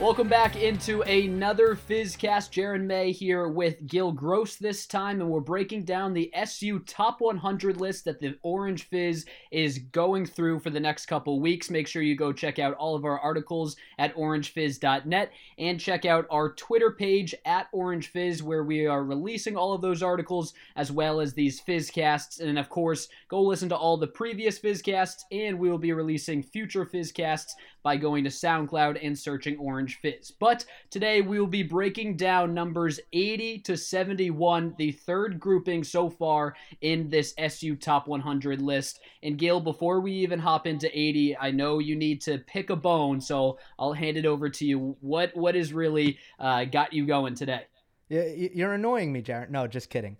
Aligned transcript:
Welcome 0.00 0.28
back 0.28 0.54
into 0.54 1.02
another 1.02 1.74
Fizzcast. 1.74 2.52
Jaron 2.52 2.84
May 2.84 3.10
here 3.10 3.48
with 3.48 3.84
Gil 3.84 4.12
Gross 4.12 4.54
this 4.54 4.86
time, 4.86 5.20
and 5.20 5.28
we're 5.28 5.40
breaking 5.40 5.86
down 5.86 6.14
the 6.14 6.30
SU 6.34 6.78
Top 6.86 7.20
100 7.20 7.80
list 7.80 8.04
that 8.04 8.20
the 8.20 8.38
Orange 8.42 8.84
Fizz 8.84 9.26
is 9.50 9.80
going 9.90 10.24
through 10.24 10.60
for 10.60 10.70
the 10.70 10.78
next 10.78 11.06
couple 11.06 11.40
weeks. 11.40 11.68
Make 11.68 11.88
sure 11.88 12.00
you 12.00 12.14
go 12.14 12.32
check 12.32 12.60
out 12.60 12.74
all 12.74 12.94
of 12.94 13.04
our 13.04 13.18
articles 13.18 13.74
at 13.98 14.14
orangefizz.net 14.14 15.32
and 15.58 15.80
check 15.80 16.04
out 16.04 16.28
our 16.30 16.52
Twitter 16.52 16.92
page 16.92 17.34
at 17.44 17.66
Orange 17.72 18.12
Fizz, 18.12 18.40
where 18.40 18.62
we 18.62 18.86
are 18.86 19.02
releasing 19.02 19.56
all 19.56 19.72
of 19.72 19.82
those 19.82 20.00
articles 20.00 20.54
as 20.76 20.92
well 20.92 21.18
as 21.18 21.34
these 21.34 21.60
Fizzcasts. 21.60 22.40
And 22.40 22.56
of 22.56 22.68
course, 22.68 23.08
go 23.26 23.42
listen 23.42 23.68
to 23.70 23.76
all 23.76 23.96
the 23.96 24.06
previous 24.06 24.60
Fizzcasts, 24.60 25.22
and 25.32 25.58
we 25.58 25.68
will 25.68 25.76
be 25.76 25.92
releasing 25.92 26.40
future 26.40 26.86
Fizzcasts 26.86 27.50
by 27.82 27.96
going 27.96 28.22
to 28.22 28.30
SoundCloud 28.30 29.04
and 29.04 29.18
searching 29.18 29.56
Orange 29.58 29.87
Fizz. 29.96 30.32
But 30.32 30.64
today 30.90 31.20
we 31.20 31.40
will 31.40 31.46
be 31.46 31.62
breaking 31.62 32.16
down 32.16 32.54
numbers 32.54 33.00
80 33.12 33.60
to 33.60 33.76
71, 33.76 34.74
the 34.78 34.92
third 34.92 35.40
grouping 35.40 35.84
so 35.84 36.08
far 36.08 36.54
in 36.80 37.08
this 37.10 37.34
SU 37.38 37.76
Top 37.76 38.06
100 38.06 38.62
list. 38.62 39.00
And 39.22 39.38
Gil, 39.38 39.60
before 39.60 40.00
we 40.00 40.12
even 40.12 40.38
hop 40.38 40.66
into 40.66 40.88
80, 40.96 41.36
I 41.38 41.50
know 41.50 41.78
you 41.78 41.96
need 41.96 42.20
to 42.22 42.38
pick 42.38 42.70
a 42.70 42.76
bone, 42.76 43.20
so 43.20 43.58
I'll 43.78 43.92
hand 43.92 44.16
it 44.16 44.26
over 44.26 44.48
to 44.48 44.64
you. 44.64 44.96
What 45.00 45.36
what 45.36 45.54
has 45.54 45.72
really 45.72 46.18
uh, 46.38 46.64
got 46.64 46.92
you 46.92 47.06
going 47.06 47.34
today? 47.34 47.62
You're 48.08 48.72
annoying 48.72 49.12
me, 49.12 49.20
Jared. 49.20 49.50
No, 49.50 49.66
just 49.66 49.90
kidding. 49.90 50.16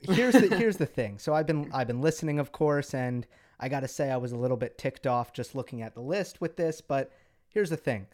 Here's 0.00 0.34
the 0.34 0.56
here's 0.56 0.76
the 0.76 0.86
thing. 0.86 1.18
So 1.18 1.34
I've 1.34 1.46
been 1.46 1.70
I've 1.72 1.86
been 1.86 2.00
listening, 2.00 2.38
of 2.38 2.52
course, 2.52 2.94
and 2.94 3.26
I 3.60 3.68
got 3.68 3.80
to 3.80 3.88
say, 3.88 4.10
I 4.10 4.16
was 4.16 4.32
a 4.32 4.36
little 4.36 4.56
bit 4.56 4.78
ticked 4.78 5.06
off 5.06 5.32
just 5.32 5.54
looking 5.54 5.82
at 5.82 5.94
the 5.94 6.00
list 6.00 6.40
with 6.40 6.56
this. 6.56 6.80
But 6.80 7.12
here's 7.48 7.70
the 7.70 7.76
thing 7.76 8.06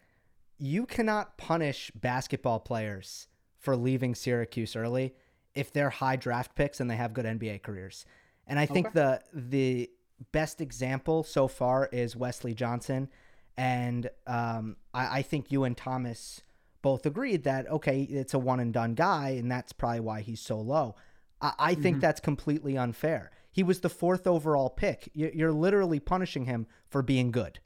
you 0.57 0.85
cannot 0.85 1.37
punish 1.37 1.91
basketball 1.95 2.59
players 2.59 3.27
for 3.57 3.75
leaving 3.75 4.15
Syracuse 4.15 4.75
early 4.75 5.15
if 5.53 5.71
they're 5.71 5.89
high 5.89 6.15
draft 6.15 6.55
picks 6.55 6.79
and 6.79 6.89
they 6.89 6.95
have 6.95 7.13
good 7.13 7.25
NBA 7.25 7.63
careers. 7.63 8.05
And 8.47 8.59
I 8.59 8.65
think 8.65 8.87
okay. 8.87 8.93
the 8.93 9.21
the 9.33 9.89
best 10.31 10.61
example 10.61 11.23
so 11.23 11.47
far 11.47 11.89
is 11.91 12.15
Wesley 12.15 12.53
Johnson. 12.53 13.09
And 13.57 14.09
um, 14.27 14.77
I, 14.93 15.19
I 15.19 15.21
think 15.21 15.51
you 15.51 15.63
and 15.63 15.75
Thomas 15.75 16.41
both 16.81 17.05
agreed 17.05 17.43
that, 17.43 17.69
okay, 17.69 18.01
it's 18.03 18.33
a 18.33 18.39
one 18.39 18.59
and 18.59 18.73
done 18.73 18.93
guy, 18.93 19.29
and 19.29 19.51
that's 19.51 19.73
probably 19.73 20.01
why 20.01 20.21
he's 20.21 20.41
so 20.41 20.59
low. 20.59 20.95
I, 21.41 21.53
I 21.57 21.73
think 21.73 21.95
mm-hmm. 21.95 22.01
that's 22.01 22.19
completely 22.19 22.77
unfair. 22.77 23.31
He 23.51 23.63
was 23.63 23.79
the 23.79 23.89
fourth 23.89 24.27
overall 24.27 24.69
pick. 24.69 25.09
You're 25.13 25.53
literally 25.53 25.99
punishing 25.99 26.45
him 26.45 26.67
for 26.89 27.01
being 27.01 27.31
good. 27.31 27.59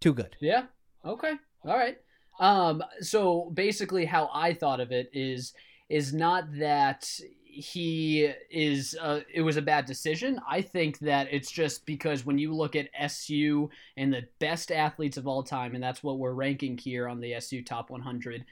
Too 0.00 0.12
good. 0.12 0.36
Yeah. 0.40 0.64
Okay. 1.04 1.34
All 1.64 1.76
right. 1.76 1.98
Um, 2.38 2.82
so 3.00 3.50
basically 3.54 4.04
how 4.04 4.30
I 4.32 4.54
thought 4.54 4.80
of 4.80 4.92
it 4.92 5.10
is 5.12 5.54
is 5.88 6.12
not 6.12 6.44
that 6.58 7.10
he 7.58 8.30
is 8.50 8.96
uh, 9.00 9.20
it 9.32 9.42
was 9.42 9.56
a 9.56 9.62
bad 9.62 9.84
decision. 9.86 10.38
I 10.48 10.60
think 10.60 10.98
that 11.00 11.28
it's 11.32 11.50
just 11.50 11.86
because 11.86 12.24
when 12.24 12.38
you 12.38 12.54
look 12.54 12.76
at 12.76 12.88
SU 12.96 13.68
and 13.96 14.12
the 14.12 14.28
best 14.38 14.70
athletes 14.70 15.16
of 15.16 15.26
all 15.26 15.42
time 15.42 15.74
and 15.74 15.82
that's 15.82 16.02
what 16.02 16.18
we're 16.18 16.34
ranking 16.34 16.78
here 16.78 17.08
on 17.08 17.20
the 17.20 17.34
SU 17.34 17.62
top 17.62 17.90
100, 17.90 18.44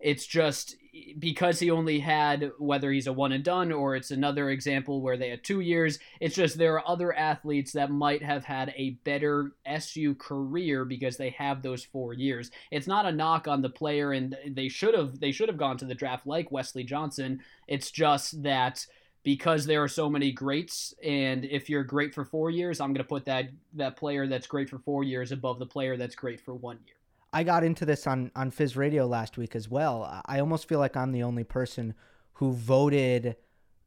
it's 0.00 0.26
just 0.26 0.76
because 1.18 1.60
he 1.60 1.70
only 1.70 2.00
had 2.00 2.50
whether 2.58 2.90
he's 2.90 3.06
a 3.06 3.12
one 3.12 3.32
and 3.32 3.44
done 3.44 3.72
or 3.72 3.94
it's 3.94 4.10
another 4.10 4.50
example 4.50 5.00
where 5.00 5.16
they 5.16 5.30
had 5.30 5.44
two 5.44 5.60
years. 5.60 5.98
It's 6.20 6.34
just 6.34 6.56
there 6.56 6.74
are 6.74 6.88
other 6.88 7.12
athletes 7.12 7.72
that 7.72 7.90
might 7.90 8.22
have 8.22 8.44
had 8.44 8.72
a 8.76 8.90
better 9.04 9.52
SU 9.66 10.14
career 10.16 10.84
because 10.84 11.16
they 11.16 11.30
have 11.30 11.62
those 11.62 11.84
four 11.84 12.12
years. 12.14 12.50
It's 12.70 12.86
not 12.86 13.06
a 13.06 13.12
knock 13.12 13.48
on 13.48 13.62
the 13.62 13.68
player, 13.68 14.12
and 14.12 14.36
they 14.46 14.68
should 14.68 14.94
have 14.94 15.20
they 15.20 15.32
should 15.32 15.48
have 15.48 15.58
gone 15.58 15.78
to 15.78 15.84
the 15.84 15.94
draft 15.94 16.26
like 16.26 16.52
Wesley 16.52 16.84
Johnson. 16.84 17.40
It's 17.66 17.90
just 17.90 18.42
that 18.42 18.86
because 19.24 19.66
there 19.66 19.82
are 19.82 19.88
so 19.88 20.08
many 20.08 20.32
greats 20.32 20.94
and 21.04 21.44
if 21.44 21.68
you're 21.68 21.82
great 21.82 22.14
for 22.14 22.24
4 22.24 22.50
years 22.50 22.80
I'm 22.80 22.90
going 22.90 23.04
to 23.04 23.04
put 23.04 23.24
that 23.26 23.50
that 23.74 23.96
player 23.96 24.26
that's 24.26 24.46
great 24.46 24.70
for 24.70 24.78
4 24.78 25.04
years 25.04 25.32
above 25.32 25.58
the 25.58 25.66
player 25.66 25.96
that's 25.96 26.14
great 26.14 26.40
for 26.40 26.54
1 26.54 26.78
year. 26.86 26.97
I 27.32 27.42
got 27.42 27.64
into 27.64 27.84
this 27.84 28.06
on 28.06 28.30
on 28.34 28.50
Fizz 28.50 28.76
Radio 28.76 29.06
last 29.06 29.36
week 29.36 29.54
as 29.54 29.68
well. 29.68 30.22
I 30.26 30.40
almost 30.40 30.68
feel 30.68 30.78
like 30.78 30.96
I'm 30.96 31.12
the 31.12 31.22
only 31.22 31.44
person 31.44 31.94
who 32.34 32.52
voted 32.52 33.36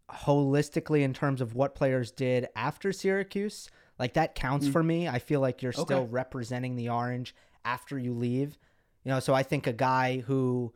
holistically 0.09 1.01
in 1.01 1.13
terms 1.13 1.41
of 1.41 1.55
what 1.55 1.75
players 1.75 2.11
did 2.11 2.47
after 2.55 2.91
Syracuse. 2.91 3.69
Like 3.97 4.13
that 4.13 4.35
counts 4.35 4.67
mm. 4.67 4.71
for 4.71 4.83
me. 4.83 5.07
I 5.07 5.19
feel 5.19 5.39
like 5.39 5.61
you're 5.61 5.73
okay. 5.73 5.81
still 5.81 6.07
representing 6.07 6.75
the 6.75 6.89
orange 6.89 7.35
after 7.63 7.97
you 7.97 8.13
leave. 8.13 8.57
You 9.03 9.11
know, 9.11 9.19
so 9.19 9.33
I 9.33 9.43
think 9.43 9.67
a 9.67 9.73
guy 9.73 10.19
who 10.19 10.73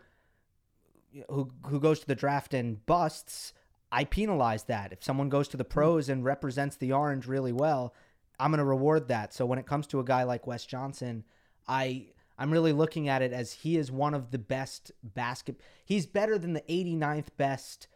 who 1.30 1.52
who 1.66 1.80
goes 1.80 2.00
to 2.00 2.08
the 2.08 2.16
draft 2.16 2.54
and 2.54 2.84
busts, 2.86 3.54
I 3.92 4.06
penalize 4.06 4.64
that. 4.64 4.92
If 4.92 5.04
someone 5.04 5.30
goes 5.30 5.48
to 5.50 5.58
the 5.58 5.66
mm. 5.66 5.70
pros 5.70 6.10
and 6.10 6.24
represents 6.24 6.78
the 6.78 6.94
orange 6.94 7.28
really 7.28 7.54
well, 7.54 7.94
I'm 8.40 8.52
going 8.52 8.60
to 8.60 8.66
reward 8.66 9.08
that. 9.10 9.34
So 9.34 9.46
when 9.46 9.60
it 9.60 9.68
comes 9.68 9.88
to 9.88 10.00
a 10.00 10.04
guy 10.04 10.24
like 10.24 10.48
Wes 10.48 10.66
Johnson, 10.66 11.24
I 11.68 12.08
I'm 12.38 12.52
really 12.52 12.74
looking 12.74 13.08
at 13.08 13.22
it 13.22 13.32
as 13.32 13.54
he 13.54 13.78
is 13.78 13.92
one 13.92 14.14
of 14.14 14.32
the 14.32 14.38
best 14.38 14.92
basket. 15.04 15.60
He's 15.86 16.06
better 16.06 16.38
than 16.38 16.54
the 16.54 16.64
89th 16.70 17.28
best 17.38 17.88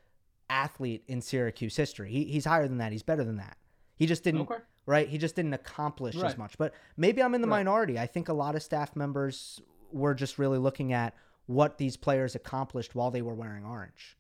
athlete 0.50 1.04
in 1.08 1.22
Syracuse 1.22 1.76
history. 1.76 2.12
He, 2.12 2.26
he's 2.26 2.46
higher 2.46 2.68
than 2.68 2.78
that. 2.78 2.92
He's 2.92 3.04
better 3.04 3.24
than 3.24 3.38
that. 3.38 3.58
He 3.96 4.06
just 4.06 4.24
didn't 4.24 4.42
okay. 4.42 4.56
right. 4.86 5.08
He 5.08 5.18
just 5.18 5.36
didn't 5.36 5.54
accomplish 5.54 6.16
right. 6.16 6.26
as 6.26 6.38
much. 6.38 6.58
But 6.58 6.74
maybe 6.96 7.22
I'm 7.22 7.36
in 7.36 7.42
the 7.42 7.48
right. 7.48 7.58
minority. 7.58 8.00
I 8.00 8.08
think 8.08 8.30
a 8.30 8.34
lot 8.34 8.56
of 8.56 8.64
staff 8.64 8.96
members 8.96 9.62
were 9.92 10.14
just 10.14 10.40
really 10.40 10.58
looking 10.58 10.94
at 10.94 11.16
what 11.48 11.78
these 11.78 11.98
players 11.98 12.36
accomplished 12.36 12.96
while 12.96 13.12
they 13.12 13.22
were 13.22 13.34
wearing 13.34 13.66
orange. 13.66 14.18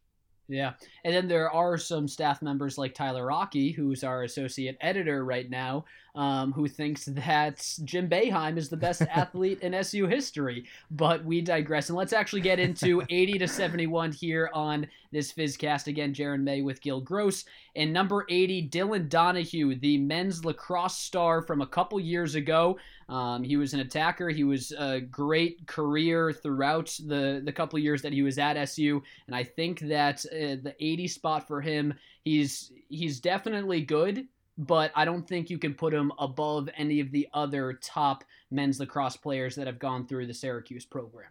Yeah. 0.49 0.73
And 1.03 1.13
then 1.13 1.27
there 1.27 1.49
are 1.51 1.77
some 1.77 2.07
staff 2.07 2.41
members 2.41 2.77
like 2.77 2.95
Tyler 2.95 3.27
Rocky, 3.27 3.71
who's 3.71 4.03
our 4.03 4.23
associate 4.23 4.77
editor 4.81 5.23
right 5.23 5.47
now, 5.47 5.85
um, 6.15 6.51
who 6.51 6.67
thinks 6.67 7.05
that 7.05 7.63
Jim 7.83 8.09
Boeheim 8.09 8.57
is 8.57 8.67
the 8.67 8.75
best 8.75 9.01
athlete 9.13 9.61
in 9.61 9.75
SU 9.75 10.07
history. 10.07 10.65
But 10.89 11.23
we 11.23 11.41
digress. 11.41 11.89
And 11.89 11.97
let's 11.97 12.13
actually 12.13 12.41
get 12.41 12.59
into 12.59 13.03
80 13.09 13.38
to 13.39 13.47
71 13.47 14.11
here 14.11 14.49
on 14.51 14.88
this 15.11 15.31
Fizzcast. 15.31 15.85
Again, 15.85 16.15
Jaron 16.15 16.41
May 16.41 16.63
with 16.63 16.81
Gil 16.81 16.99
Gross. 16.99 17.45
And 17.75 17.93
number 17.93 18.25
80, 18.27 18.69
Dylan 18.69 19.07
Donahue, 19.07 19.75
the 19.75 19.99
men's 19.99 20.43
lacrosse 20.43 20.97
star 20.97 21.43
from 21.43 21.61
a 21.61 21.67
couple 21.67 21.99
years 21.99 22.33
ago. 22.33 22.79
Um, 23.09 23.43
he 23.43 23.57
was 23.57 23.73
an 23.73 23.79
attacker. 23.79 24.29
He 24.29 24.43
was 24.43 24.71
a 24.77 25.01
great 25.01 25.65
career 25.67 26.31
throughout 26.31 26.95
the, 27.05 27.41
the 27.43 27.51
couple 27.51 27.79
years 27.79 28.01
that 28.03 28.13
he 28.13 28.21
was 28.21 28.37
at 28.37 28.55
SU. 28.55 29.01
And 29.27 29.35
I 29.35 29.43
think 29.43 29.79
that 29.81 30.23
uh, 30.27 30.61
the 30.61 30.75
80 30.79 31.07
spot 31.07 31.47
for 31.47 31.59
him, 31.59 31.93
he's 32.23 32.71
he's 32.87 33.19
definitely 33.19 33.81
good 33.81 34.27
but 34.59 34.91
I 34.93 35.05
don't 35.05 35.25
think 35.25 35.49
you 35.49 35.57
can 35.57 35.73
put 35.73 35.93
him 35.93 36.11
above 36.19 36.69
any 36.75 36.99
of 36.99 37.11
the 37.11 37.27
other 37.33 37.79
top 37.81 38.25
men's 38.51 38.79
lacrosse 38.79 39.15
players 39.15 39.55
that 39.55 39.67
have 39.67 39.79
gone 39.79 40.05
through 40.05 40.27
the 40.27 40.33
Syracuse 40.33 40.85
program. 40.85 41.29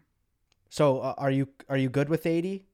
So, 0.71 1.01
uh, 1.01 1.15
are 1.19 1.31
you 1.31 1.49
are 1.69 1.77
you 1.77 1.91
good 1.91 2.09
with 2.09 2.25
80? 2.25 2.65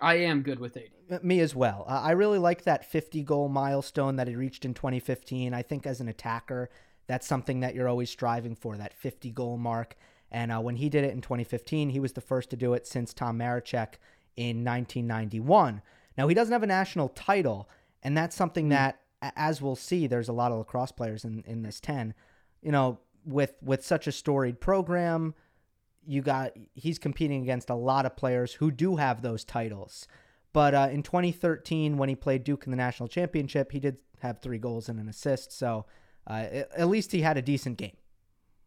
I 0.00 0.14
am 0.14 0.42
good 0.42 0.60
with 0.60 0.76
80. 0.76 0.92
Uh, 1.10 1.18
me 1.22 1.40
as 1.40 1.54
well. 1.54 1.84
Uh, 1.88 2.00
I 2.00 2.12
really 2.12 2.38
like 2.38 2.62
that 2.62 2.84
50 2.84 3.22
goal 3.24 3.48
milestone 3.48 4.16
that 4.16 4.28
he 4.28 4.36
reached 4.36 4.64
in 4.64 4.74
2015. 4.74 5.54
I 5.54 5.62
think 5.62 5.86
as 5.86 6.00
an 6.00 6.08
attacker, 6.08 6.70
that's 7.06 7.26
something 7.26 7.60
that 7.60 7.74
you're 7.74 7.88
always 7.88 8.10
striving 8.10 8.54
for, 8.54 8.76
that 8.76 8.94
50 8.94 9.30
goal 9.30 9.56
mark. 9.56 9.96
And 10.30 10.50
uh, 10.50 10.60
when 10.60 10.76
he 10.76 10.88
did 10.88 11.04
it 11.04 11.12
in 11.12 11.20
2015, 11.20 11.90
he 11.90 12.00
was 12.00 12.12
the 12.12 12.20
first 12.20 12.50
to 12.50 12.56
do 12.56 12.74
it 12.74 12.86
since 12.86 13.12
Tom 13.12 13.38
Marechek 13.38 13.94
in 14.36 14.64
1991. 14.64 15.82
Now, 16.16 16.28
he 16.28 16.34
doesn't 16.34 16.52
have 16.52 16.62
a 16.62 16.66
national 16.66 17.08
title, 17.10 17.68
and 18.02 18.16
that's 18.16 18.36
something 18.36 18.66
mm. 18.66 18.70
that 18.70 18.98
as 19.36 19.62
we'll 19.62 19.76
see, 19.76 20.06
there's 20.06 20.28
a 20.28 20.32
lot 20.32 20.52
of 20.52 20.58
lacrosse 20.58 20.92
players 20.92 21.24
in, 21.24 21.44
in 21.46 21.62
this 21.62 21.80
10. 21.80 22.14
You 22.60 22.72
know, 22.72 22.98
with 23.24 23.54
with 23.62 23.84
such 23.84 24.06
a 24.06 24.12
storied 24.12 24.60
program, 24.60 25.34
you 26.04 26.22
got 26.22 26.52
he's 26.74 26.98
competing 26.98 27.42
against 27.42 27.70
a 27.70 27.74
lot 27.74 28.06
of 28.06 28.16
players 28.16 28.54
who 28.54 28.70
do 28.70 28.96
have 28.96 29.22
those 29.22 29.44
titles. 29.44 30.08
But 30.52 30.74
uh, 30.74 30.88
in 30.90 31.02
2013, 31.02 31.96
when 31.96 32.08
he 32.08 32.14
played 32.14 32.44
Duke 32.44 32.64
in 32.64 32.70
the 32.70 32.76
national 32.76 33.08
championship, 33.08 33.72
he 33.72 33.80
did 33.80 33.96
have 34.20 34.40
three 34.40 34.58
goals 34.58 34.88
and 34.88 35.00
an 35.00 35.08
assist. 35.08 35.56
So 35.56 35.86
uh, 36.26 36.64
at 36.76 36.88
least 36.88 37.12
he 37.12 37.20
had 37.20 37.36
a 37.36 37.42
decent 37.42 37.76
game. 37.78 37.96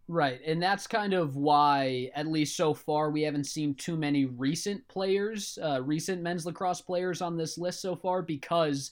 Right, 0.08 0.40
and 0.46 0.62
that's 0.62 0.86
kind 0.86 1.14
of 1.14 1.36
why, 1.36 2.12
at 2.16 2.28
least 2.28 2.56
so 2.56 2.76
far, 2.76 3.10
we 3.10 3.24
haven't 3.24 3.46
seen 3.46 3.74
too 3.74 3.98
many 3.98 4.26
recent 4.26 4.88
players, 4.88 5.58
uh, 5.64 5.82
recent 5.82 6.22
men's 6.22 6.46
lacrosse 6.46 6.82
players 6.82 7.24
on 7.24 7.36
this 7.36 7.58
list 7.58 7.82
so 7.82 7.96
far, 7.96 8.22
because 8.22 8.92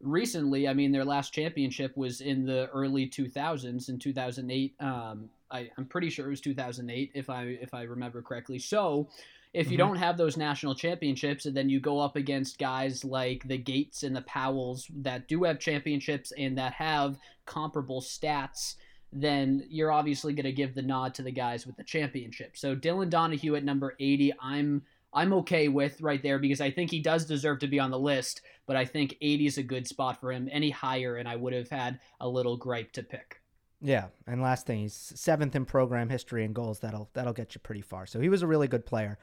recently, 0.00 0.66
I 0.66 0.74
mean, 0.74 0.90
their 0.90 1.04
last 1.04 1.32
championship 1.32 1.96
was 1.96 2.20
in 2.20 2.44
the 2.44 2.68
early 2.68 3.08
2000s 3.08 3.88
in 3.88 3.98
2008. 3.98 4.74
Um, 4.80 5.30
I, 5.50 5.70
I'm 5.78 5.86
pretty 5.86 6.10
sure 6.10 6.26
it 6.26 6.30
was 6.30 6.40
2008 6.40 7.12
if 7.14 7.30
I 7.30 7.44
if 7.44 7.72
I 7.72 7.82
remember 7.82 8.20
correctly. 8.20 8.58
So 8.58 9.08
if 9.54 9.70
you 9.70 9.78
mm-hmm. 9.78 9.88
don't 9.88 9.96
have 9.96 10.16
those 10.16 10.36
national 10.36 10.74
championships 10.74 11.46
and 11.46 11.56
then 11.56 11.68
you 11.68 11.80
go 11.80 11.98
up 11.98 12.16
against 12.16 12.58
guys 12.58 13.04
like 13.04 13.46
the 13.46 13.58
Gaits 13.58 14.02
and 14.02 14.14
the 14.14 14.22
Powells 14.22 14.86
that 14.96 15.28
do 15.28 15.44
have 15.44 15.58
championships 15.58 16.32
and 16.36 16.58
that 16.58 16.72
have 16.74 17.18
comparable 17.46 18.00
stats, 18.00 18.76
then 19.12 19.64
you're 19.68 19.92
obviously 19.92 20.32
going 20.32 20.44
to 20.44 20.52
give 20.52 20.74
the 20.74 20.82
nod 20.82 21.14
to 21.14 21.22
the 21.22 21.32
guys 21.32 21.66
with 21.66 21.76
the 21.76 21.84
championship. 21.84 22.56
So 22.56 22.76
Dylan 22.76 23.10
Donahue 23.10 23.56
at 23.56 23.64
number 23.64 23.94
80, 23.98 24.34
I'm 24.40 24.82
I'm 25.14 25.32
okay 25.32 25.68
with 25.68 26.00
right 26.02 26.22
there 26.22 26.38
because 26.38 26.60
I 26.60 26.70
think 26.70 26.90
he 26.90 27.00
does 27.00 27.24
deserve 27.24 27.60
to 27.60 27.66
be 27.66 27.80
on 27.80 27.90
the 27.90 27.98
list, 27.98 28.42
but 28.66 28.76
I 28.76 28.84
think 28.84 29.16
80 29.22 29.46
is 29.46 29.58
a 29.58 29.62
good 29.62 29.86
spot 29.86 30.20
for 30.20 30.30
him. 30.30 30.50
Any 30.52 30.68
higher 30.68 31.16
and 31.16 31.26
I 31.26 31.34
would 31.34 31.54
have 31.54 31.70
had 31.70 31.98
a 32.20 32.28
little 32.28 32.58
gripe 32.58 32.92
to 32.92 33.02
pick. 33.02 33.40
Yeah, 33.80 34.06
and 34.26 34.42
last 34.42 34.66
thing, 34.66 34.80
he's 34.80 34.94
seventh 35.14 35.54
in 35.54 35.64
program 35.64 36.08
history 36.08 36.44
and 36.44 36.54
goals. 36.54 36.80
That'll 36.80 37.08
that'll 37.14 37.32
get 37.32 37.54
you 37.54 37.60
pretty 37.60 37.80
far. 37.80 38.06
So 38.06 38.20
he 38.20 38.28
was 38.28 38.42
a 38.42 38.46
really 38.46 38.66
good 38.66 38.84
player. 38.84 39.18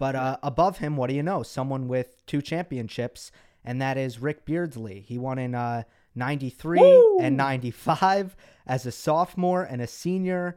But 0.00 0.16
uh, 0.16 0.38
above 0.42 0.78
him, 0.78 0.96
what 0.96 1.10
do 1.10 1.14
you 1.14 1.22
know? 1.22 1.42
Someone 1.42 1.86
with 1.86 2.24
two 2.24 2.40
championships, 2.40 3.30
and 3.62 3.82
that 3.82 3.98
is 3.98 4.18
Rick 4.18 4.46
Beardsley. 4.46 5.00
He 5.00 5.18
won 5.18 5.38
in 5.38 5.54
uh, 5.54 5.82
93 6.14 6.80
Woo! 6.80 7.18
and 7.20 7.36
95 7.36 8.34
as 8.66 8.86
a 8.86 8.92
sophomore 8.92 9.62
and 9.62 9.82
a 9.82 9.86
senior. 9.86 10.56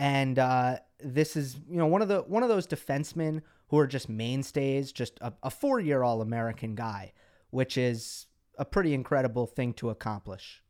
And 0.00 0.36
uh, 0.36 0.78
this 0.98 1.36
is, 1.36 1.60
you 1.70 1.76
know, 1.76 1.86
one 1.86 2.02
of 2.02 2.08
the 2.08 2.22
one 2.22 2.42
of 2.42 2.48
those 2.48 2.66
defensemen 2.66 3.42
who 3.68 3.78
are 3.78 3.86
just 3.86 4.08
mainstays, 4.08 4.90
just 4.90 5.16
a, 5.20 5.32
a 5.44 5.50
four 5.50 5.78
year 5.78 6.02
All 6.02 6.20
American 6.20 6.74
guy, 6.74 7.12
which 7.50 7.78
is 7.78 8.26
a 8.58 8.64
pretty 8.64 8.94
incredible 8.94 9.46
thing 9.46 9.74
to 9.74 9.90
accomplish. 9.90 10.60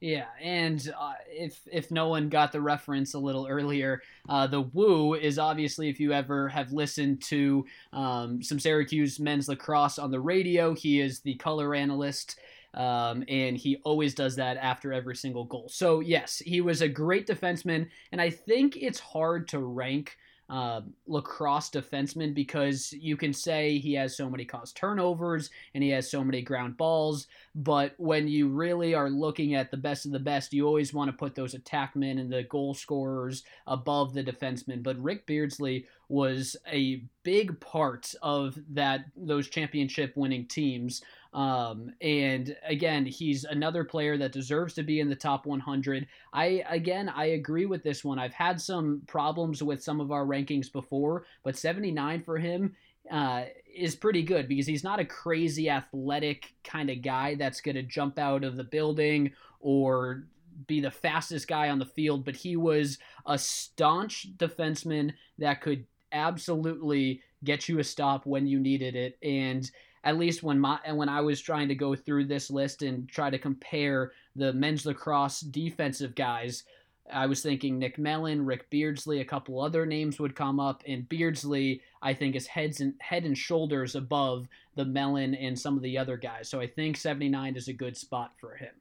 Yeah, 0.00 0.28
and 0.40 0.90
uh, 0.98 1.12
if 1.28 1.60
if 1.70 1.90
no 1.90 2.08
one 2.08 2.30
got 2.30 2.52
the 2.52 2.60
reference 2.62 3.12
a 3.12 3.18
little 3.18 3.46
earlier, 3.46 4.00
uh, 4.30 4.46
the 4.46 4.62
Woo 4.62 5.12
is 5.14 5.38
obviously 5.38 5.90
if 5.90 6.00
you 6.00 6.12
ever 6.14 6.48
have 6.48 6.72
listened 6.72 7.20
to 7.24 7.66
um, 7.92 8.42
some 8.42 8.58
Syracuse 8.58 9.20
men's 9.20 9.46
lacrosse 9.46 9.98
on 9.98 10.10
the 10.10 10.20
radio, 10.20 10.74
he 10.74 11.00
is 11.00 11.20
the 11.20 11.34
color 11.34 11.74
analyst. 11.74 12.38
Um, 12.72 13.24
and 13.28 13.56
he 13.56 13.78
always 13.84 14.14
does 14.14 14.36
that 14.36 14.56
after 14.56 14.92
every 14.92 15.16
single 15.16 15.44
goal. 15.44 15.68
So 15.68 15.98
yes, 15.98 16.38
he 16.38 16.60
was 16.60 16.82
a 16.82 16.88
great 16.88 17.26
defenseman, 17.26 17.88
and 18.12 18.20
I 18.20 18.30
think 18.30 18.76
it's 18.76 19.00
hard 19.00 19.48
to 19.48 19.58
rank 19.58 20.16
uh, 20.50 20.80
lacrosse 21.06 21.70
defenseman 21.70 22.34
because 22.34 22.92
you 22.92 23.16
can 23.16 23.32
say 23.32 23.78
he 23.78 23.94
has 23.94 24.16
so 24.16 24.28
many 24.28 24.44
caused 24.44 24.76
turnovers 24.76 25.48
and 25.74 25.84
he 25.84 25.90
has 25.90 26.10
so 26.10 26.24
many 26.24 26.42
ground 26.42 26.76
balls. 26.76 27.28
But 27.54 27.94
when 27.98 28.26
you 28.26 28.48
really 28.48 28.92
are 28.92 29.08
looking 29.08 29.54
at 29.54 29.70
the 29.70 29.76
best 29.76 30.06
of 30.06 30.12
the 30.12 30.18
best, 30.18 30.52
you 30.52 30.66
always 30.66 30.92
want 30.92 31.08
to 31.08 31.16
put 31.16 31.36
those 31.36 31.54
attackmen 31.54 32.18
and 32.20 32.32
the 32.32 32.42
goal 32.42 32.74
scorers 32.74 33.44
above 33.68 34.12
the 34.12 34.24
defensemen. 34.24 34.82
But 34.82 35.00
Rick 35.00 35.26
Beardsley 35.26 35.86
was 36.08 36.56
a 36.66 37.04
big 37.22 37.58
part 37.60 38.12
of 38.20 38.58
that 38.70 39.04
those 39.16 39.48
championship 39.48 40.16
winning 40.16 40.46
teams. 40.46 41.02
Um, 41.32 41.92
and 42.00 42.56
again, 42.66 43.06
he's 43.06 43.44
another 43.44 43.84
player 43.84 44.18
that 44.18 44.32
deserves 44.32 44.74
to 44.74 44.82
be 44.82 45.00
in 45.00 45.08
the 45.08 45.14
top 45.14 45.46
100. 45.46 46.06
I 46.32 46.64
again, 46.68 47.08
I 47.08 47.26
agree 47.26 47.66
with 47.66 47.84
this 47.84 48.04
one. 48.04 48.18
I've 48.18 48.34
had 48.34 48.60
some 48.60 49.02
problems 49.06 49.62
with 49.62 49.82
some 49.82 50.00
of 50.00 50.10
our 50.10 50.24
rankings 50.24 50.72
before, 50.72 51.24
but 51.44 51.56
79 51.56 52.24
for 52.24 52.36
him 52.36 52.74
uh, 53.10 53.44
is 53.72 53.94
pretty 53.94 54.22
good 54.22 54.48
because 54.48 54.66
he's 54.66 54.84
not 54.84 54.98
a 54.98 55.04
crazy 55.04 55.70
athletic 55.70 56.52
kind 56.64 56.90
of 56.90 57.02
guy 57.02 57.36
that's 57.36 57.60
going 57.60 57.76
to 57.76 57.82
jump 57.82 58.18
out 58.18 58.44
of 58.44 58.56
the 58.56 58.64
building 58.64 59.32
or 59.60 60.24
be 60.66 60.80
the 60.80 60.90
fastest 60.90 61.48
guy 61.48 61.68
on 61.70 61.78
the 61.78 61.86
field, 61.86 62.24
but 62.24 62.36
he 62.36 62.56
was 62.56 62.98
a 63.26 63.38
staunch 63.38 64.28
defenseman 64.36 65.12
that 65.38 65.60
could 65.60 65.86
absolutely 66.12 67.22
get 67.44 67.68
you 67.68 67.78
a 67.78 67.84
stop 67.84 68.26
when 68.26 68.46
you 68.46 68.58
needed 68.58 68.94
it. 68.94 69.18
And 69.22 69.70
at 70.04 70.18
least 70.18 70.42
when 70.42 70.58
my 70.58 70.78
when 70.92 71.08
I 71.08 71.20
was 71.20 71.40
trying 71.40 71.68
to 71.68 71.74
go 71.74 71.94
through 71.94 72.26
this 72.26 72.50
list 72.50 72.82
and 72.82 73.08
try 73.08 73.30
to 73.30 73.38
compare 73.38 74.12
the 74.34 74.52
men's 74.52 74.86
lacrosse 74.86 75.40
defensive 75.40 76.14
guys, 76.14 76.64
I 77.12 77.26
was 77.26 77.42
thinking 77.42 77.78
Nick 77.78 77.98
Mellon, 77.98 78.44
Rick 78.46 78.70
Beardsley, 78.70 79.20
a 79.20 79.24
couple 79.24 79.60
other 79.60 79.84
names 79.84 80.18
would 80.18 80.34
come 80.34 80.58
up, 80.58 80.82
and 80.86 81.08
Beardsley 81.08 81.82
I 82.00 82.14
think 82.14 82.34
is 82.34 82.46
heads 82.46 82.80
and 82.80 82.94
head 83.00 83.24
and 83.24 83.36
shoulders 83.36 83.94
above 83.94 84.48
the 84.74 84.84
Mellon 84.84 85.34
and 85.34 85.58
some 85.58 85.76
of 85.76 85.82
the 85.82 85.98
other 85.98 86.16
guys. 86.16 86.48
So 86.48 86.60
I 86.60 86.66
think 86.66 86.96
79 86.96 87.56
is 87.56 87.68
a 87.68 87.72
good 87.72 87.96
spot 87.96 88.32
for 88.40 88.54
him. 88.54 88.72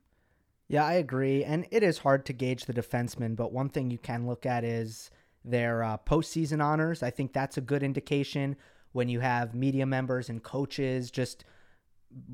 Yeah, 0.69 0.85
I 0.85 0.93
agree, 0.93 1.43
and 1.43 1.65
it 1.71 1.81
is 1.81 1.97
hard 1.97 2.25
to 2.27 2.33
gauge 2.33 2.65
the 2.65 2.73
defenseman, 2.73 3.35
but 3.35 3.51
one 3.51 3.69
thing 3.69 3.89
you 3.89 3.97
can 3.97 4.27
look 4.27 4.45
at 4.45 4.63
is 4.63 5.09
their 5.43 5.83
uh, 5.83 5.97
postseason 5.97 6.63
honors. 6.63 7.01
I 7.01 7.09
think 7.09 7.33
that's 7.33 7.57
a 7.57 7.61
good 7.61 7.81
indication 7.81 8.55
when 8.91 9.09
you 9.09 9.19
have 9.19 9.53
media 9.53 9.85
members 9.85 10.29
and 10.29 10.41
coaches 10.43 11.11
just 11.11 11.45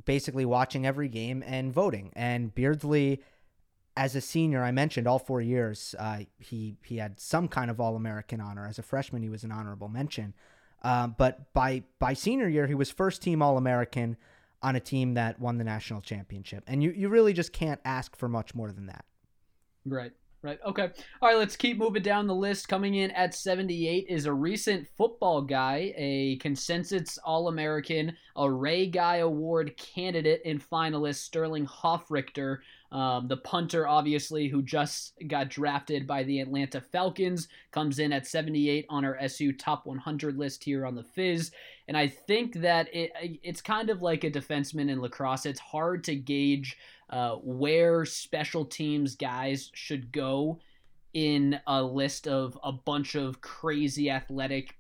basically 0.06 0.46
watching 0.46 0.86
every 0.86 1.08
game 1.08 1.44
and 1.46 1.74
voting. 1.74 2.12
And 2.16 2.54
Beardsley, 2.54 3.22
as 3.98 4.16
a 4.16 4.22
senior, 4.22 4.64
I 4.64 4.72
mentioned 4.72 5.08
all 5.08 5.20
four 5.20 5.42
years, 5.42 5.96
uh, 6.00 6.20
he 6.38 6.78
he 6.84 6.98
had 6.98 7.20
some 7.20 7.48
kind 7.48 7.70
of 7.70 7.80
All 7.80 7.96
American 7.96 8.42
honor. 8.42 8.68
As 8.68 8.80
a 8.80 8.84
freshman, 8.84 9.22
he 9.22 9.30
was 9.30 9.44
an 9.44 9.52
honorable 9.52 9.90
mention. 9.90 10.34
Uh, 10.84 11.08
but 11.08 11.54
by 11.54 11.84
by 12.00 12.14
senior 12.14 12.48
year, 12.48 12.68
he 12.68 12.76
was 12.76 12.92
first 12.92 13.22
team 13.22 13.42
All 13.42 13.58
American 13.58 14.18
on 14.62 14.76
a 14.76 14.80
team 14.80 15.14
that 15.14 15.40
won 15.40 15.58
the 15.58 15.64
national 15.64 16.02
championship. 16.02 16.64
And 16.66 16.82
you, 16.82 16.92
you 16.92 17.08
really 17.08 17.34
just 17.34 17.54
can't 17.54 17.80
ask 17.86 18.16
for 18.16 18.28
much 18.28 18.56
more 18.56 18.72
than 18.72 18.88
that. 18.88 19.06
Right. 19.86 20.12
Right. 20.46 20.60
Okay. 20.64 20.92
All 21.24 21.30
right. 21.30 21.38
Let's 21.40 21.56
keep 21.56 21.80
moving 21.80 22.04
down 22.04 22.28
the 22.28 22.36
list. 22.36 22.68
Coming 22.68 22.94
in 22.94 23.10
at 23.12 23.34
78 23.34 24.06
is 24.08 24.28
a 24.28 24.34
recent 24.34 24.88
football 24.96 25.42
guy, 25.42 25.92
a 25.98 26.38
consensus 26.38 27.18
All 27.26 27.48
American, 27.48 28.16
a 28.36 28.48
Ray 28.48 28.86
Guy 28.86 29.18
Award 29.18 29.76
candidate 29.76 30.44
and 30.46 30.62
finalist, 30.62 31.16
Sterling 31.16 31.66
Hofrichter. 31.66 32.60
Um, 32.96 33.28
the 33.28 33.36
punter, 33.36 33.86
obviously, 33.86 34.48
who 34.48 34.62
just 34.62 35.16
got 35.28 35.50
drafted 35.50 36.08
by 36.08 36.24
the 36.24 36.40
Atlanta 36.40 36.80
Falcons, 36.80 37.50
comes 37.72 38.00
in 38.00 38.14
at 38.14 38.26
78 38.26 38.86
on 38.90 39.04
our 39.04 39.18
SU 39.20 39.52
top 39.52 39.86
100 39.86 40.38
list 40.38 40.64
here 40.64 40.86
on 40.86 40.96
the 40.96 41.04
Fizz. 41.04 41.52
And 41.90 41.98
I 41.98 42.08
think 42.08 42.54
that 42.62 42.88
it 42.96 43.12
it's 43.44 43.60
kind 43.60 43.90
of 43.90 44.02
like 44.02 44.24
a 44.24 44.32
defenseman 44.32 44.90
in 44.90 45.02
lacrosse. 45.02 45.46
It's 45.46 45.60
hard 45.60 46.06
to 46.06 46.16
gauge 46.16 46.78
uh, 47.10 47.36
where 47.44 48.06
special 48.06 48.64
teams 48.64 49.18
guys 49.18 49.72
should 49.74 50.14
go 50.14 50.62
in 51.14 51.60
a 51.68 51.84
list 51.84 52.30
of 52.30 52.58
a 52.64 52.72
bunch 52.72 53.16
of 53.16 53.42
crazy 53.42 54.10
athletic 54.10 54.78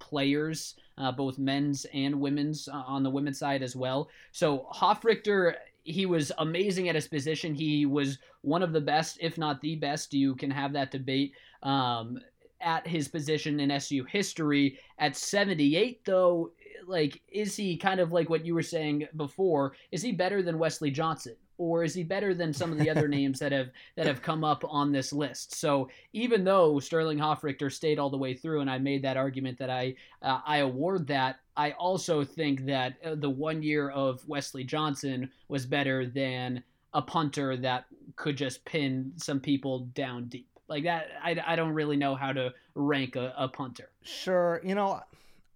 players, 0.00 0.74
uh, 0.98 1.12
both 1.12 1.38
men's 1.38 1.86
and 1.94 2.20
women's 2.20 2.66
uh, 2.66 2.72
on 2.72 3.04
the 3.04 3.10
women's 3.10 3.38
side 3.38 3.62
as 3.62 3.76
well. 3.76 4.08
So 4.32 4.66
Hofrichter, 4.74 5.54
he 5.84 6.06
was 6.06 6.32
amazing 6.38 6.88
at 6.88 6.94
his 6.94 7.08
position. 7.08 7.54
He 7.54 7.86
was 7.86 8.18
one 8.42 8.62
of 8.62 8.72
the 8.72 8.80
best, 8.80 9.18
if 9.20 9.38
not 9.38 9.60
the 9.60 9.76
best. 9.76 10.14
You 10.14 10.34
can 10.34 10.50
have 10.50 10.72
that 10.74 10.90
debate. 10.90 11.34
Um, 11.62 12.20
at 12.62 12.86
his 12.86 13.08
position 13.08 13.58
in 13.60 13.72
SU 13.72 14.04
history. 14.04 14.78
At 14.98 15.16
78, 15.16 16.04
though, 16.04 16.52
like, 16.86 17.20
is 17.28 17.56
he 17.56 17.76
kind 17.76 18.00
of 18.00 18.12
like 18.12 18.30
what 18.30 18.46
you 18.46 18.54
were 18.54 18.62
saying 18.62 19.08
before? 19.16 19.74
Is 19.90 20.00
he 20.02 20.12
better 20.12 20.42
than 20.42 20.58
Wesley 20.58 20.90
Johnson? 20.90 21.34
or 21.58 21.84
is 21.84 21.94
he 21.94 22.02
better 22.02 22.34
than 22.34 22.52
some 22.52 22.72
of 22.72 22.78
the 22.78 22.90
other 22.90 23.06
names 23.18 23.38
that 23.38 23.52
have 23.52 23.70
that 23.94 24.06
have 24.06 24.22
come 24.22 24.42
up 24.42 24.64
on 24.66 24.90
this 24.90 25.12
list? 25.12 25.54
So 25.54 25.88
even 26.12 26.44
though 26.44 26.80
Sterling 26.80 27.18
Hofrichter 27.18 27.70
stayed 27.70 27.98
all 27.98 28.10
the 28.10 28.18
way 28.18 28.34
through, 28.34 28.60
and 28.60 28.70
I 28.70 28.78
made 28.78 29.02
that 29.02 29.16
argument 29.16 29.58
that 29.58 29.70
I 29.70 29.94
uh, 30.22 30.40
I 30.44 30.58
award 30.58 31.06
that, 31.08 31.36
I 31.56 31.72
also 31.72 32.24
think 32.24 32.66
that 32.66 32.94
uh, 33.04 33.14
the 33.14 33.30
one 33.30 33.62
year 33.62 33.90
of 33.90 34.26
Wesley 34.26 34.64
Johnson 34.64 35.30
was 35.48 35.66
better 35.66 36.06
than 36.06 36.62
a 36.94 37.02
punter 37.02 37.56
that 37.58 37.86
could 38.16 38.36
just 38.36 38.64
pin 38.64 39.12
some 39.16 39.40
people 39.40 39.80
down 39.94 40.26
deep. 40.26 40.48
Like 40.68 40.84
that, 40.84 41.08
I, 41.22 41.36
I 41.46 41.56
don't 41.56 41.72
really 41.72 41.96
know 41.96 42.14
how 42.14 42.32
to 42.32 42.52
rank 42.74 43.16
a, 43.16 43.34
a 43.36 43.48
punter. 43.48 43.90
Sure, 44.02 44.60
you 44.64 44.74
know. 44.74 45.00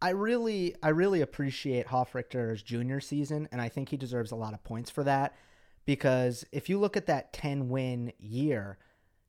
I 0.03 0.11
really, 0.11 0.77
I 0.83 0.91
really 0.91 1.23
appreciate 1.23 1.87
Hofrichter's 1.87 2.63
junior 2.63 3.01
season, 3.01 3.49
and 3.51 3.63
I 3.63 3.71
think 3.71 3.89
he 3.89 3.97
deserves 3.97 4.31
a 4.31 4.37
lot 4.37 4.53
of 4.53 4.63
points 4.63 4.91
for 4.91 5.03
that 5.05 5.35
because 5.87 6.45
if 6.53 6.69
you 6.69 6.79
look 6.79 6.99
at 6.99 7.07
that 7.07 7.33
10 7.33 7.71
win 7.71 8.13
year, 8.19 8.77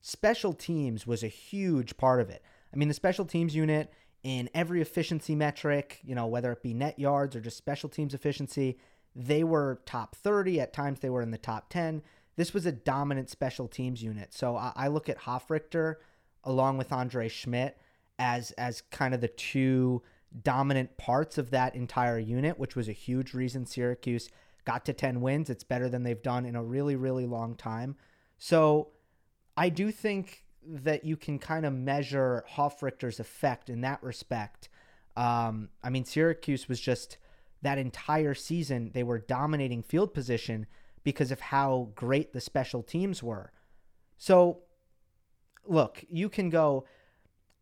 special 0.01 0.53
teams 0.53 1.07
was 1.07 1.23
a 1.23 1.27
huge 1.27 1.95
part 1.95 2.19
of 2.19 2.29
it. 2.29 2.43
I 2.73 2.75
mean, 2.75 2.89
the 2.89 2.93
special 2.93 3.23
teams 3.23 3.55
unit 3.55 3.93
in 4.27 4.49
every 4.53 4.81
efficiency 4.81 5.35
metric, 5.35 6.01
you 6.03 6.13
know, 6.13 6.27
whether 6.27 6.51
it 6.51 6.61
be 6.61 6.73
net 6.73 6.99
yards 6.99 7.33
or 7.33 7.39
just 7.39 7.55
special 7.55 7.87
teams 7.87 8.13
efficiency, 8.13 8.77
they 9.15 9.41
were 9.41 9.79
top 9.85 10.17
30. 10.17 10.59
At 10.59 10.73
times, 10.73 10.99
they 10.99 11.09
were 11.09 11.21
in 11.21 11.31
the 11.31 11.37
top 11.37 11.69
10. 11.69 12.01
This 12.35 12.53
was 12.53 12.65
a 12.65 12.73
dominant 12.73 13.29
special 13.29 13.69
teams 13.69 14.03
unit. 14.03 14.33
So 14.33 14.57
I, 14.57 14.73
I 14.75 14.87
look 14.89 15.07
at 15.07 15.19
Hofrichter 15.19 15.95
along 16.43 16.77
with 16.77 16.91
Andre 16.91 17.29
Szmyt 17.29 17.75
as 18.19 18.51
as 18.51 18.81
kind 18.91 19.13
of 19.13 19.21
the 19.21 19.29
two 19.29 20.03
dominant 20.43 20.97
parts 20.97 21.37
of 21.37 21.51
that 21.51 21.73
entire 21.73 22.19
unit, 22.19 22.59
which 22.59 22.75
was 22.75 22.89
a 22.89 22.93
huge 22.93 23.33
reason 23.33 23.65
Syracuse 23.65 24.29
got 24.65 24.83
to 24.83 24.93
10 24.93 25.21
wins. 25.21 25.49
It's 25.49 25.63
better 25.63 25.87
than 25.87 26.03
they've 26.03 26.21
done 26.21 26.45
in 26.45 26.57
a 26.57 26.63
really, 26.63 26.97
really 26.97 27.25
long 27.25 27.55
time. 27.55 27.95
So 28.37 28.89
I 29.55 29.69
do 29.69 29.89
think 29.89 30.43
that 30.69 31.03
you 31.03 31.15
can 31.15 31.39
kind 31.39 31.65
of 31.65 31.73
measure 31.73 32.43
Hofrichter's 32.55 33.19
effect 33.19 33.69
in 33.69 33.81
that 33.81 34.01
respect. 34.03 34.69
Um, 35.15 35.69
I 35.83 35.89
mean, 35.89 36.05
Syracuse 36.05 36.67
was 36.67 36.79
just 36.79 37.17
that 37.61 37.77
entire 37.77 38.33
season, 38.33 38.91
they 38.93 39.03
were 39.03 39.19
dominating 39.19 39.81
field 39.81 40.13
position 40.13 40.67
because 41.03 41.31
of 41.31 41.39
how 41.39 41.89
great 41.95 42.33
the 42.33 42.41
special 42.41 42.83
teams 42.83 43.23
were. 43.23 43.51
So, 44.17 44.59
look, 45.65 46.03
you 46.09 46.29
can 46.29 46.49
go 46.49 46.85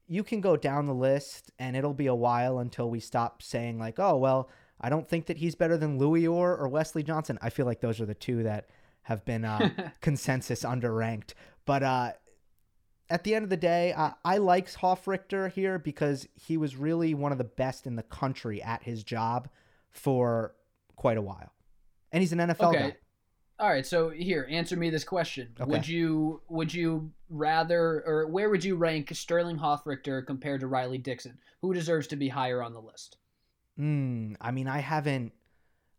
you 0.08 0.24
can 0.24 0.40
go 0.40 0.56
down 0.56 0.86
the 0.86 0.94
list 0.94 1.52
and 1.58 1.76
it'll 1.76 1.94
be 1.94 2.06
a 2.06 2.14
while 2.14 2.60
until 2.60 2.90
we 2.90 3.00
stop 3.00 3.42
saying 3.42 3.80
like, 3.80 4.00
"Oh, 4.00 4.18
well, 4.18 4.50
I 4.80 4.90
don't 4.90 5.08
think 5.08 5.26
that 5.28 5.38
he's 5.38 5.56
better 5.56 5.78
than 5.78 5.98
Louis 5.98 6.28
Orr 6.28 6.56
or 6.56 6.68
Wesley 6.68 7.04
Johnson." 7.04 7.40
I 7.42 7.50
feel 7.50 7.66
like 7.66 7.82
those 7.82 8.00
are 8.00 8.06
the 8.06 8.14
two 8.14 8.44
that 8.44 8.70
have 9.04 9.26
been 9.26 9.46
uh, 9.46 9.70
consensus 10.02 10.64
underranked. 10.64 11.34
But 11.66 11.84
uh, 11.84 12.12
at 13.10 13.24
the 13.24 13.36
end 13.36 13.44
of 13.44 13.50
the 13.50 13.58
day, 13.58 13.94
uh, 13.94 14.12
I 14.24 14.38
like 14.38 14.72
Hofrichter 14.72 15.52
here 15.52 15.78
because 15.78 16.28
he 16.34 16.58
was 16.58 16.76
really 16.76 17.14
one 17.14 17.32
of 17.32 17.38
the 17.38 17.44
best 17.44 17.86
in 17.86 17.96
the 17.96 18.04
country 18.04 18.62
at 18.62 18.84
his 18.84 19.04
job 19.04 19.50
for 19.90 20.56
quite 20.96 21.18
a 21.18 21.22
while, 21.22 21.54
and 22.12 22.22
he's 22.22 22.34
an 22.34 22.40
NFL 22.40 22.70
okay. 22.70 22.80
guy. 22.80 22.96
All 23.58 23.70
right, 23.70 23.86
so 23.86 24.10
here, 24.10 24.48
answer 24.50 24.76
me 24.76 24.90
this 24.90 25.04
question: 25.04 25.54
okay. 25.60 25.70
Would 25.70 25.88
you 25.88 26.42
would 26.50 26.74
you 26.74 27.12
rather, 27.30 28.04
or 28.06 28.28
where 28.28 28.50
would 28.50 28.64
you 28.64 28.76
rank 28.76 29.10
Sterling 29.14 29.58
Hofrichter 29.58 30.26
compared 30.26 30.62
to 30.62 30.68
Riley 30.68 30.98
Dixon? 30.98 31.38
Who 31.62 31.74
deserves 31.74 32.08
to 32.08 32.16
be 32.16 32.28
higher 32.28 32.62
on 32.62 32.74
the 32.74 32.82
list? 32.82 33.18
Hmm. 33.78 34.34
I 34.42 34.52
mean, 34.52 34.68
I 34.68 34.80
haven't, 34.80 35.34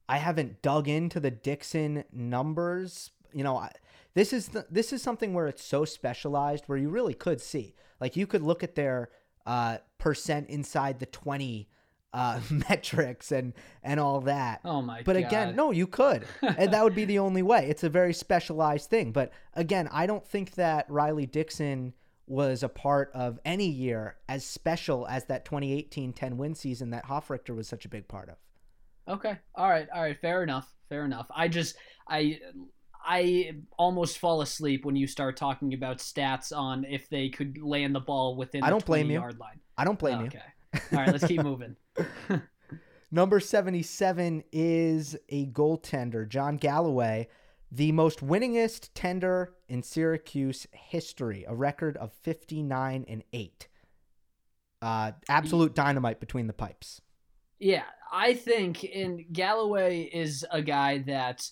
I 0.09 0.19
haven't 0.19 0.61
dug 0.61 0.89
into 0.89 1.21
the 1.21 1.31
Dixon 1.31 2.05
numbers. 2.13 3.11
You 3.33 3.45
know, 3.45 3.57
I, 3.57 3.73
this 4.17 4.33
is 4.33 4.49
the, 4.49 4.67
this 4.71 4.95
is 4.95 5.03
something 5.03 5.35
where 5.35 5.47
it's 5.47 5.63
so 5.63 5.85
specialized 5.85 6.65
where 6.67 6.79
you 6.79 6.89
really 6.89 7.13
could 7.13 7.39
see, 7.39 7.75
like, 8.01 8.17
you 8.17 8.27
could 8.27 8.43
look 8.43 8.65
at 8.65 8.75
their 8.75 9.11
uh, 9.45 9.77
percent 9.99 10.49
inside 10.49 10.99
the 11.01 11.07
twenty 11.07 11.69
uh, 12.15 12.41
metrics 12.51 13.31
and 13.31 13.53
and 13.83 14.01
all 14.01 14.23
that. 14.23 14.63
Oh 14.65 14.81
my! 14.81 14.97
God. 14.97 15.05
But 15.05 15.13
God. 15.17 15.27
again, 15.27 15.57
no, 15.57 15.71
you 15.71 15.87
could, 15.87 16.25
and 16.43 16.73
that 16.73 16.83
would 16.83 16.95
be 16.95 17.05
the 17.05 17.19
only 17.19 17.43
way. 17.43 17.69
It's 17.69 17.85
a 17.85 17.91
very 17.91 18.15
specialized 18.15 18.89
thing. 18.89 19.13
But 19.13 19.33
again, 19.53 19.87
I 19.93 20.07
don't 20.07 20.27
think 20.27 20.53
that 20.53 20.91
Riley 20.91 21.27
Dixon 21.27 21.93
was 22.27 22.63
a 22.63 22.71
part 22.71 23.11
of 23.13 23.39
any 23.45 23.69
year 23.69 24.17
as 24.31 24.47
special 24.47 25.07
as 25.09 25.27
that 25.27 25.45
2018 25.45 26.15
10 26.15 26.39
win 26.39 26.55
season 26.55 26.89
that 26.91 27.05
Hofrichter 27.05 27.55
was 27.55 27.69
such 27.69 27.85
a 27.85 27.91
big 27.91 28.09
part 28.09 28.31
of. 28.31 28.37
Okay. 29.15 29.37
All 29.55 29.69
right. 29.69 29.87
All 29.95 30.03
right. 30.03 30.19
Fair 30.19 30.43
enough. 30.43 30.75
Fair 30.89 31.05
enough. 31.05 31.27
I 31.31 31.49
just 31.49 31.77
I 32.09 32.41
I 33.07 33.53
almost 33.79 34.19
fall 34.19 34.43
asleep 34.43 34.85
when 34.85 34.97
you 34.97 35.07
start 35.07 35.37
talking 35.37 35.75
about 35.75 35.99
stats 35.99 36.55
on 36.55 36.85
if 36.85 37.09
they 37.09 37.29
could 37.29 37.59
land 37.63 37.95
the 37.95 38.01
ball 38.01 38.37
within 38.37 38.65
I 38.65 38.71
don't 38.71 38.85
blame 38.85 39.09
you. 39.11 39.21
yard 39.21 39.39
line. 39.39 39.61
I 39.79 39.85
don't 39.85 39.99
blame 39.99 40.19
oh, 40.19 40.21
you. 40.23 40.27
Okay. 40.27 40.41
All 40.93 40.99
right, 40.99 41.13
let's 41.13 41.27
keep 41.27 41.43
moving. 41.43 41.77
Number 43.11 43.39
77 43.39 44.43
is 44.51 45.17
a 45.29 45.47
goaltender, 45.47 46.29
John 46.29 46.57
Galloway, 46.57 47.29
the 47.71 47.93
most 47.93 48.27
winningest 48.27 48.91
tender 48.95 49.55
in 49.69 49.83
Syracuse 49.83 50.67
history, 50.73 51.45
a 51.47 51.55
record 51.55 51.97
of 51.99 52.13
59 52.23 53.05
and 53.09 53.23
8. 53.33 53.69
Uh, 54.83 55.13
absolute 55.29 55.75
dynamite 55.75 56.21
between 56.21 56.49
the 56.49 56.53
pipes. 56.53 57.01
Yeah, 57.59 57.85
I 58.13 58.35
think 58.35 58.85
and 58.85 59.25
Galloway 59.33 60.03
is 60.03 60.45
a 60.51 60.61
guy 60.61 60.99
that 61.07 61.49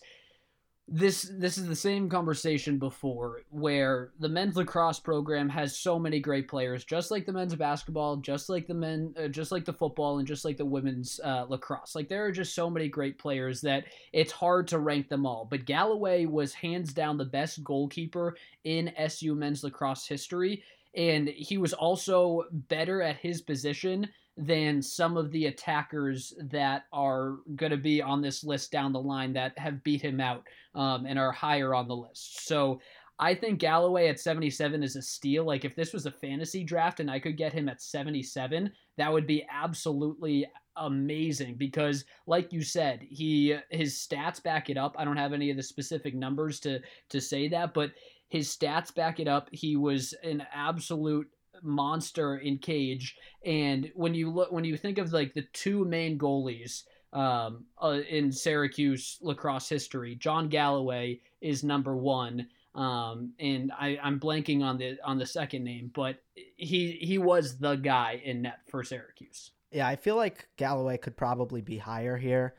this 0.87 1.31
this 1.39 1.57
is 1.57 1.67
the 1.67 1.75
same 1.75 2.11
conversation 2.11 2.79
before 2.79 3.41
where 3.49 4.11
the 4.21 4.29
men's 4.29 4.55
lacrosse 4.55 5.01
program 5.01 5.49
has 5.49 5.79
so 5.79 5.99
many 5.99 6.21
great 6.21 6.47
players 6.47 6.85
just 6.85 7.11
like 7.11 7.25
the 7.25 7.33
men's 7.33 7.55
basketball 7.55 8.17
just 8.17 8.51
like 8.51 8.67
the 8.67 8.75
men 8.75 9.15
uh, 9.19 9.27
just 9.27 9.51
like 9.51 9.65
the 9.65 9.73
football 9.73 10.19
and 10.19 10.29
just 10.29 10.45
like 10.45 10.59
the 10.59 10.65
women's 10.65 11.21
uh, 11.25 11.47
lacrosse. 11.49 11.95
Like 11.95 12.09
there 12.09 12.27
are 12.27 12.33
just 12.33 12.55
so 12.55 12.69
many 12.69 12.89
great 12.89 13.19
players 13.19 13.63
that 13.63 13.85
it's 14.13 14.33
hard 14.33 14.69
to 14.69 14.79
rank 14.79 15.09
them 15.09 15.25
all. 15.25 15.47
But 15.51 15.65
galloway 15.65 16.27
was 16.27 16.53
hands 16.53 16.93
down 16.93 17.17
the 17.17 17.25
best 17.25 17.65
goalkeeper 17.65 18.37
in 18.65 18.93
su 19.09 19.35
men's 19.35 19.65
lacrosse 19.65 20.07
history 20.07 20.63
and 20.97 21.29
he 21.29 21.59
was 21.59 21.73
also 21.73 22.45
better 22.53 23.03
at 23.03 23.17
his 23.17 23.41
position 23.41 24.09
than 24.37 24.83
some 24.83 25.17
of 25.17 25.31
the 25.31 25.47
attackers 25.47 26.35
that 26.51 26.85
are 26.93 27.37
going 27.55 27.71
to 27.71 27.77
be 27.77 28.03
on 28.03 28.21
this 28.21 28.43
list 28.43 28.73
down 28.73 28.93
the 28.93 29.01
line 29.01 29.33
that 29.33 29.57
have 29.59 29.85
beat 29.85 30.03
him 30.03 30.21
out 30.21 30.43
um, 30.75 31.07
and 31.07 31.19
are 31.19 31.33
higher 31.33 31.75
on 31.75 31.87
the 31.87 31.95
list. 31.95 32.47
So 32.47 32.81
I 33.19 33.35
think 33.35 33.61
Galloway 33.61 34.09
at 34.09 34.19
77 34.19 34.83
is 34.83 34.97
a 34.97 35.03
steal. 35.03 35.45
Like 35.45 35.65
if 35.65 35.77
this 35.77 35.93
was 35.93 36.07
a 36.07 36.11
fantasy 36.11 36.65
draft 36.65 36.99
and 36.99 37.11
I 37.11 37.21
could 37.21 37.37
get 37.37 37.53
him 37.53 37.69
at 37.69 37.81
77, 37.81 38.73
that 38.97 39.13
would 39.13 39.27
be 39.27 39.47
absolutely 39.51 40.47
amazing 40.77 41.55
because 41.55 42.05
like 42.27 42.53
you 42.53 42.63
said, 42.63 43.07
he 43.09 43.57
his 43.71 43.95
stats 43.95 44.43
back 44.43 44.69
it 44.69 44.77
up. 44.77 44.97
I 44.99 45.05
don't 45.05 45.17
have 45.17 45.33
any 45.33 45.51
of 45.51 45.57
the 45.57 45.63
specific 45.63 46.15
numbers 46.15 46.59
to 46.61 46.81
to 47.11 47.21
say 47.21 47.47
that, 47.49 47.73
but 47.73 47.93
his 48.29 48.49
stats 48.49 48.93
back 48.93 49.21
it 49.21 49.29
up. 49.29 49.49
He 49.53 49.77
was 49.77 50.13
an 50.25 50.45
absolute 50.53 51.29
monster 51.65 52.37
in 52.37 52.59
cage 52.59 53.17
and 53.45 53.91
when 53.95 54.15
you 54.15 54.31
look 54.31 54.53
when 54.53 54.65
you 54.65 54.77
think 54.77 54.99
of 54.99 55.13
like 55.13 55.35
the 55.35 55.47
two 55.53 55.85
main 55.85 56.19
goalies 56.19 56.83
um, 57.13 57.65
uh, 57.83 58.01
in 58.09 58.31
Syracuse 58.31 59.19
lacrosse 59.23 59.69
history 59.69 60.15
John 60.15 60.49
Galloway 60.49 61.21
is 61.41 61.65
number 61.65 61.97
one 61.97 62.47
um, 62.75 63.33
and 63.39 63.73
I, 63.73 63.99
I'm 64.03 64.19
blanking 64.21 64.63
on 64.63 64.79
the 64.79 64.99
on 65.05 65.19
the 65.19 65.27
second 65.27 65.65
name 65.65 65.91
but 65.95 66.17
he 66.35 66.93
he 67.01 67.19
was 67.19 67.59
the 67.59 67.77
guy 67.77 68.21
in 68.25 68.43
net 68.43 68.61
for 68.69 68.85
Syracuse 68.85 69.53
yeah 69.71 69.89
I 69.89 69.97
feel 69.97 70.17
like 70.17 70.49
Galloway 70.57 70.99
could 70.99 71.17
probably 71.17 71.61
be 71.61 71.79
higher 71.79 72.17
here 72.17 72.55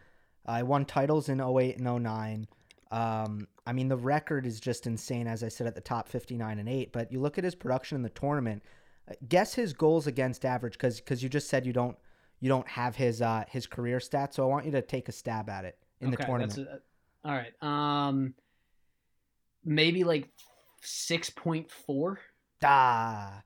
I 0.46 0.62
uh, 0.62 0.66
won 0.66 0.86
titles 0.86 1.30
in 1.30 1.42
08 1.42 1.78
and 1.78 2.04
09 2.04 2.48
um, 2.92 3.48
I 3.66 3.74
mean, 3.74 3.88
the 3.88 3.98
record 3.98 4.46
is 4.46 4.60
just 4.60 4.88
insane, 4.88 5.28
as 5.28 5.44
I 5.44 5.48
said 5.48 5.68
at 5.68 5.76
the 5.76 5.82
top 5.82 6.08
59 6.08 6.60
and 6.60 6.70
8. 6.70 6.92
But 6.92 7.12
you 7.12 7.20
look 7.20 7.38
at 7.38 7.44
his 7.44 7.56
production 7.56 7.96
in 7.96 8.04
the 8.04 8.10
tournament, 8.10 8.64
guess 9.28 9.54
his 9.54 9.74
goals 9.74 10.08
against 10.08 10.46
average 10.46 10.74
because 10.74 11.00
because 11.00 11.22
you 11.22 11.30
just 11.30 11.48
said 11.48 11.66
you 11.66 11.74
don't 11.74 11.98
you 12.40 12.50
don't 12.50 12.68
have 12.68 12.96
his 12.96 13.22
uh 13.22 13.44
his 13.48 13.68
career 13.68 14.00
stats 14.00 14.34
so 14.34 14.44
i 14.44 14.48
want 14.48 14.66
you 14.66 14.72
to 14.72 14.82
take 14.82 15.08
a 15.10 15.12
stab 15.12 15.50
at 15.50 15.66
it 15.66 15.78
in 16.02 16.08
okay, 16.08 16.18
the 16.18 16.24
tournament. 16.24 16.58
a, 16.58 16.80
all 17.28 17.36
right 17.36 17.54
um 17.62 18.34
maybe 19.64 20.04
like 20.04 20.30
6.4 20.84 22.18
ah 22.64 23.44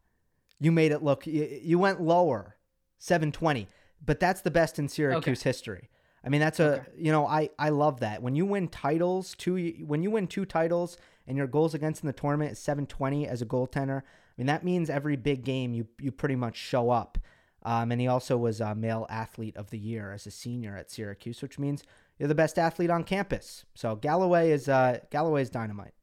you 0.60 0.72
made 0.72 0.92
it 0.92 1.04
look 1.04 1.28
you, 1.28 1.60
you 1.62 1.80
went 1.80 2.02
lower 2.02 2.56
720 3.00 3.68
but 4.06 4.20
that's 4.20 4.42
the 4.42 4.52
best 4.52 4.80
in 4.80 4.88
syracuse 4.88 5.42
okay. 5.42 5.50
history. 5.50 5.90
I 6.24 6.30
mean 6.30 6.42
that's 6.42 6.60
a 6.60 6.74
okay. 6.74 6.84
you 6.98 7.12
know 7.12 7.26
i 7.26 7.50
i 7.58 7.70
love 7.70 8.02
that. 8.02 8.22
When 8.22 8.36
you 8.36 8.46
win 8.46 8.68
titles 8.68 9.36
two 9.38 9.74
when 9.86 10.04
you 10.04 10.12
win 10.12 10.28
two 10.28 10.46
titles 10.46 10.98
and 11.28 11.38
your 11.38 11.48
goals 11.48 11.74
against 11.74 12.04
in 12.04 12.08
the 12.08 12.14
tournament 12.14 12.52
is 12.52 12.60
720 12.60 13.28
as 13.28 13.42
a 13.42 13.46
goaltender 13.46 14.02
mean, 14.40 14.48
that 14.48 14.64
means 14.64 14.90
every 14.90 15.16
big 15.16 15.44
game 15.44 15.74
you 15.74 15.88
you 16.00 16.12
pretty 16.12 16.36
much 16.36 16.56
show 16.56 16.90
up. 16.90 17.18
Um, 17.64 17.92
and 17.92 18.00
he 18.00 18.08
also 18.08 18.38
was 18.38 18.62
a 18.62 18.74
male 18.74 19.06
athlete 19.10 19.58
of 19.58 19.70
the 19.70 19.78
year 19.78 20.14
as 20.14 20.26
a 20.26 20.32
senior 20.32 20.78
at 20.78 20.90
Syracuse, 20.90 21.42
which 21.42 21.60
means 21.60 21.84
you're 22.18 22.30
the 22.30 22.36
best 22.36 22.58
athlete 22.58 22.90
on 22.90 23.04
campus. 23.04 23.66
So 23.76 23.98
Galloway 23.98 24.52
is 24.52 24.70
uh, 24.70 25.00
Galloway's 25.12 25.50
dynamite. 25.50 25.94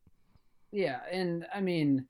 Yeah, 0.71 1.01
and 1.11 1.47
I 1.55 1.63
mean, 1.63 2.07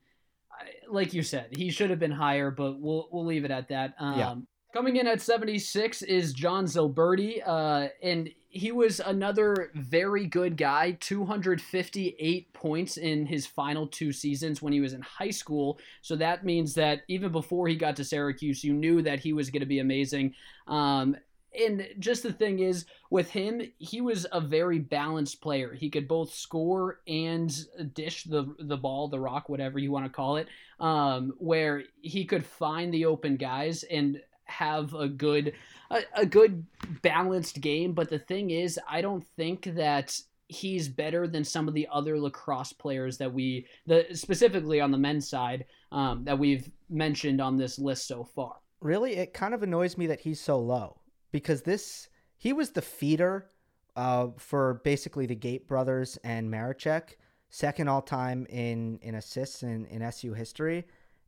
like 0.89 1.13
you 1.13 1.23
said, 1.23 1.47
he 1.51 1.69
should 1.69 1.89
have 1.89 1.99
been 1.99 2.11
higher, 2.11 2.51
but 2.51 2.79
we'll 2.79 3.07
we'll 3.11 3.25
leave 3.25 3.45
it 3.45 3.51
at 3.51 3.69
that. 3.69 3.95
Um, 3.99 4.19
yeah. 4.19 4.35
Coming 4.73 4.97
in 4.97 5.07
at 5.07 5.21
76 5.21 6.01
is 6.03 6.33
John 6.33 6.65
Zulberti, 6.65 7.41
uh, 7.45 7.87
and 8.03 8.29
he 8.57 8.71
was 8.71 8.99
another 8.99 9.71
very 9.75 10.25
good 10.25 10.57
guy 10.57 10.97
258 10.99 12.53
points 12.53 12.97
in 12.97 13.25
his 13.25 13.45
final 13.45 13.85
two 13.87 14.11
seasons 14.11 14.61
when 14.61 14.73
he 14.73 14.81
was 14.81 14.93
in 14.93 15.01
high 15.01 15.29
school. 15.29 15.79
So 16.01 16.15
that 16.15 16.43
means 16.43 16.73
that 16.73 17.01
even 17.07 17.31
before 17.31 17.67
he 17.67 17.75
got 17.75 17.95
to 17.97 18.03
syracuse 18.03 18.63
you 18.63 18.73
knew 18.73 19.01
that 19.03 19.19
he 19.19 19.33
was 19.33 19.51
going 19.51 19.61
to 19.61 19.67
be 19.67 19.79
amazing. 19.79 20.33
Um, 20.67 21.15
and 21.57 21.87
just 21.99 22.23
the 22.23 22.33
thing 22.33 22.59
is 22.59 22.85
with 23.09 23.29
him 23.29 23.61
he 23.77 24.01
was 24.01 24.25
a 24.31 24.41
very 24.41 24.79
balanced 24.79 25.39
player. 25.41 25.73
He 25.73 25.89
could 25.89 26.07
both 26.07 26.33
score 26.33 26.99
and 27.07 27.55
dish 27.93 28.23
the 28.23 28.55
the 28.59 28.77
ball 28.77 29.07
the 29.07 29.19
rock 29.19 29.49
whatever 29.49 29.77
you 29.77 29.91
want 29.91 30.05
to 30.05 30.11
call 30.11 30.37
it 30.37 30.47
um, 30.79 31.33
where 31.37 31.83
he 32.01 32.25
could 32.25 32.45
find 32.45 32.93
the 32.93 33.05
open 33.05 33.37
guys. 33.37 33.83
And 33.83 34.21
have 34.47 34.93
a 34.93 35.07
good 35.07 35.53
a, 35.89 36.01
a 36.15 36.25
good 36.25 36.65
balanced 37.01 37.61
game. 37.61 37.93
But 37.93 38.09
the 38.09 38.19
thing 38.19 38.51
is, 38.51 38.79
I 38.89 39.01
don't 39.01 39.25
think 39.35 39.63
that 39.75 40.19
he's 40.49 40.87
better 40.87 41.27
than 41.27 41.43
some 41.43 41.67
of 41.67 41.73
the 41.73 41.87
other 41.91 42.19
lacrosse 42.19 42.73
players 42.73 43.17
that 43.17 43.33
we 43.33 43.65
the 43.85 44.05
specifically 44.13 44.79
on 44.79 44.91
the 44.91 44.97
men's 44.97 45.27
side 45.27 45.65
um, 45.91 46.23
that 46.23 46.37
we've 46.37 46.69
mentioned 46.89 47.41
on 47.41 47.57
this 47.57 47.77
list 47.79 48.07
so 48.07 48.23
far. 48.23 48.55
Really, 48.79 49.15
it 49.17 49.33
kind 49.33 49.53
of 49.53 49.63
annoys 49.63 49.97
me 49.97 50.07
that 50.07 50.21
he's 50.21 50.39
so 50.39 50.59
low 50.59 51.01
because 51.31 51.63
this 51.63 52.09
he 52.37 52.53
was 52.53 52.71
the 52.71 52.81
feeder 52.81 53.49
uh, 53.95 54.27
for 54.37 54.75
basically 54.83 55.25
the 55.25 55.35
Gait 55.35 55.67
brothers 55.67 56.17
and 56.23 56.49
Marechek, 56.51 57.17
second 57.49 57.87
all 57.87 58.01
time 58.01 58.45
in 58.49 58.99
in 59.01 59.15
assists 59.15 59.63
in, 59.63 59.85
in 59.87 60.01
SU 60.01 60.33
history. 60.33 60.85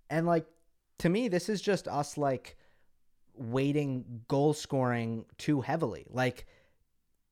And 0.09 0.25
like 0.25 0.45
to 0.99 1.09
me, 1.09 1.27
this 1.27 1.49
is 1.49 1.61
just 1.61 1.87
us 1.87 2.17
like 2.17 2.57
weighting 3.39 4.23
goal 4.27 4.53
scoring 4.53 5.25
too 5.37 5.61
heavily. 5.61 6.05
Like 6.09 6.45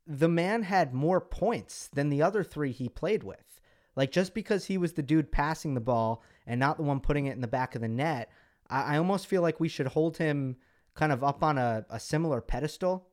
the 0.05 0.29
man 0.29 0.63
had 0.63 0.93
more 0.93 1.19
points 1.19 1.89
than 1.93 2.09
the 2.09 2.21
other 2.21 2.43
three 2.43 2.71
he 2.71 2.89
played 2.89 3.23
with. 3.23 3.61
Like 3.95 4.11
just 4.11 4.33
because 4.33 4.65
he 4.65 4.77
was 4.77 4.93
the 4.93 5.01
dude 5.01 5.31
passing 5.31 5.73
the 5.73 5.81
ball 5.81 6.23
and 6.45 6.59
not 6.59 6.77
the 6.77 6.83
one 6.83 6.99
putting 6.99 7.25
it 7.25 7.33
in 7.33 7.41
the 7.41 7.47
back 7.47 7.75
of 7.75 7.81
the 7.81 7.87
net, 7.87 8.29
I, 8.69 8.95
I 8.95 8.97
almost 8.97 9.27
feel 9.27 9.41
like 9.41 9.59
we 9.59 9.67
should 9.67 9.87
hold 9.87 10.17
him 10.17 10.57
kind 10.93 11.11
of 11.11 11.23
up 11.23 11.43
on 11.43 11.57
a, 11.57 11.85
a 11.89 11.99
similar 11.99 12.41
pedestal. 12.41 13.07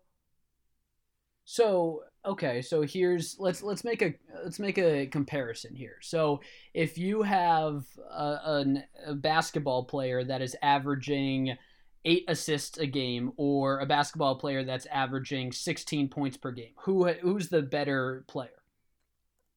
So 1.44 2.02
okay, 2.24 2.62
so 2.62 2.82
here's 2.82 3.36
let's 3.38 3.62
let's 3.62 3.84
make 3.84 4.02
a 4.02 4.14
let's 4.42 4.58
make 4.58 4.78
a 4.78 5.06
comparison 5.06 5.74
here. 5.74 5.96
So 6.00 6.40
if 6.72 6.96
you 6.96 7.22
have 7.22 7.84
a, 8.10 8.24
a, 8.24 8.64
a 9.08 9.14
basketball 9.14 9.84
player 9.84 10.24
that 10.24 10.40
is 10.40 10.56
averaging 10.62 11.56
eight 12.04 12.24
assists 12.28 12.78
a 12.78 12.86
game, 12.86 13.32
or 13.36 13.80
a 13.80 13.86
basketball 13.86 14.36
player 14.36 14.64
that's 14.64 14.86
averaging 14.86 15.52
16 15.52 16.08
points 16.08 16.36
per 16.36 16.52
game, 16.52 16.72
who 16.80 17.08
who's 17.08 17.48
the 17.48 17.62
better 17.62 18.24
player? 18.26 18.50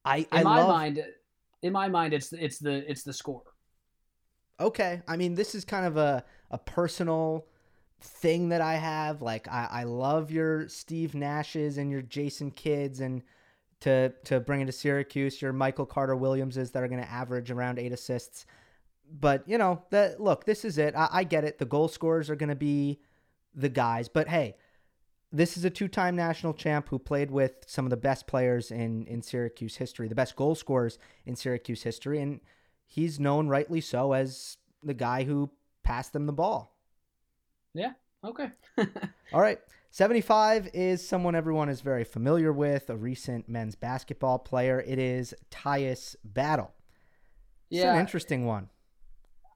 I 0.05 0.17
in 0.17 0.27
I 0.31 0.43
my 0.43 0.59
love, 0.59 0.69
mind, 0.69 1.05
in 1.61 1.73
my 1.73 1.89
mind, 1.89 2.13
it's 2.13 2.31
it's 2.33 2.59
the 2.59 2.89
it's 2.89 3.03
the 3.03 3.13
scorer. 3.13 3.53
Okay, 4.59 5.01
I 5.07 5.17
mean 5.17 5.35
this 5.35 5.53
is 5.53 5.65
kind 5.65 5.85
of 5.85 5.97
a 5.97 6.23
a 6.49 6.57
personal 6.57 7.45
thing 7.99 8.49
that 8.49 8.61
I 8.61 8.75
have. 8.75 9.21
Like 9.21 9.47
I, 9.47 9.67
I 9.71 9.83
love 9.83 10.31
your 10.31 10.67
Steve 10.69 11.11
Nashes 11.11 11.77
and 11.77 11.91
your 11.91 12.01
Jason 12.01 12.51
Kidds 12.51 12.99
and 12.99 13.21
to 13.81 14.13
to 14.25 14.39
bring 14.39 14.61
it 14.61 14.65
to 14.65 14.71
Syracuse, 14.71 15.41
your 15.41 15.53
Michael 15.53 15.85
Carter 15.85 16.15
Williamses 16.15 16.71
that 16.71 16.83
are 16.83 16.87
going 16.87 17.01
to 17.01 17.11
average 17.11 17.51
around 17.51 17.79
eight 17.79 17.91
assists. 17.91 18.45
But 19.09 19.47
you 19.47 19.57
know 19.57 19.83
that 19.91 20.19
look, 20.19 20.45
this 20.45 20.65
is 20.65 20.77
it. 20.77 20.95
I, 20.95 21.09
I 21.11 21.23
get 21.23 21.43
it. 21.43 21.57
The 21.59 21.65
goal 21.65 21.87
scorers 21.87 22.29
are 22.29 22.35
going 22.35 22.49
to 22.49 22.55
be 22.55 22.99
the 23.55 23.69
guys, 23.69 24.09
but 24.09 24.27
hey, 24.27 24.55
this 25.31 25.57
is 25.57 25.65
a 25.65 25.69
two-time 25.69 26.15
national 26.15 26.53
champ 26.53 26.87
who 26.89 26.99
played 26.99 27.31
with 27.31 27.53
some 27.65 27.85
of 27.85 27.89
the 27.89 27.97
best 27.97 28.27
players 28.27 28.71
in 28.71 29.05
in 29.07 29.21
Syracuse 29.21 29.77
history, 29.77 30.07
the 30.07 30.15
best 30.15 30.35
goal 30.35 30.55
scorers 30.55 30.99
in 31.25 31.35
Syracuse 31.35 31.83
history, 31.83 32.21
and 32.21 32.41
he's 32.85 33.19
known 33.19 33.47
rightly 33.47 33.81
so 33.81 34.13
as 34.13 34.57
the 34.83 34.93
guy 34.93 35.23
who 35.23 35.49
passed 35.83 36.13
them 36.13 36.25
the 36.25 36.33
ball. 36.33 36.75
Yeah. 37.73 37.93
Okay. 38.23 38.49
All 39.33 39.41
right. 39.41 39.59
75 39.91 40.69
is 40.73 41.07
someone 41.07 41.33
everyone 41.33 41.69
is 41.69 41.81
very 41.81 42.03
familiar 42.03 42.51
with, 42.51 42.89
a 42.89 42.95
recent 42.95 43.47
men's 43.47 43.75
basketball 43.75 44.39
player. 44.39 44.83
It 44.85 44.99
is 44.99 45.33
Tyus 45.49 46.15
Battle. 46.23 46.71
It's 47.69 47.81
yeah. 47.81 47.93
an 47.93 47.99
interesting 47.99 48.45
one. 48.45 48.69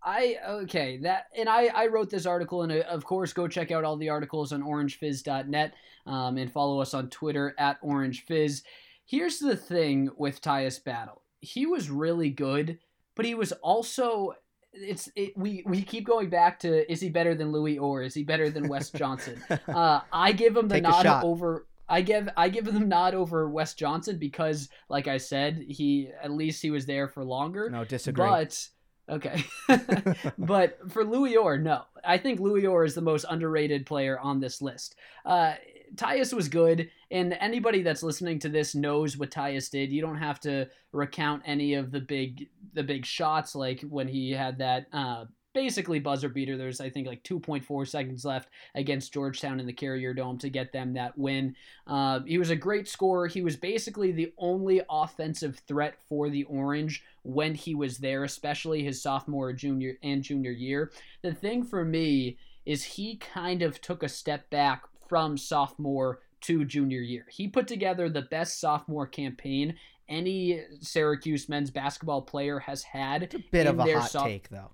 I 0.03 0.37
okay 0.49 0.97
that 1.03 1.25
and 1.35 1.47
I 1.47 1.67
I 1.67 1.87
wrote 1.87 2.09
this 2.09 2.25
article 2.25 2.63
and 2.63 2.71
uh, 2.71 2.83
of 2.89 3.05
course 3.05 3.33
go 3.33 3.47
check 3.47 3.71
out 3.71 3.83
all 3.83 3.97
the 3.97 4.09
articles 4.09 4.51
on 4.51 4.63
orangefizz.net 4.63 5.73
um, 6.05 6.37
and 6.37 6.51
follow 6.51 6.81
us 6.81 6.93
on 6.93 7.09
Twitter 7.09 7.53
at 7.57 7.81
orangefizz. 7.81 8.63
Here's 9.05 9.39
the 9.39 9.55
thing 9.55 10.09
with 10.17 10.41
Tyus 10.41 10.83
Battle. 10.83 11.21
He 11.41 11.65
was 11.65 11.89
really 11.89 12.29
good, 12.29 12.79
but 13.15 13.25
he 13.25 13.35
was 13.35 13.51
also 13.51 14.33
it's 14.73 15.09
it, 15.15 15.37
we 15.37 15.63
we 15.65 15.81
keep 15.81 16.05
going 16.05 16.29
back 16.29 16.59
to 16.59 16.91
is 16.91 17.01
he 17.01 17.09
better 17.09 17.35
than 17.35 17.51
Louis 17.51 17.77
Orr 17.77 18.03
Is 18.03 18.13
he 18.13 18.23
better 18.23 18.49
than 18.49 18.67
Wes 18.67 18.89
Johnson? 18.95 19.41
uh, 19.67 20.01
I 20.11 20.31
give 20.31 20.55
him 20.55 20.67
the 20.67 20.75
Take 20.75 20.83
nod 20.83 21.05
over. 21.23 21.67
I 21.89 22.01
give 22.01 22.29
I 22.37 22.47
give 22.49 22.67
him 22.67 22.75
the 22.75 22.85
nod 22.85 23.13
over 23.13 23.49
Wes 23.49 23.73
Johnson 23.73 24.17
because, 24.17 24.69
like 24.87 25.07
I 25.09 25.17
said, 25.17 25.61
he 25.67 26.09
at 26.23 26.31
least 26.31 26.61
he 26.61 26.71
was 26.71 26.85
there 26.85 27.09
for 27.09 27.25
longer. 27.25 27.69
No, 27.69 27.83
disagree. 27.83 28.25
But 28.25 28.65
okay, 29.09 29.43
but 30.37 30.79
for 30.91 31.03
Louis 31.03 31.37
Orr, 31.37 31.57
no. 31.57 31.83
I 32.03 32.17
think 32.17 32.39
Louis 32.39 32.65
Orr 32.65 32.85
is 32.85 32.95
the 32.95 33.01
most 33.01 33.25
underrated 33.29 33.85
player 33.85 34.19
on 34.19 34.39
this 34.39 34.61
list. 34.61 34.95
Uh, 35.25 35.53
Tyus 35.95 36.33
was 36.33 36.47
good, 36.47 36.89
and 37.09 37.33
anybody 37.33 37.81
that's 37.81 38.03
listening 38.03 38.39
to 38.39 38.49
this 38.49 38.75
knows 38.75 39.17
what 39.17 39.31
Tyus 39.31 39.69
did. 39.69 39.91
You 39.91 40.01
don't 40.01 40.17
have 40.17 40.39
to 40.41 40.67
recount 40.91 41.43
any 41.45 41.73
of 41.73 41.91
the 41.91 41.99
big 41.99 42.49
the 42.73 42.83
big 42.83 43.05
shots, 43.05 43.55
like 43.55 43.81
when 43.81 44.07
he 44.07 44.31
had 44.31 44.57
that 44.59 44.87
uh, 44.93 45.25
basically 45.53 45.99
buzzer 45.99 46.29
beater. 46.29 46.57
There's 46.57 46.81
I 46.81 46.89
think 46.89 47.07
like 47.07 47.23
2.4 47.23 47.87
seconds 47.87 48.25
left 48.25 48.49
against 48.75 49.13
Georgetown 49.13 49.59
in 49.59 49.65
the 49.65 49.73
Carrier 49.73 50.13
Dome 50.13 50.37
to 50.39 50.49
get 50.49 50.71
them 50.71 50.93
that 50.93 51.17
win. 51.17 51.55
Uh, 51.87 52.21
he 52.25 52.37
was 52.37 52.49
a 52.49 52.55
great 52.55 52.87
scorer. 52.87 53.27
He 53.27 53.41
was 53.41 53.55
basically 53.55 54.11
the 54.11 54.33
only 54.37 54.81
offensive 54.89 55.61
threat 55.67 55.95
for 56.09 56.29
the 56.29 56.43
Orange 56.45 57.03
when 57.23 57.55
he 57.55 57.75
was 57.75 57.97
there, 57.97 58.23
especially 58.23 58.83
his 58.83 59.01
sophomore, 59.01 59.53
junior, 59.53 59.97
and 60.03 60.23
junior 60.23 60.51
year. 60.51 60.91
The 61.21 61.33
thing 61.33 61.63
for 61.63 61.85
me 61.85 62.37
is 62.65 62.83
he 62.83 63.17
kind 63.17 63.61
of 63.61 63.81
took 63.81 64.03
a 64.03 64.09
step 64.09 64.49
back 64.49 64.83
from 65.07 65.37
sophomore 65.37 66.19
to 66.41 66.65
junior 66.65 67.01
year. 67.01 67.25
He 67.29 67.47
put 67.47 67.67
together 67.67 68.09
the 68.09 68.23
best 68.23 68.59
sophomore 68.59 69.07
campaign 69.07 69.75
any 70.09 70.61
Syracuse 70.81 71.47
men's 71.47 71.71
basketball 71.71 72.21
player 72.21 72.59
has 72.59 72.83
had. 72.83 73.23
It's 73.23 73.35
a 73.35 73.39
bit 73.39 73.65
in 73.65 73.79
of 73.79 73.79
a 73.79 73.99
hot 73.99 74.11
soph- 74.11 74.27
take, 74.27 74.49
though. 74.49 74.71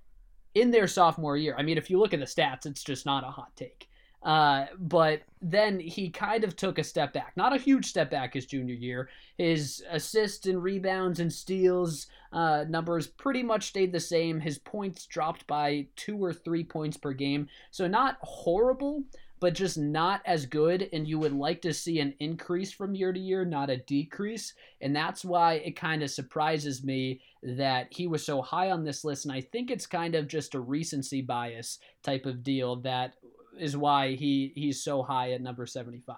In 0.62 0.72
their 0.72 0.88
sophomore 0.88 1.38
year. 1.38 1.56
I 1.58 1.64
mean, 1.64 1.78
if 1.78 1.90
you 1.90 2.00
look 2.00 2.14
at 2.14 2.20
the 2.20 2.26
stats, 2.26 2.66
it's 2.66 2.84
just 2.84 3.06
not 3.06 3.24
a 3.24 3.28
hot 3.28 3.56
take. 3.56 3.90
Uh, 4.24 4.66
but 4.80 5.22
then 5.42 5.80
he 5.80 6.10
kind 6.10 6.44
of 6.44 6.56
took 6.56 6.80
a 6.80 6.84
step 6.84 7.14
back. 7.14 7.34
Not 7.36 7.56
a 7.56 7.60
huge 7.60 7.86
step 7.86 8.10
back 8.10 8.34
his 8.34 8.46
junior 8.46 8.74
year. 8.74 9.10
His 9.38 9.84
assists 9.90 10.48
and 10.48 10.62
rebounds 10.62 11.20
and 11.20 11.32
steals 11.32 12.08
uh, 12.34 12.66
numbers 12.68 13.08
pretty 13.08 13.44
much 13.44 13.68
stayed 13.68 13.94
the 13.94 14.00
same. 14.00 14.40
His 14.40 14.58
points 14.58 15.06
dropped 15.06 15.46
by 15.48 15.86
two 15.96 16.18
or 16.18 16.34
three 16.34 16.64
points 16.64 16.98
per 16.98 17.14
game. 17.14 17.48
So 17.72 17.88
not 17.88 18.18
horrible, 18.22 19.04
but 19.40 19.54
just 19.54 19.78
not 19.78 20.22
as 20.26 20.46
good. 20.46 20.90
And 20.94 21.08
you 21.08 21.20
would 21.20 21.34
like 21.34 21.62
to 21.62 21.74
see 21.74 22.00
an 22.00 22.14
increase 22.20 22.72
from 22.72 22.96
year 22.96 23.14
to 23.14 23.20
year, 23.20 23.46
not 23.46 23.70
a 23.70 23.78
decrease. 23.78 24.54
And 24.82 24.96
that's 24.96 25.24
why 25.24 25.56
it 25.56 25.76
kind 25.76 26.04
of 26.04 26.10
surprises 26.10 26.84
me 26.84 27.22
that 27.44 27.88
he 27.92 28.08
was 28.08 28.26
so 28.26 28.42
high 28.42 28.72
on 28.72 28.84
this 28.84 29.04
list. 29.04 29.26
And 29.26 29.34
I 29.34 29.42
think 29.42 29.70
it's 29.70 29.86
kind 29.86 30.16
of 30.16 30.28
just 30.28 30.56
a 30.56 30.60
recency 30.60 31.22
bias 31.22 31.80
type 32.04 32.26
of 32.26 32.44
deal 32.44 32.78
that 32.78 33.14
is 33.60 33.76
why 33.76 34.14
he 34.14 34.52
he's 34.56 34.84
so 34.84 35.04
high 35.04 35.32
at 35.32 35.42
number 35.42 35.66
75. 35.66 36.18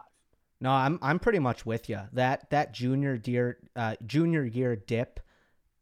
No, 0.62 0.72
I'm 0.72 1.00
I'm 1.02 1.20
pretty 1.20 1.40
much 1.40 1.66
with 1.66 1.90
you. 1.90 2.02
That 2.14 2.50
that 2.50 2.74
junior 2.74 3.20
year 3.26 3.58
uh, 3.76 3.96
junior 4.06 4.44
year 4.44 4.76
dip, 4.76 5.20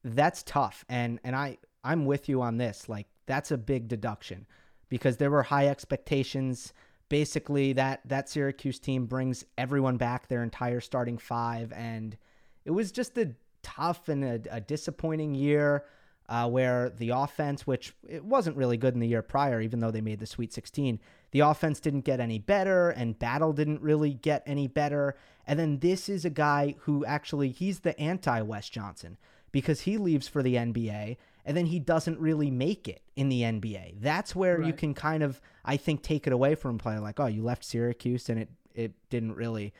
that's 0.03 0.43
tough. 0.43 0.85
And 0.87 1.19
and 1.23 1.35
I 1.35 1.57
I'm 1.83 2.05
with 2.05 2.29
you 2.29 2.41
on 2.41 2.57
this. 2.57 2.87
Like 2.87 3.07
that's 3.25 3.51
a 3.51 3.57
big 3.57 3.87
deduction 3.87 4.45
because 4.89 5.17
there 5.17 5.31
were 5.31 5.43
high 5.43 5.67
expectations. 5.67 6.73
Basically, 7.09 7.73
that 7.73 8.01
that 8.05 8.29
Syracuse 8.29 8.79
team 8.79 9.05
brings 9.05 9.45
everyone 9.57 9.97
back 9.97 10.27
their 10.27 10.43
entire 10.43 10.81
starting 10.81 11.17
five, 11.17 11.71
and 11.73 12.17
it 12.65 12.71
was 12.71 12.91
just 12.91 13.17
a 13.17 13.33
tough 13.63 14.09
and 14.09 14.23
a, 14.23 14.41
a 14.51 14.61
disappointing 14.61 15.35
year. 15.35 15.85
Uh, 16.29 16.45
where 16.45 16.89
the 16.89 17.07
offense, 17.07 17.65
which 17.65 17.93
it 18.05 18.21
wasn't 18.21 18.57
really 18.57 18.75
good 18.75 18.93
in 18.93 18.99
the 18.99 19.07
year 19.07 19.21
prior, 19.21 19.61
even 19.61 19.79
though 19.79 19.91
they 19.91 20.01
made 20.01 20.19
the 20.19 20.25
Sweet 20.25 20.51
16, 20.51 20.99
the 21.31 21.39
offense 21.39 21.79
didn't 21.79 22.01
get 22.01 22.19
any 22.19 22.37
better, 22.37 22.89
and 22.89 23.17
Battle 23.17 23.53
didn't 23.53 23.81
really 23.81 24.13
get 24.13 24.43
any 24.45 24.67
better. 24.67 25.15
And 25.45 25.57
then 25.57 25.79
this 25.79 26.09
is 26.09 26.25
a 26.25 26.29
guy 26.29 26.75
who 26.79 27.05
actually 27.05 27.51
he's 27.51 27.79
the 27.79 27.97
anti 27.97 28.41
Wes 28.41 28.67
Johnson 28.67 29.17
because 29.51 29.81
he 29.81 29.97
leaves 29.97 30.27
for 30.27 30.43
the 30.43 30.55
NBA, 30.55 31.17
and 31.47 31.55
then 31.55 31.65
he 31.65 31.79
doesn't 31.79 32.19
really 32.19 32.51
make 32.51 32.89
it 32.89 33.01
in 33.15 33.29
the 33.29 33.41
NBA. 33.41 34.01
That's 34.01 34.35
where 34.35 34.61
you 34.61 34.73
can 34.73 34.93
kind 34.93 35.23
of, 35.23 35.39
I 35.63 35.77
think, 35.77 36.03
take 36.03 36.27
it 36.27 36.33
away 36.33 36.55
from 36.55 36.75
a 36.75 36.77
player 36.77 36.99
like, 36.99 37.21
oh, 37.21 37.27
you 37.27 37.41
left 37.41 37.63
Syracuse 37.63 38.29
and 38.29 38.37
it 38.37 38.49
it 38.75 38.91
didn't 39.09 39.33
really, 39.33 39.73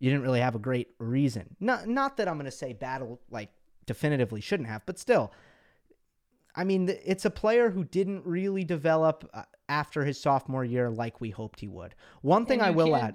you 0.00 0.10
didn't 0.10 0.24
really 0.24 0.40
have 0.40 0.56
a 0.56 0.58
great 0.58 0.88
reason. 0.98 1.56
Not 1.60 1.86
not 1.86 2.16
that 2.16 2.26
I'm 2.26 2.34
going 2.34 2.46
to 2.46 2.50
say 2.50 2.72
Battle 2.72 3.20
like 3.30 3.50
definitively 3.86 4.40
shouldn't 4.40 4.68
have, 4.68 4.84
but 4.84 4.98
still. 4.98 5.32
I 6.54 6.64
mean, 6.64 6.94
it's 7.04 7.24
a 7.24 7.30
player 7.30 7.70
who 7.70 7.84
didn't 7.84 8.26
really 8.26 8.64
develop 8.64 9.26
uh, 9.32 9.44
after 9.70 10.04
his 10.04 10.20
sophomore 10.20 10.64
year 10.66 10.90
like 10.90 11.18
we 11.18 11.30
hoped 11.30 11.60
he 11.60 11.68
would. 11.68 11.94
One 12.20 12.44
thing 12.44 12.60
I 12.60 12.70
will 12.72 12.94
add, 12.94 13.14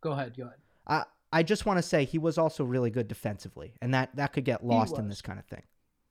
Go 0.00 0.12
ahead, 0.12 0.36
go 0.36 0.44
ahead. 0.44 0.56
I 0.86 1.04
I 1.30 1.42
just 1.42 1.66
want 1.66 1.78
to 1.78 1.82
say 1.82 2.06
he 2.06 2.18
was 2.18 2.38
also 2.38 2.64
really 2.64 2.90
good 2.90 3.08
defensively, 3.08 3.74
and 3.82 3.92
that 3.92 4.16
that 4.16 4.32
could 4.32 4.44
get 4.46 4.64
lost 4.64 4.96
in 4.98 5.08
this 5.08 5.20
kind 5.20 5.38
of 5.38 5.44
thing. 5.44 5.62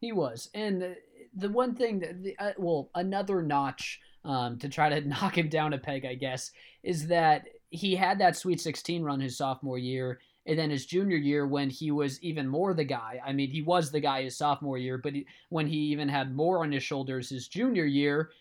He 0.04 0.12
was, 0.12 0.50
and 0.54 0.84
uh, 0.84 0.88
the 1.36 1.50
one 1.50 1.76
thing 1.76 2.00
that, 2.00 2.22
the, 2.22 2.38
uh, 2.38 2.52
well, 2.58 2.90
another 2.96 3.42
notch 3.42 4.02
um, 4.26 4.58
to 4.60 4.68
try 4.70 4.90
to 4.90 5.02
knock 5.08 5.38
him 5.38 5.50
down 5.50 5.74
a 5.74 5.78
peg, 5.78 6.06
I 6.06 6.16
guess, 6.16 6.52
is 6.84 7.08
that 7.08 7.48
he 7.70 7.96
had 7.96 8.20
that 8.20 8.36
Sweet 8.36 8.60
16 8.60 9.02
run 9.02 9.20
his 9.20 9.38
sophomore 9.38 9.78
year, 9.78 10.20
and 10.46 10.60
then 10.60 10.70
his 10.70 10.86
junior 10.86 11.16
year 11.16 11.48
when 11.48 11.70
he 11.70 11.90
was 11.92 12.22
even 12.22 12.48
more 12.50 12.74
the 12.74 12.84
guy. 12.84 13.22
I 13.26 13.32
mean, 13.32 13.50
he 13.50 13.62
was 13.62 13.92
the 13.92 14.02
guy 14.02 14.24
his 14.24 14.38
sophomore 14.38 14.78
year, 14.78 14.98
but 14.98 15.14
he, 15.14 15.26
when 15.50 15.68
he 15.68 15.78
even 15.78 16.10
had 16.10 16.36
more 16.36 16.64
on 16.64 16.72
his 16.74 16.84
shoulders 16.84 17.30
his 17.30 17.48
junior 17.48 17.86
year, 17.86 18.32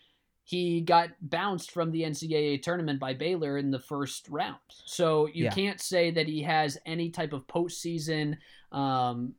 he 0.43 0.81
got 0.81 1.11
bounced 1.21 1.71
from 1.71 1.91
the 1.91 2.01
NCAA 2.01 2.61
tournament 2.61 2.99
by 2.99 3.13
Baylor 3.13 3.57
in 3.57 3.71
the 3.71 3.79
first 3.79 4.27
round. 4.27 4.57
So 4.67 5.27
you 5.27 5.45
Yeah. 5.45 5.51
can't 5.51 5.79
say 5.79 6.11
that 6.11 6.27
he 6.27 6.41
has 6.43 6.77
any 6.85 7.09
type 7.09 7.31
of 7.31 7.47
postseason 7.47 8.37
um, 8.73 9.33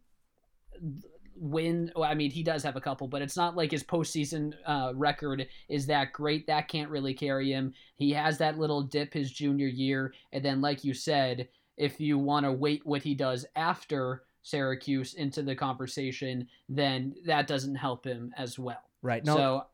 win. 1.37 1.93
Well, 1.97 2.11
I 2.11 2.15
mean, 2.15 2.31
he 2.31 2.43
does 2.43 2.63
have 2.63 2.77
a 2.77 2.81
couple, 2.81 3.09
but 3.09 3.23
it's 3.23 3.37
not 3.37 3.57
like 3.57 3.71
his 3.71 3.83
postseason 3.83 4.55
uh, 4.67 4.93
record 4.95 5.47
is 5.69 5.87
that 5.87 6.13
great. 6.13 6.47
That 6.47 6.69
can't 6.69 6.91
really 6.91 7.15
carry 7.15 7.51
him. 7.51 7.73
He 7.97 8.13
has 8.13 8.39
that 8.39 8.59
little 8.59 8.83
dip 8.83 9.13
his 9.13 9.31
junior 9.31 9.67
year, 9.67 10.15
and 10.33 10.45
then, 10.45 10.61
like 10.61 10.85
you 10.85 10.95
said, 10.95 11.49
if 11.77 12.01
you 12.01 12.19
want 12.19 12.47
to 12.47 12.53
wait 12.53 12.87
what 12.87 13.03
he 13.03 13.15
does 13.15 13.47
after 13.57 14.23
Syracuse 14.43 15.15
into 15.15 15.43
the 15.43 15.55
conversation, 15.55 16.47
then 16.69 17.15
that 17.27 17.47
doesn't 17.47 17.75
help 17.75 18.05
him 18.05 18.33
as 18.37 18.59
well. 18.59 18.83
Right. 19.03 19.25
No, 19.25 19.37
so, 19.37 19.67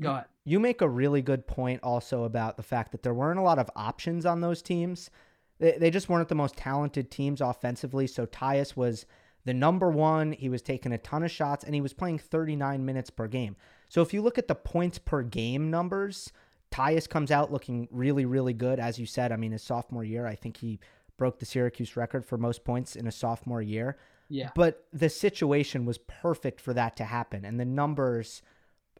go 0.00 0.12
ahead. 0.12 0.24
You 0.44 0.60
make 0.60 0.80
a 0.80 0.88
really 0.88 1.22
good 1.22 1.46
point 1.46 1.80
also 1.82 2.24
about 2.24 2.56
the 2.56 2.62
fact 2.62 2.92
that 2.92 3.02
there 3.02 3.14
weren't 3.14 3.38
a 3.38 3.42
lot 3.42 3.58
of 3.58 3.70
options 3.74 4.24
on 4.24 4.40
those 4.40 4.62
teams. 4.62 5.10
They, 5.58 5.76
they 5.78 5.90
just 5.90 6.08
weren't 6.08 6.28
the 6.28 6.34
most 6.34 6.56
talented 6.56 7.10
teams 7.10 7.40
offensively. 7.40 8.06
So 8.06 8.26
Tyus 8.26 8.76
was 8.76 9.06
the 9.46 9.54
number 9.54 9.88
one. 9.90 10.32
He 10.32 10.50
was 10.50 10.60
taking 10.60 10.92
a 10.92 10.98
ton 10.98 11.22
of 11.22 11.30
shots 11.30 11.64
and 11.64 11.74
he 11.74 11.80
was 11.80 11.94
playing 11.94 12.18
39 12.18 12.84
minutes 12.84 13.08
per 13.08 13.26
game. 13.26 13.56
So 13.88 14.02
if 14.02 14.12
you 14.12 14.20
look 14.20 14.36
at 14.36 14.48
the 14.48 14.54
points 14.54 14.98
per 14.98 15.22
game 15.22 15.70
numbers, 15.70 16.30
Tyus 16.70 17.08
comes 17.08 17.30
out 17.30 17.50
looking 17.50 17.88
really, 17.90 18.26
really 18.26 18.52
good. 18.52 18.78
As 18.78 18.98
you 18.98 19.06
said, 19.06 19.32
I 19.32 19.36
mean, 19.36 19.52
his 19.52 19.62
sophomore 19.62 20.04
year, 20.04 20.26
I 20.26 20.34
think 20.34 20.58
he 20.58 20.78
broke 21.16 21.38
the 21.38 21.46
Syracuse 21.46 21.96
record 21.96 22.26
for 22.26 22.36
most 22.36 22.64
points 22.64 22.94
in 22.96 23.06
a 23.06 23.12
sophomore 23.12 23.62
year. 23.62 23.96
Yeah. 24.28 24.50
But 24.54 24.84
the 24.92 25.08
situation 25.08 25.86
was 25.86 25.96
perfect 25.98 26.60
for 26.60 26.74
that 26.74 26.96
to 26.96 27.04
happen. 27.04 27.44
And 27.44 27.58
the 27.58 27.64
numbers 27.64 28.42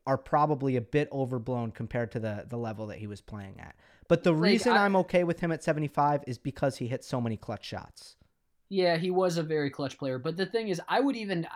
are 0.07 0.17
probably 0.17 0.77
a 0.77 0.81
bit 0.81 1.09
overblown 1.11 1.73
compared 1.73 2.13
to 2.13 2.21
the 2.21 2.47
the 2.49 2.57
level 2.57 2.87
that 2.87 2.99
he 2.99 3.09
was 3.09 3.21
playing 3.21 3.59
at. 3.59 3.75
But 4.07 4.23
the 4.23 4.31
Like, 4.33 4.41
reason 4.43 4.73
I- 4.75 4.85
I'm 4.85 4.95
okay 4.97 5.25
with 5.25 5.41
him 5.41 5.51
at 5.51 5.65
75 5.65 6.23
is 6.29 6.39
because 6.39 6.77
he 6.77 6.87
hit 6.87 7.03
so 7.03 7.21
many 7.21 7.37
clutch 7.37 7.65
shots. 7.65 8.15
Yeah, 8.69 8.97
he 8.97 9.11
was 9.11 9.37
a 9.37 9.43
very 9.43 9.71
clutch 9.71 9.99
player. 9.99 10.19
But 10.19 10.37
the 10.37 10.47
thing 10.47 10.69
is, 10.69 10.81
I 10.89 11.01
would 11.01 11.17
even 11.17 11.47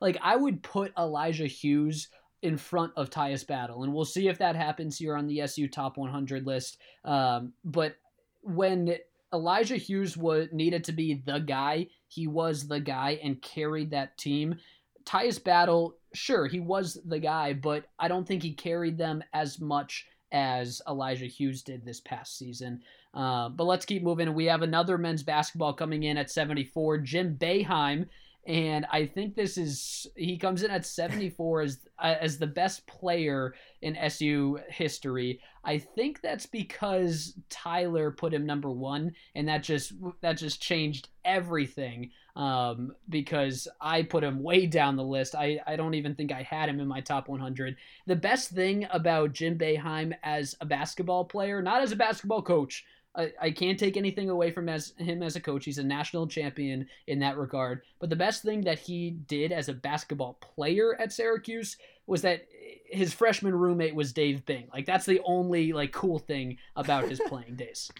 like 0.00 0.16
I 0.22 0.36
would 0.36 0.62
put 0.62 0.92
Elijah 0.98 1.46
Hughes 1.46 2.08
in 2.42 2.56
front 2.56 2.92
of 2.96 3.10
Tyus 3.10 3.46
Battle, 3.46 3.82
and 3.82 3.92
we'll 3.92 4.04
see 4.04 4.28
if 4.28 4.38
that 4.38 4.56
happens 4.56 4.96
here 4.96 5.16
on 5.16 5.26
the 5.26 5.42
SU 5.42 5.68
Top 5.68 5.96
100 5.96 6.46
list. 6.46 6.78
Um, 7.04 7.52
but 7.64 7.96
when 8.42 8.96
Elijah 9.32 9.76
Hughes 9.76 10.16
was 10.16 10.48
needed 10.52 10.84
to 10.84 10.92
be 10.92 11.22
the 11.24 11.38
guy, 11.38 11.88
he 12.08 12.26
was 12.26 12.66
the 12.66 12.80
guy 12.80 13.20
and 13.22 13.42
carried 13.42 13.90
that 13.90 14.16
team. 14.16 14.56
Tyus 15.04 15.42
Battle, 15.42 15.96
sure, 16.14 16.46
he 16.46 16.60
was 16.60 16.98
the 17.04 17.18
guy, 17.18 17.52
but 17.52 17.86
I 17.98 18.08
don't 18.08 18.26
think 18.26 18.42
he 18.42 18.54
carried 18.54 18.96
them 18.96 19.22
as 19.32 19.60
much 19.60 20.06
as 20.32 20.80
Elijah 20.88 21.26
Hughes 21.26 21.62
did 21.62 21.84
this 21.84 22.00
past 22.00 22.38
season. 22.38 22.82
Uh, 23.12 23.48
but 23.48 23.64
let's 23.64 23.86
keep 23.86 24.02
moving. 24.02 24.32
We 24.34 24.46
have 24.46 24.62
another 24.62 24.96
men's 24.98 25.22
basketball 25.22 25.72
coming 25.72 26.04
in 26.04 26.16
at 26.16 26.30
74, 26.30 26.98
Jim 26.98 27.36
Boeheim. 27.38 28.06
And 28.46 28.86
I 28.90 29.04
think 29.04 29.34
this 29.34 29.58
is 29.58 30.06
he 30.16 30.38
comes 30.38 30.62
in 30.62 30.70
at 30.70 30.86
74 30.86 31.60
as 31.60 31.78
uh, 31.98 32.14
as 32.20 32.38
the 32.38 32.46
best 32.46 32.86
player 32.86 33.54
in 33.82 33.96
SU 33.96 34.58
history. 34.68 35.40
I 35.62 35.76
think 35.76 36.22
that's 36.22 36.46
because 36.46 37.34
Tyler 37.50 38.10
put 38.10 38.32
him 38.32 38.46
number 38.46 38.70
one, 38.70 39.12
and 39.34 39.46
that 39.48 39.62
just 39.62 39.92
that 40.22 40.38
just 40.38 40.62
changed 40.62 41.08
everything. 41.24 42.12
Um, 42.34 42.92
because 43.10 43.68
I 43.80 44.02
put 44.02 44.24
him 44.24 44.42
way 44.42 44.64
down 44.64 44.96
the 44.96 45.04
list. 45.04 45.34
I 45.34 45.60
I 45.66 45.76
don't 45.76 45.94
even 45.94 46.14
think 46.14 46.32
I 46.32 46.42
had 46.42 46.70
him 46.70 46.80
in 46.80 46.88
my 46.88 47.02
top 47.02 47.28
100. 47.28 47.76
The 48.06 48.16
best 48.16 48.50
thing 48.50 48.86
about 48.90 49.34
Jim 49.34 49.58
Boeheim 49.58 50.14
as 50.22 50.56
a 50.62 50.66
basketball 50.66 51.26
player, 51.26 51.60
not 51.60 51.82
as 51.82 51.92
a 51.92 51.96
basketball 51.96 52.40
coach, 52.40 52.86
I, 53.14 53.32
I 53.40 53.50
can't 53.50 53.78
take 53.78 53.96
anything 53.96 54.30
away 54.30 54.50
from 54.50 54.68
as, 54.68 54.92
him 54.96 55.22
as 55.22 55.34
a 55.34 55.40
coach. 55.40 55.64
He's 55.64 55.78
a 55.78 55.84
national 55.84 56.28
champion 56.28 56.86
in 57.06 57.18
that 57.20 57.36
regard. 57.36 57.82
But 57.98 58.10
the 58.10 58.16
best 58.16 58.42
thing 58.42 58.62
that 58.62 58.78
he 58.78 59.10
did 59.10 59.52
as 59.52 59.68
a 59.68 59.74
basketball 59.74 60.34
player 60.34 60.94
at 61.00 61.12
Syracuse 61.12 61.76
was 62.06 62.22
that 62.22 62.46
his 62.86 63.12
freshman 63.12 63.54
roommate 63.54 63.94
was 63.94 64.12
Dave 64.12 64.44
Bing. 64.46 64.68
Like 64.72 64.86
that's 64.86 65.06
the 65.06 65.20
only 65.24 65.72
like 65.72 65.92
cool 65.92 66.18
thing 66.18 66.58
about 66.76 67.08
his 67.08 67.20
playing 67.26 67.56
days. 67.56 67.90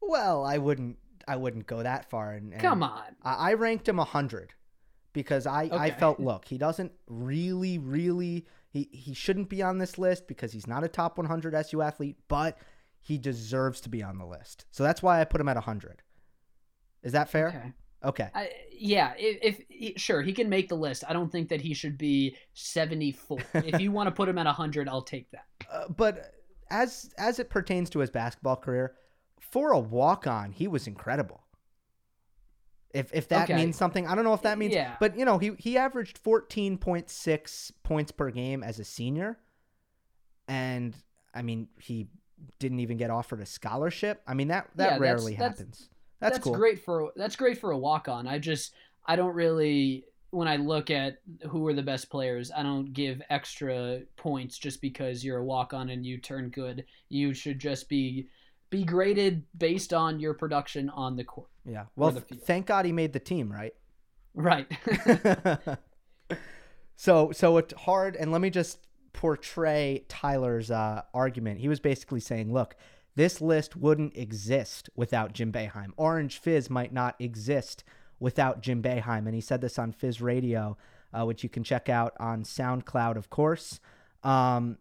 Well, 0.00 0.44
I 0.44 0.58
wouldn't 0.58 0.98
I 1.26 1.36
wouldn't 1.36 1.66
go 1.66 1.82
that 1.82 2.10
far 2.10 2.32
and, 2.32 2.52
and 2.52 2.62
Come 2.62 2.82
on. 2.82 3.16
I, 3.22 3.50
I 3.50 3.54
ranked 3.54 3.88
him 3.88 3.98
a 3.98 4.02
100 4.02 4.54
because 5.12 5.46
I, 5.46 5.68
I 5.72 5.90
felt 5.90 6.20
look, 6.20 6.46
he 6.46 6.58
doesn't 6.58 6.92
really 7.06 7.78
really 7.78 8.46
he 8.70 8.88
he 8.92 9.14
shouldn't 9.14 9.48
be 9.48 9.62
on 9.62 9.78
this 9.78 9.98
list 9.98 10.26
because 10.26 10.52
he's 10.52 10.66
not 10.66 10.84
a 10.84 10.88
top 10.88 11.18
100 11.18 11.54
SU 11.54 11.82
athlete, 11.82 12.16
but 12.28 12.58
he 13.00 13.18
deserves 13.18 13.80
to 13.82 13.88
be 13.88 14.02
on 14.02 14.18
the 14.18 14.26
list. 14.26 14.66
So 14.70 14.82
that's 14.82 15.02
why 15.02 15.20
I 15.20 15.24
put 15.24 15.40
him 15.40 15.48
at 15.48 15.56
100. 15.56 16.02
Is 17.02 17.12
that 17.12 17.28
fair? 17.28 17.48
Okay. 17.48 17.72
Okay. 18.02 18.30
I, 18.34 18.50
yeah, 18.72 19.12
if, 19.18 19.60
if 19.68 20.00
sure 20.00 20.22
he 20.22 20.32
can 20.32 20.48
make 20.48 20.68
the 20.68 20.76
list. 20.76 21.04
I 21.06 21.12
don't 21.12 21.30
think 21.30 21.50
that 21.50 21.60
he 21.60 21.74
should 21.74 21.98
be 21.98 22.36
74. 22.54 23.38
if 23.54 23.80
you 23.80 23.92
want 23.92 24.06
to 24.06 24.10
put 24.10 24.28
him 24.28 24.38
at 24.38 24.46
100, 24.46 24.88
I'll 24.88 25.02
take 25.02 25.30
that. 25.32 25.44
Uh, 25.70 25.86
but 25.88 26.32
as 26.68 27.10
as 27.16 27.38
it 27.38 27.48
pertains 27.48 27.88
to 27.90 28.00
his 28.00 28.10
basketball 28.10 28.56
career, 28.56 28.96
for 29.38 29.70
a 29.70 29.78
walk 29.78 30.26
on, 30.26 30.50
he 30.50 30.66
was 30.66 30.88
incredible. 30.88 31.44
If 32.92 33.14
if 33.14 33.28
that 33.28 33.44
Okay. 33.44 33.54
means 33.54 33.76
something, 33.76 34.04
I 34.04 34.16
don't 34.16 34.24
know 34.24 34.34
if 34.34 34.42
that 34.42 34.58
means. 34.58 34.74
Yeah. 34.74 34.96
But 34.98 35.16
you 35.16 35.24
know, 35.24 35.38
he 35.38 35.52
he 35.58 35.78
averaged 35.78 36.18
fourteen 36.18 36.76
point 36.76 37.08
six 37.08 37.70
points 37.84 38.10
per 38.10 38.30
game 38.30 38.64
as 38.64 38.80
a 38.80 38.84
senior, 38.84 39.38
and 40.48 40.96
I 41.32 41.42
mean 41.42 41.68
he 41.78 42.08
didn't 42.58 42.80
even 42.80 42.96
get 42.96 43.10
offered 43.10 43.40
a 43.40 43.46
scholarship. 43.46 44.22
I 44.26 44.34
mean 44.34 44.48
that 44.48 44.68
that 44.76 44.92
Yeah, 44.92 44.98
rarely 44.98 45.32
that's- 45.34 45.58
happens. 45.58 45.88
That's, 46.20 46.38
cool. 46.38 46.54
great 46.54 46.84
for 46.84 47.12
that's 47.16 47.34
great 47.34 47.58
for 47.58 47.70
a 47.70 47.78
walk 47.78 48.06
on. 48.06 48.26
I 48.26 48.38
just 48.38 48.74
I 49.06 49.16
don't 49.16 49.34
really 49.34 50.04
when 50.32 50.46
I 50.46 50.56
look 50.56 50.90
at 50.90 51.18
who 51.48 51.66
are 51.66 51.72
the 51.72 51.82
best 51.82 52.10
players, 52.10 52.52
I 52.54 52.62
don't 52.62 52.92
give 52.92 53.20
extra 53.30 54.02
points 54.16 54.58
just 54.58 54.80
because 54.82 55.24
you're 55.24 55.38
a 55.38 55.44
walk 55.44 55.72
on 55.72 55.88
and 55.90 56.04
you 56.04 56.18
turn 56.18 56.50
good. 56.50 56.84
You 57.08 57.32
should 57.32 57.58
just 57.58 57.88
be 57.88 58.28
be 58.68 58.84
graded 58.84 59.42
based 59.58 59.92
on 59.94 60.20
your 60.20 60.34
production 60.34 60.90
on 60.90 61.16
the 61.16 61.24
court. 61.24 61.48
Yeah. 61.64 61.86
Well, 61.96 62.10
the 62.10 62.20
th- 62.20 62.28
field. 62.28 62.42
thank 62.42 62.66
God 62.66 62.84
he 62.84 62.92
made 62.92 63.12
the 63.14 63.18
team, 63.18 63.50
right? 63.50 63.74
Right. 64.34 64.70
so 66.96 67.32
so 67.32 67.56
it's 67.56 67.72
hard 67.74 68.14
and 68.16 68.30
let 68.30 68.40
me 68.40 68.50
just 68.50 68.78
portray 69.12 70.04
Tyler's 70.08 70.70
uh, 70.70 71.02
argument. 71.12 71.60
He 71.60 71.68
was 71.68 71.80
basically 71.80 72.20
saying, 72.20 72.52
look, 72.52 72.76
this 73.16 73.40
list 73.40 73.76
wouldn't 73.76 74.16
exist 74.16 74.88
without 74.94 75.32
Jim 75.32 75.52
Boeheim. 75.52 75.90
Orange 75.96 76.38
Fizz 76.38 76.70
might 76.70 76.92
not 76.92 77.16
exist 77.18 77.84
without 78.18 78.60
Jim 78.60 78.82
Boeheim. 78.82 79.26
And 79.26 79.34
he 79.34 79.40
said 79.40 79.60
this 79.60 79.78
on 79.78 79.92
Fizz 79.92 80.20
Radio, 80.20 80.76
uh, 81.12 81.24
which 81.24 81.42
you 81.42 81.48
can 81.48 81.64
check 81.64 81.88
out 81.88 82.14
on 82.20 82.44
SoundCloud, 82.44 83.16
of 83.16 83.30
course. 83.30 83.80
Um, 84.22 84.78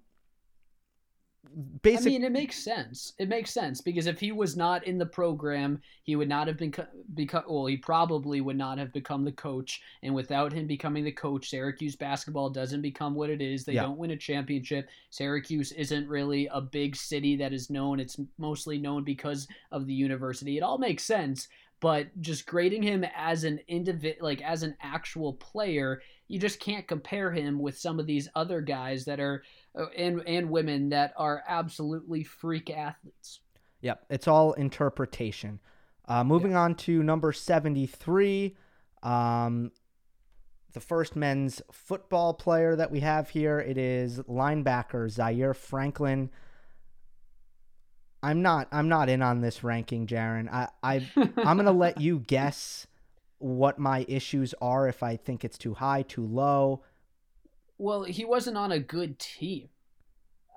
I 1.85 1.99
mean, 2.01 2.23
it 2.23 2.31
makes 2.31 2.63
sense. 2.63 3.13
It 3.17 3.27
makes 3.27 3.51
sense 3.51 3.81
because 3.81 4.07
if 4.07 4.19
he 4.19 4.31
was 4.31 4.55
not 4.55 4.85
in 4.85 4.97
the 4.97 5.05
program, 5.05 5.81
he 6.03 6.15
would 6.15 6.29
not 6.29 6.47
have 6.47 6.57
been 6.57 6.73
become. 7.15 7.43
Well, 7.47 7.65
he 7.65 7.77
probably 7.77 8.41
would 8.41 8.57
not 8.57 8.77
have 8.77 8.93
become 8.93 9.25
the 9.25 9.31
coach. 9.31 9.81
And 10.03 10.13
without 10.13 10.53
him 10.53 10.67
becoming 10.67 11.03
the 11.03 11.11
coach, 11.11 11.49
Syracuse 11.49 11.95
basketball 11.95 12.49
doesn't 12.49 12.81
become 12.81 13.15
what 13.15 13.29
it 13.29 13.41
is. 13.41 13.65
They 13.65 13.73
Yeah. 13.73 13.83
don't 13.83 13.97
win 13.97 14.11
a 14.11 14.17
championship. 14.17 14.89
Syracuse 15.09 15.71
isn't 15.71 16.07
really 16.07 16.47
a 16.47 16.61
big 16.61 16.95
city 16.95 17.35
that 17.37 17.53
is 17.53 17.69
known. 17.69 17.99
It's 17.99 18.19
mostly 18.37 18.77
known 18.77 19.03
because 19.03 19.47
of 19.71 19.87
the 19.87 19.93
university. 19.93 20.57
It 20.57 20.63
all 20.63 20.77
makes 20.77 21.03
sense. 21.03 21.47
But 21.81 22.07
just 22.21 22.45
grading 22.45 22.83
him 22.83 23.05
as 23.15 23.45
an 23.45 23.61
individual, 23.69 24.25
like 24.25 24.41
as 24.41 24.63
an 24.63 24.75
actual 24.81 25.33
player, 25.33 26.01
you 26.27 26.37
just 26.37 26.59
can't 26.59 26.87
compare 26.87 27.31
him 27.31 27.57
with 27.57 27.77
some 27.77 27.99
of 27.99 28.05
these 28.05 28.27
other 28.35 28.59
guys 28.59 29.05
that 29.05 29.21
are 29.21 29.43
and 29.75 30.21
and 30.27 30.49
women 30.49 30.89
that 30.89 31.13
are 31.17 31.43
absolutely 31.47 32.23
freak 32.23 32.69
athletes. 32.69 33.41
Yep, 33.81 34.05
it's 34.09 34.27
all 34.27 34.53
interpretation. 34.53 35.59
Uh, 36.07 36.23
moving 36.23 36.55
on 36.55 36.73
to 36.73 37.03
number 37.03 37.31
73, 37.31 38.57
um, 39.03 39.71
the 40.73 40.79
first 40.79 41.15
men's 41.15 41.61
football 41.71 42.33
player 42.33 42.75
that 42.75 42.91
we 42.91 43.01
have 43.01 43.29
here. 43.29 43.59
It 43.59 43.77
is 43.77 44.19
linebacker 44.21 45.09
Zaire 45.09 45.53
Franklin. 45.53 46.31
I'm 48.21 48.41
not. 48.41 48.67
I'm 48.71 48.89
not 48.89 49.07
in 49.07 49.21
on 49.21 49.41
this 49.41 49.63
ranking, 49.63 50.07
Jaron. 50.07 50.51
I, 50.51 50.67
I 50.83 51.09
I'm 51.37 51.57
gonna 51.57 51.71
let 51.71 52.01
you 52.01 52.19
guess 52.19 52.87
what 53.37 53.79
my 53.79 54.05
issues 54.07 54.53
are. 54.61 54.87
If 54.87 55.03
I 55.03 55.15
think 55.15 55.45
it's 55.45 55.57
too 55.57 55.75
high, 55.75 56.01
too 56.01 56.25
low. 56.25 56.83
Well, 57.79 58.03
he 58.03 58.25
wasn't 58.25 58.57
on 58.57 58.71
a 58.71 58.79
good 58.79 59.17
team. 59.19 59.69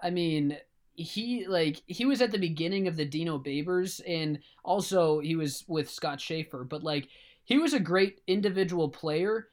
I 0.03 0.11
mean, 0.11 0.59
he 0.95 1.47
like 1.47 1.83
he 1.87 2.05
was 2.05 2.21
at 2.21 2.33
the 2.33 2.39
beginning 2.39 2.89
of 2.89 2.97
the 2.97 3.05
Dino 3.07 3.39
Babers, 3.39 4.01
and 4.07 4.41
also 4.65 5.21
he 5.21 5.37
was 5.37 5.65
with 5.69 5.91
Scott 5.91 6.21
Shafer. 6.21 6.65
But 6.65 6.83
like, 6.83 7.09
he 7.45 7.59
was 7.59 7.75
a 7.75 7.81
great 7.81 8.21
individual 8.27 8.89
player 8.91 9.49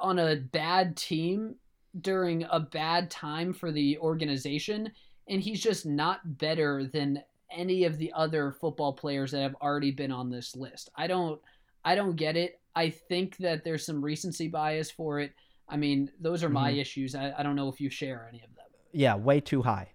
on 0.00 0.18
a 0.18 0.36
bad 0.36 0.96
team. 0.96 1.56
during 2.00 2.44
a 2.50 2.60
bad 2.60 3.10
time 3.10 3.52
for 3.52 3.72
the 3.72 3.98
organization, 3.98 4.92
and 5.28 5.42
he's 5.42 5.60
just 5.62 5.86
not 5.86 6.38
better 6.38 6.84
than 6.86 7.22
any 7.50 7.84
of 7.84 7.98
the 7.98 8.12
other 8.14 8.52
football 8.52 8.92
players 8.92 9.32
that 9.32 9.42
have 9.42 9.56
already 9.62 9.90
been 9.90 10.12
on 10.12 10.30
this 10.30 10.56
list. 10.56 10.90
I 10.96 11.06
don't 11.08 11.40
I 11.84 11.94
don't 11.94 12.16
get 12.16 12.36
it. 12.36 12.60
I 12.76 12.90
think 12.90 13.38
that 13.38 13.64
there's 13.64 13.86
some 13.86 14.04
recency 14.04 14.48
bias 14.48 14.90
for 14.90 15.20
it. 15.20 15.32
I 15.68 15.76
mean, 15.76 16.10
those 16.20 16.42
are 16.42 16.48
my 16.48 16.70
mm-hmm. 16.70 16.80
issues. 16.80 17.14
I, 17.14 17.34
I 17.36 17.42
don't 17.42 17.56
know 17.56 17.68
if 17.68 17.80
you 17.80 17.90
share 17.90 18.26
any 18.28 18.38
of 18.42 18.54
them. 18.54 18.64
Yeah, 18.92 19.16
way 19.16 19.40
too 19.40 19.62
high. 19.62 19.90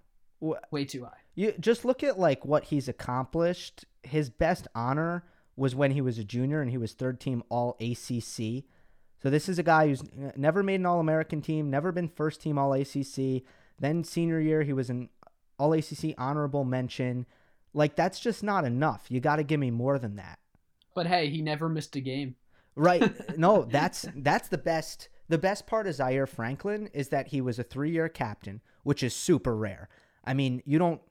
Way 0.71 0.85
too 0.85 1.05
high. 1.05 1.17
You 1.35 1.53
just 1.59 1.85
look 1.85 2.03
at 2.03 2.19
like 2.19 2.45
what 2.45 2.65
he's 2.65 2.87
accomplished. 2.87 3.85
His 4.03 4.29
best 4.29 4.67
honor 4.75 5.23
was 5.55 5.75
when 5.75 5.91
he 5.91 6.01
was 6.01 6.17
a 6.19 6.23
junior 6.23 6.61
and 6.61 6.69
he 6.69 6.77
was 6.77 6.93
third 6.93 7.19
team 7.19 7.43
All 7.49 7.77
ACC. 7.79 8.65
So 9.21 9.29
this 9.29 9.47
is 9.47 9.57
a 9.57 9.63
guy 9.63 9.87
who's 9.87 10.03
never 10.35 10.63
made 10.63 10.79
an 10.79 10.85
All 10.85 10.99
American 10.99 11.41
team, 11.41 11.69
never 11.69 11.91
been 11.91 12.09
first 12.09 12.41
team 12.41 12.57
All 12.57 12.73
ACC. 12.73 13.43
Then 13.79 14.03
senior 14.03 14.39
year 14.39 14.63
he 14.63 14.73
was 14.73 14.89
an 14.89 15.09
All 15.57 15.73
ACC 15.73 16.13
honorable 16.17 16.65
mention. 16.65 17.25
Like 17.73 17.95
that's 17.95 18.19
just 18.19 18.43
not 18.43 18.65
enough. 18.65 19.05
You 19.09 19.19
got 19.21 19.37
to 19.37 19.43
give 19.43 19.59
me 19.59 19.71
more 19.71 19.97
than 19.97 20.17
that. 20.17 20.39
But 20.93 21.07
hey, 21.07 21.29
he 21.29 21.41
never 21.41 21.69
missed 21.69 21.95
a 21.95 22.01
game. 22.01 22.35
Right. 22.75 23.37
no, 23.37 23.63
that's 23.63 24.05
that's 24.15 24.49
the 24.49 24.57
best 24.57 25.09
the 25.29 25.37
best 25.37 25.65
part 25.67 25.87
of 25.87 25.95
Zaire 25.95 26.27
Franklin 26.27 26.89
is 26.93 27.09
that 27.09 27.27
he 27.27 27.41
was 27.41 27.59
a 27.59 27.63
3-year 27.63 28.09
captain, 28.09 28.61
which 28.83 29.03
is 29.03 29.15
super 29.15 29.55
rare. 29.55 29.89
I 30.23 30.33
mean, 30.33 30.61
you 30.65 30.79
don't 30.79 31.01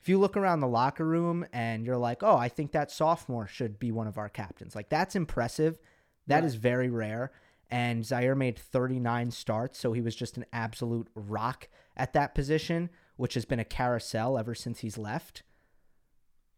if 0.00 0.08
you 0.08 0.18
look 0.18 0.36
around 0.36 0.58
the 0.58 0.68
locker 0.68 1.06
room 1.06 1.46
and 1.52 1.86
you're 1.86 1.96
like, 1.96 2.24
"Oh, 2.24 2.36
I 2.36 2.48
think 2.48 2.72
that 2.72 2.90
sophomore 2.90 3.46
should 3.46 3.78
be 3.78 3.92
one 3.92 4.08
of 4.08 4.18
our 4.18 4.28
captains." 4.28 4.74
Like 4.74 4.88
that's 4.88 5.14
impressive. 5.14 5.78
That 6.26 6.36
right. 6.36 6.44
is 6.44 6.56
very 6.56 6.90
rare. 6.90 7.32
And 7.70 8.04
Zaire 8.04 8.34
made 8.34 8.58
39 8.58 9.30
starts, 9.30 9.78
so 9.78 9.92
he 9.94 10.02
was 10.02 10.14
just 10.14 10.36
an 10.36 10.44
absolute 10.52 11.08
rock 11.14 11.68
at 11.96 12.12
that 12.12 12.34
position, 12.34 12.90
which 13.16 13.32
has 13.32 13.46
been 13.46 13.60
a 13.60 13.64
carousel 13.64 14.36
ever 14.36 14.54
since 14.54 14.80
he's 14.80 14.98
left. 14.98 15.42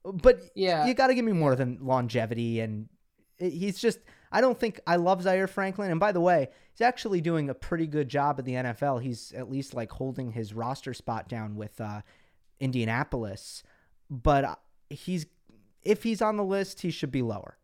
But 0.03 0.41
yeah, 0.55 0.87
you 0.87 0.95
got 0.95 1.07
to 1.09 1.15
give 1.15 1.25
me 1.25 1.33
more 1.33 1.55
than 1.55 1.79
longevity, 1.81 2.61
and 2.61 2.89
he's 3.39 3.79
just. 3.79 3.99
I 4.33 4.41
don't 4.41 4.59
think 4.59 4.81
I 4.87 4.97
love 4.97 5.23
Zaire 5.23 5.47
Franklin, 5.47 5.91
and 5.91 6.01
by 6.01 6.11
the 6.11 6.21
way, 6.21 6.49
he's 6.73 6.81
actually 6.81 7.21
doing 7.21 7.51
a 7.51 7.55
pretty 7.55 7.87
good 7.87 8.09
job 8.09 8.39
at 8.39 8.45
the 8.45 8.55
NFL. 8.55 9.03
He's 9.03 9.33
at 9.33 9.51
least 9.51 9.75
like 9.75 9.93
holding 9.93 10.33
his 10.33 10.53
roster 10.53 10.93
spot 10.93 11.29
down 11.29 11.55
with 11.55 11.81
uh, 11.81 12.01
Indianapolis, 12.59 13.63
but 14.11 14.45
uh, 14.45 14.57
he's 14.91 15.27
if 15.83 16.03
he's 16.03 16.23
on 16.23 16.37
the 16.37 16.45
list, 16.45 16.81
he 16.81 16.91
should 16.91 17.13
be 17.13 17.23
lower. 17.23 17.59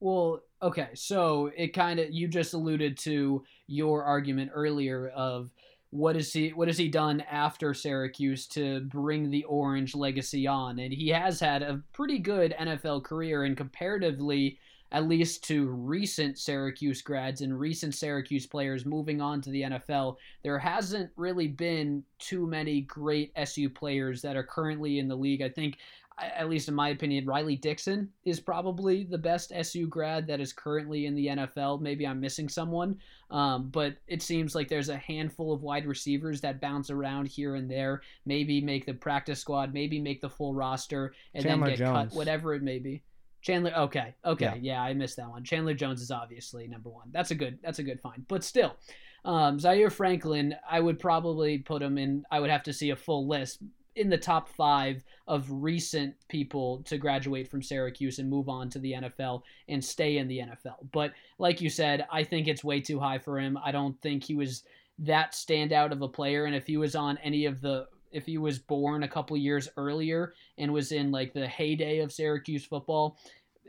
Well, 0.00 0.42
okay, 0.62 0.88
so 0.94 1.50
it 1.56 1.68
kind 1.68 1.98
of 1.98 2.10
you 2.10 2.28
just 2.28 2.54
alluded 2.54 2.96
to 2.98 3.42
your 3.66 4.04
argument 4.04 4.52
earlier 4.54 5.08
of 5.08 5.50
what 5.90 6.16
is 6.16 6.32
he 6.32 6.50
what 6.50 6.68
has 6.68 6.78
he 6.78 6.88
done 6.88 7.22
after 7.22 7.72
Syracuse 7.72 8.46
to 8.48 8.80
bring 8.82 9.30
the 9.30 9.44
orange 9.44 9.94
legacy 9.94 10.46
on 10.46 10.78
and 10.78 10.92
he 10.92 11.08
has 11.08 11.40
had 11.40 11.62
a 11.62 11.82
pretty 11.92 12.18
good 12.18 12.54
NFL 12.60 13.04
career 13.04 13.44
and 13.44 13.56
comparatively 13.56 14.58
at 14.92 15.08
least 15.08 15.44
to 15.44 15.66
recent 15.66 16.38
Syracuse 16.38 17.02
grads 17.02 17.40
and 17.40 17.58
recent 17.58 17.94
Syracuse 17.94 18.46
players 18.46 18.86
moving 18.86 19.20
on 19.20 19.40
to 19.42 19.50
the 19.50 19.62
NFL 19.62 20.16
there 20.42 20.58
hasn't 20.58 21.10
really 21.16 21.48
been 21.48 22.02
too 22.18 22.46
many 22.46 22.82
great 22.82 23.32
SU 23.36 23.70
players 23.70 24.22
that 24.22 24.36
are 24.36 24.44
currently 24.44 24.98
in 24.98 25.08
the 25.08 25.16
league 25.16 25.42
I 25.42 25.48
think 25.48 25.78
at 26.20 26.48
least 26.48 26.68
in 26.68 26.74
my 26.74 26.88
opinion, 26.88 27.26
Riley 27.26 27.56
Dixon 27.56 28.08
is 28.24 28.40
probably 28.40 29.04
the 29.04 29.18
best 29.18 29.52
SU 29.54 29.86
grad 29.86 30.26
that 30.26 30.40
is 30.40 30.52
currently 30.52 31.06
in 31.06 31.14
the 31.14 31.28
NFL. 31.28 31.80
Maybe 31.80 32.06
I'm 32.06 32.20
missing 32.20 32.48
someone, 32.48 32.98
um, 33.30 33.68
but 33.68 33.96
it 34.06 34.22
seems 34.22 34.54
like 34.54 34.68
there's 34.68 34.88
a 34.88 34.96
handful 34.96 35.52
of 35.52 35.62
wide 35.62 35.86
receivers 35.86 36.40
that 36.40 36.60
bounce 36.60 36.90
around 36.90 37.28
here 37.28 37.54
and 37.54 37.70
there. 37.70 38.02
Maybe 38.26 38.60
make 38.60 38.86
the 38.86 38.94
practice 38.94 39.40
squad, 39.40 39.72
maybe 39.72 40.00
make 40.00 40.20
the 40.20 40.30
full 40.30 40.54
roster, 40.54 41.14
and 41.34 41.44
Chandler 41.44 41.66
then 41.66 41.76
get 41.76 41.78
Jones. 41.78 42.10
cut, 42.10 42.16
whatever 42.16 42.54
it 42.54 42.62
may 42.62 42.78
be. 42.78 43.02
Chandler, 43.48 43.72
okay, 43.74 44.14
okay, 44.26 44.58
yeah. 44.60 44.74
yeah. 44.74 44.82
I 44.82 44.92
missed 44.92 45.16
that 45.16 45.30
one. 45.30 45.42
Chandler 45.42 45.72
Jones 45.72 46.02
is 46.02 46.10
obviously 46.10 46.68
number 46.68 46.90
one. 46.90 47.08
That's 47.10 47.30
a 47.30 47.34
good, 47.34 47.58
that's 47.62 47.78
a 47.78 47.82
good 47.82 47.98
find. 47.98 48.28
But 48.28 48.44
still, 48.44 48.76
um, 49.24 49.58
Zaire 49.58 49.88
Franklin, 49.88 50.54
I 50.70 50.80
would 50.80 50.98
probably 50.98 51.56
put 51.56 51.80
him 51.80 51.96
in. 51.96 52.24
I 52.30 52.40
would 52.40 52.50
have 52.50 52.62
to 52.64 52.74
see 52.74 52.90
a 52.90 52.96
full 52.96 53.26
list 53.26 53.62
in 53.96 54.10
the 54.10 54.18
top 54.18 54.50
five 54.50 55.02
of 55.26 55.46
recent 55.50 56.14
people 56.28 56.82
to 56.84 56.98
graduate 56.98 57.48
from 57.48 57.62
Syracuse 57.62 58.18
and 58.18 58.28
move 58.28 58.50
on 58.50 58.68
to 58.68 58.78
the 58.78 58.92
NFL 58.92 59.40
and 59.66 59.82
stay 59.82 60.18
in 60.18 60.28
the 60.28 60.40
NFL. 60.40 60.90
But 60.92 61.14
like 61.38 61.62
you 61.62 61.70
said, 61.70 62.06
I 62.12 62.24
think 62.24 62.48
it's 62.48 62.62
way 62.62 62.82
too 62.82 63.00
high 63.00 63.18
for 63.18 63.40
him. 63.40 63.58
I 63.64 63.72
don't 63.72 63.98
think 64.02 64.24
he 64.24 64.34
was 64.34 64.62
that 64.98 65.32
standout 65.32 65.92
of 65.92 66.02
a 66.02 66.08
player. 66.08 66.44
And 66.44 66.54
if 66.54 66.66
he 66.66 66.76
was 66.76 66.94
on 66.94 67.16
any 67.24 67.46
of 67.46 67.62
the 67.62 67.86
if 68.12 68.26
he 68.26 68.38
was 68.38 68.58
born 68.58 69.02
a 69.02 69.08
couple 69.08 69.36
years 69.36 69.68
earlier 69.76 70.34
and 70.56 70.72
was 70.72 70.92
in 70.92 71.10
like 71.10 71.32
the 71.32 71.46
heyday 71.46 71.98
of 71.98 72.12
Syracuse 72.12 72.64
football, 72.64 73.18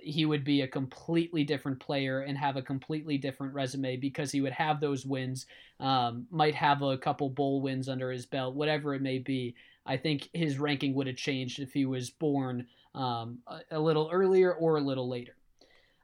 he 0.02 0.26
would 0.26 0.44
be 0.44 0.62
a 0.62 0.68
completely 0.68 1.44
different 1.44 1.80
player 1.80 2.22
and 2.22 2.38
have 2.38 2.56
a 2.56 2.62
completely 2.62 3.18
different 3.18 3.54
resume 3.54 3.98
because 3.98 4.32
he 4.32 4.42
would 4.42 4.54
have 4.54 4.80
those 4.80 5.06
wins, 5.06 5.46
um, 5.80 6.26
might 6.32 6.56
have 6.56 6.82
a 6.82 6.98
couple 6.98 7.30
bowl 7.30 7.62
wins 7.62 7.90
under 7.90 8.12
his 8.12 8.26
belt, 8.26 8.56
whatever 8.56 8.94
it 8.96 9.02
may 9.02 9.20
be. 9.20 9.56
I 9.86 9.98
think 9.98 10.30
his 10.34 10.60
ranking 10.60 10.94
would 10.94 11.08
have 11.08 11.16
changed 11.16 11.60
if 11.60 11.74
he 11.74 11.86
was 11.86 12.10
born 12.10 12.68
um, 12.96 13.40
a, 13.48 13.60
a, 13.72 13.80
little 13.80 14.10
earlier 14.12 14.54
or 14.54 14.78
a 14.78 14.82
little 14.82 15.10
later. 15.10 15.36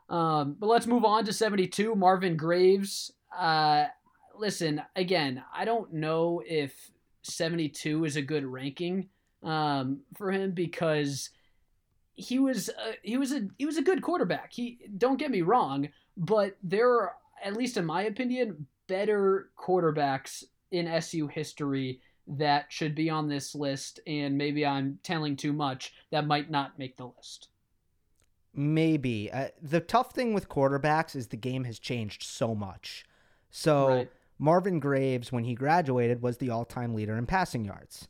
Um, 0.09 0.55
but 0.59 0.67
let's 0.67 0.87
move 0.87 1.05
on 1.05 1.25
to 1.25 1.33
72. 1.33 1.95
Marvin 1.95 2.37
Graves. 2.37 3.11
Uh, 3.37 3.85
listen, 4.37 4.81
again, 4.95 5.43
I 5.53 5.65
don't 5.65 5.93
know 5.93 6.41
if 6.45 6.91
72 7.23 8.05
is 8.05 8.15
a 8.15 8.21
good 8.21 8.45
ranking 8.45 9.09
um, 9.43 10.01
for 10.15 10.31
him 10.31 10.51
because 10.51 11.29
he 12.15 12.39
was 12.39 12.69
uh, 12.69 12.93
he 13.03 13.17
was 13.17 13.31
a 13.31 13.47
he 13.57 13.65
was 13.65 13.77
a 13.77 13.83
good 13.83 14.01
quarterback. 14.01 14.51
He 14.53 14.79
don't 14.97 15.19
get 15.19 15.31
me 15.31 15.41
wrong, 15.41 15.89
but 16.17 16.57
there 16.63 16.89
are 16.89 17.13
at 17.43 17.55
least 17.55 17.77
in 17.77 17.85
my 17.85 18.03
opinion 18.03 18.65
better 18.87 19.49
quarterbacks 19.57 20.43
in 20.71 20.87
SU 20.87 21.27
history 21.27 22.01
that 22.27 22.65
should 22.69 22.95
be 22.95 23.09
on 23.09 23.27
this 23.27 23.53
list, 23.53 23.99
and 24.07 24.37
maybe 24.37 24.65
I'm 24.65 24.99
telling 25.03 25.35
too 25.35 25.53
much 25.53 25.93
that 26.11 26.25
might 26.25 26.49
not 26.49 26.79
make 26.79 26.97
the 26.97 27.07
list. 27.07 27.49
Maybe. 28.53 29.29
Uh, 29.31 29.49
the 29.61 29.81
tough 29.81 30.11
thing 30.11 30.33
with 30.33 30.49
quarterbacks 30.49 31.15
is 31.15 31.27
the 31.27 31.37
game 31.37 31.65
has 31.65 31.77
changed 31.77 32.23
so 32.23 32.55
much. 32.55 33.05
So 33.51 33.87
right. 33.87 34.11
Marvin 34.39 34.79
Graves, 34.79 35.31
when 35.31 35.43
he 35.43 35.55
graduated, 35.55 36.21
was 36.21 36.37
the 36.37 36.49
all 36.49 36.65
time 36.65 36.93
leader 36.95 37.17
in 37.17 37.25
passing 37.25 37.65
yards. 37.65 38.07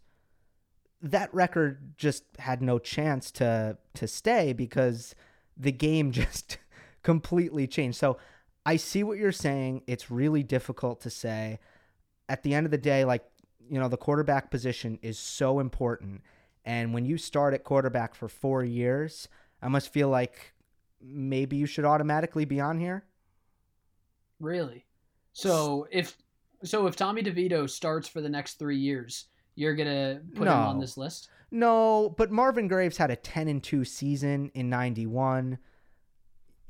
That 1.10 1.34
record 1.34 1.98
just 1.98 2.24
had 2.40 2.62
no 2.62 2.80
chance 2.80 3.32
to 3.32 3.78
to 3.94 4.08
stay 4.08 4.54
because 4.54 5.16
the 5.56 5.72
game 5.72 6.12
just 6.24 6.58
completely 7.04 7.68
changed. 7.68 7.98
So 7.98 8.18
I 8.66 8.78
see 8.78 9.04
what 9.04 9.18
you're 9.18 9.32
saying. 9.32 9.84
It's 9.88 10.10
really 10.10 10.44
difficult 10.44 11.02
to 11.02 11.10
say. 11.10 11.60
At 12.28 12.42
the 12.42 12.56
end 12.56 12.66
of 12.66 12.72
the 12.72 12.78
day, 12.78 13.06
like 13.06 13.24
you 13.70 13.80
know, 13.80 13.88
the 13.88 13.98
quarterback 13.98 14.52
position 14.52 15.00
is 15.02 15.18
so 15.18 15.60
important. 15.60 16.22
And 16.66 16.94
when 16.94 17.06
you 17.06 17.18
start 17.18 17.54
at 17.54 17.64
quarterback 17.64 18.16
for 18.16 18.28
four 18.28 18.64
years, 18.64 19.28
I 19.62 19.68
must 19.68 19.94
feel 19.94 20.10
like 20.10 20.54
maybe 21.02 21.58
you 21.58 21.66
should 21.66 21.86
automatically 21.86 22.46
be 22.46 22.60
on 22.60 22.80
here. 22.80 23.06
Really? 24.40 24.86
So 25.34 25.88
if 25.92 26.18
so, 26.64 26.88
if 26.88 26.96
Tommy 26.96 27.22
DeVito 27.22 27.70
starts 27.70 28.08
for 28.08 28.22
the 28.22 28.30
next 28.30 28.56
three 28.56 28.78
years, 28.78 29.26
you're 29.56 29.76
gonna 29.76 30.22
put 30.36 30.46
no. 30.46 30.52
him 30.52 30.60
on 30.60 30.80
this 30.80 30.98
list? 30.98 31.30
No, 31.52 32.14
but 32.18 32.32
Marvin 32.32 32.68
Graves 32.68 32.98
had 32.98 33.12
a 33.12 33.16
ten 33.16 33.48
and 33.48 33.64
two 33.64 33.86
season 33.86 34.52
in 34.54 34.70
'91. 34.70 35.58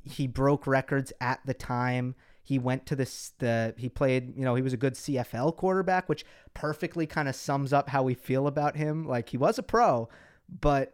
He 0.03 0.27
broke 0.27 0.67
records 0.67 1.11
at 1.19 1.39
the 1.45 1.53
time. 1.53 2.15
He 2.43 2.59
went 2.59 2.85
to 2.85 2.95
this 2.95 3.33
the 3.39 3.73
he 3.77 3.89
played, 3.89 4.37
you 4.37 4.45
know, 4.45 4.53
he 4.53 4.61
was 4.61 4.73
a 4.73 4.77
good 4.77 4.93
CFL 4.93 5.55
quarterback, 5.55 6.07
which 6.07 6.25
perfectly 6.53 7.07
kind 7.07 7.27
of 7.27 7.35
sums 7.35 7.73
up 7.73 7.89
how 7.89 8.03
we 8.03 8.13
feel 8.13 8.45
about 8.45 8.75
him. 8.75 9.07
Like 9.07 9.29
he 9.29 9.37
was 9.37 9.57
a 9.57 9.63
pro, 9.63 10.07
but 10.47 10.93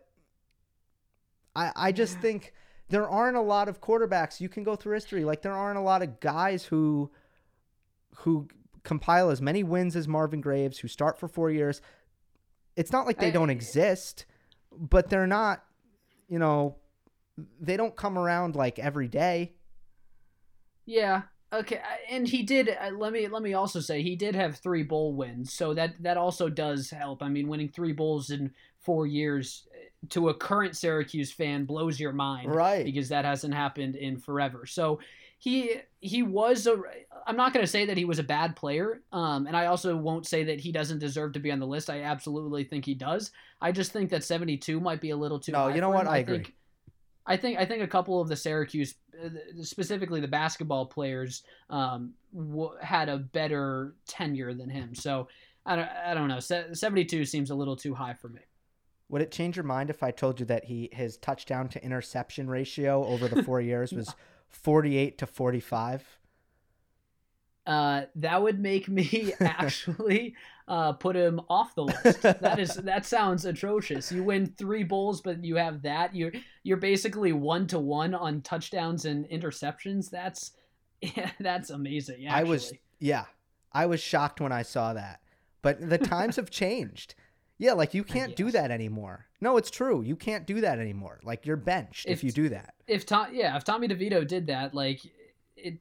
I 1.53 1.71
I 1.75 1.91
just 1.91 2.19
think 2.19 2.53
there 2.87 3.09
aren't 3.09 3.37
a 3.37 3.41
lot 3.41 3.67
of 3.67 3.81
quarterbacks 3.81 4.39
you 4.39 4.47
can 4.47 4.63
go 4.63 4.77
through 4.77 4.93
history. 4.93 5.25
Like 5.25 5.41
there 5.41 5.53
aren't 5.53 5.77
a 5.77 5.81
lot 5.81 6.01
of 6.01 6.21
guys 6.21 6.63
who 6.63 7.11
who 8.15 8.47
compile 8.83 9.29
as 9.29 9.41
many 9.41 9.63
wins 9.63 9.95
as 9.95 10.07
Marvin 10.07 10.41
Graves, 10.41 10.79
who 10.79 10.87
start 10.87 11.19
for 11.19 11.27
4 11.27 11.51
years. 11.51 11.81
It's 12.75 12.91
not 12.91 13.05
like 13.05 13.19
they 13.19 13.31
don't 13.31 13.49
exist, 13.49 14.25
but 14.71 15.09
they're 15.09 15.27
not, 15.27 15.63
you 16.27 16.39
know, 16.39 16.77
they 17.59 17.77
don't 17.77 17.95
come 17.95 18.17
around 18.17 18.55
like 18.55 18.79
every 18.79 19.07
day. 19.07 19.53
Yeah, 20.85 21.23
Okay, 21.53 21.81
and 22.09 22.25
he 22.25 22.43
did. 22.43 22.69
Uh, 22.69 22.91
let 22.97 23.11
me 23.11 23.27
let 23.27 23.41
me 23.41 23.53
also 23.53 23.81
say 23.81 24.01
he 24.01 24.15
did 24.15 24.35
have 24.35 24.57
three 24.57 24.83
bowl 24.83 25.13
wins, 25.13 25.53
so 25.53 25.73
that 25.73 26.01
that 26.01 26.15
also 26.15 26.47
does 26.47 26.89
help. 26.89 27.21
I 27.21 27.27
mean, 27.27 27.49
winning 27.49 27.67
three 27.67 27.91
bowls 27.91 28.29
in 28.29 28.51
four 28.79 29.05
years 29.05 29.67
uh, 29.73 30.07
to 30.11 30.29
a 30.29 30.33
current 30.33 30.77
Syracuse 30.77 31.33
fan 31.33 31.65
blows 31.65 31.99
your 31.99 32.13
mind, 32.13 32.55
right? 32.55 32.85
Because 32.85 33.09
that 33.09 33.25
hasn't 33.25 33.53
happened 33.53 33.97
in 33.97 34.17
forever. 34.17 34.65
So 34.65 35.01
he 35.41 35.73
he 35.99 36.21
was 36.21 36.67
a 36.67 36.79
I'm 37.25 37.35
not 37.35 37.51
going 37.51 37.65
to 37.65 37.71
say 37.71 37.85
that 37.85 37.97
he 37.97 38.05
was 38.05 38.19
a 38.19 38.23
bad 38.23 38.55
player 38.55 39.01
um, 39.11 39.47
and 39.47 39.57
I 39.57 39.65
also 39.65 39.97
won't 39.97 40.27
say 40.27 40.43
that 40.43 40.59
he 40.59 40.71
doesn't 40.71 40.99
deserve 40.99 41.33
to 41.33 41.39
be 41.39 41.51
on 41.51 41.59
the 41.59 41.65
list. 41.65 41.89
I 41.89 42.03
absolutely 42.03 42.63
think 42.63 42.85
he 42.85 42.93
does. 42.93 43.31
I 43.59 43.71
just 43.71 43.91
think 43.91 44.11
that 44.11 44.23
72 44.23 44.79
might 44.79 45.01
be 45.01 45.09
a 45.09 45.17
little 45.17 45.39
too 45.39 45.51
no 45.51 45.67
you 45.69 45.81
know 45.81 45.89
what? 45.89 46.05
I, 46.05 46.17
I 46.17 46.17
agree. 46.19 46.35
think, 46.35 46.53
I 47.25 47.37
think 47.37 47.59
I 47.59 47.65
think 47.65 47.81
a 47.81 47.87
couple 47.87 48.21
of 48.21 48.29
the 48.29 48.35
Syracuse 48.35 48.93
uh, 49.19 49.29
specifically 49.63 50.21
the 50.21 50.27
basketball 50.27 50.85
players 50.85 51.41
um, 51.71 52.13
w- 52.35 52.77
had 52.79 53.09
a 53.09 53.17
better 53.17 53.95
tenure 54.07 54.53
than 54.53 54.69
him. 54.69 54.93
So 54.93 55.27
I 55.65 55.75
don't, 55.75 55.89
I 55.89 56.13
don't 56.13 56.27
know. 56.27 56.39
72 56.39 57.25
seems 57.25 57.49
a 57.49 57.55
little 57.55 57.75
too 57.75 57.95
high 57.95 58.13
for 58.13 58.29
me 58.29 58.41
would 59.11 59.21
it 59.21 59.31
change 59.31 59.57
your 59.57 59.65
mind 59.65 59.89
if 59.89 60.01
I 60.03 60.09
told 60.09 60.39
you 60.39 60.45
that 60.47 60.65
he 60.65 60.89
his 60.93 61.17
touchdown 61.17 61.67
to 61.69 61.83
interception 61.83 62.49
ratio 62.49 63.05
over 63.05 63.27
the 63.27 63.43
four 63.43 63.59
years 63.71 63.91
was 63.91 64.15
48 64.47 65.17
to 65.17 65.27
45? 65.27 66.17
Uh, 67.67 68.03
that 68.15 68.41
would 68.41 68.59
make 68.59 68.87
me 68.87 69.33
actually 69.41 70.33
uh, 70.67 70.93
put 70.93 71.15
him 71.15 71.41
off 71.49 71.75
the 71.75 71.83
list. 71.83 72.21
That 72.21 72.57
is 72.57 72.75
that 72.83 73.05
sounds 73.05 73.45
atrocious. 73.45 74.11
You 74.13 74.23
win 74.23 74.47
three 74.57 74.83
bowls, 74.83 75.21
but 75.21 75.43
you 75.43 75.57
have 75.57 75.81
that. 75.81 76.15
You're 76.15 76.31
you're 76.63 76.77
basically 76.77 77.33
one 77.33 77.67
to 77.67 77.79
one 77.79 78.15
on 78.15 78.41
touchdowns 78.41 79.03
and 79.03 79.25
interceptions. 79.25 80.09
That's 80.09 80.53
yeah, 81.01 81.31
that's 81.39 81.69
amazing. 81.69 82.27
Actually. 82.27 82.29
I 82.29 82.43
was 82.43 82.73
yeah, 82.99 83.25
I 83.73 83.87
was 83.87 83.99
shocked 83.99 84.39
when 84.39 84.53
I 84.53 84.61
saw 84.61 84.93
that. 84.93 85.19
But 85.61 85.89
the 85.89 85.97
times 85.97 86.37
have 86.37 86.49
changed. 86.49 87.13
Yeah, 87.61 87.73
like 87.73 87.93
you 87.93 88.03
can't 88.03 88.35
do 88.35 88.49
that 88.49 88.71
anymore. 88.71 89.27
No, 89.39 89.55
it's 89.57 89.69
true. 89.69 90.01
You 90.01 90.15
can't 90.15 90.47
do 90.47 90.61
that 90.61 90.79
anymore. 90.79 91.19
Like 91.23 91.45
you're 91.45 91.57
benched 91.57 92.07
if, 92.07 92.17
if 92.17 92.23
you 92.23 92.31
do 92.31 92.49
that. 92.49 92.73
If 92.87 93.05
Tom, 93.05 93.27
yeah, 93.33 93.55
if 93.55 93.63
Tommy 93.63 93.87
DeVito 93.87 94.27
did 94.27 94.47
that, 94.47 94.73
like 94.73 95.01
it, 95.55 95.77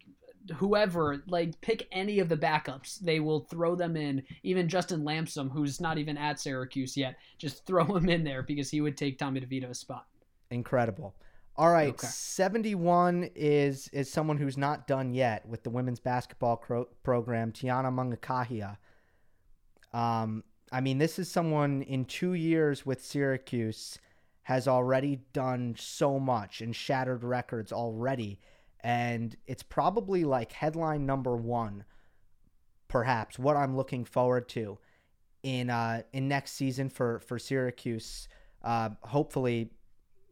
whoever, 0.56 1.24
like 1.26 1.58
pick 1.62 1.88
any 1.90 2.18
of 2.18 2.28
the 2.28 2.36
backups, 2.36 3.00
they 3.00 3.18
will 3.18 3.40
throw 3.40 3.74
them 3.76 3.96
in. 3.96 4.22
Even 4.42 4.68
Justin 4.68 5.04
Lamson, 5.04 5.48
who's 5.48 5.80
not 5.80 5.96
even 5.96 6.18
at 6.18 6.38
Syracuse 6.38 6.98
yet, 6.98 7.16
just 7.38 7.64
throw 7.66 7.86
him 7.96 8.10
in 8.10 8.24
there 8.24 8.42
because 8.42 8.70
he 8.70 8.82
would 8.82 8.98
take 8.98 9.16
Tommy 9.16 9.40
DeVito's 9.40 9.78
spot. 9.78 10.04
Incredible. 10.50 11.14
All 11.56 11.70
right, 11.70 11.94
okay. 11.94 12.06
71 12.06 13.30
is 13.34 13.88
is 13.88 14.10
someone 14.10 14.36
who's 14.36 14.58
not 14.58 14.86
done 14.86 15.14
yet 15.14 15.48
with 15.48 15.62
the 15.62 15.70
women's 15.70 16.00
basketball 16.00 16.58
cro- 16.58 16.88
program, 17.02 17.52
Tiana 17.52 17.90
Mangakahia. 17.90 18.76
Um, 19.98 20.44
I 20.72 20.80
mean, 20.80 20.98
this 20.98 21.18
is 21.18 21.30
someone 21.30 21.82
in 21.82 22.04
two 22.04 22.34
years 22.34 22.86
with 22.86 23.04
Syracuse 23.04 23.98
has 24.42 24.68
already 24.68 25.20
done 25.32 25.74
so 25.78 26.18
much 26.18 26.60
and 26.60 26.74
shattered 26.74 27.24
records 27.24 27.72
already. 27.72 28.38
And 28.80 29.36
it's 29.46 29.62
probably 29.62 30.24
like 30.24 30.52
headline 30.52 31.06
number 31.06 31.36
one, 31.36 31.84
perhaps, 32.88 33.38
what 33.38 33.56
I'm 33.56 33.76
looking 33.76 34.04
forward 34.04 34.48
to 34.50 34.78
in 35.42 35.70
uh, 35.70 36.02
in 36.12 36.28
next 36.28 36.52
season 36.52 36.88
for, 36.88 37.20
for 37.20 37.38
Syracuse. 37.38 38.28
Uh, 38.62 38.90
hopefully, 39.02 39.70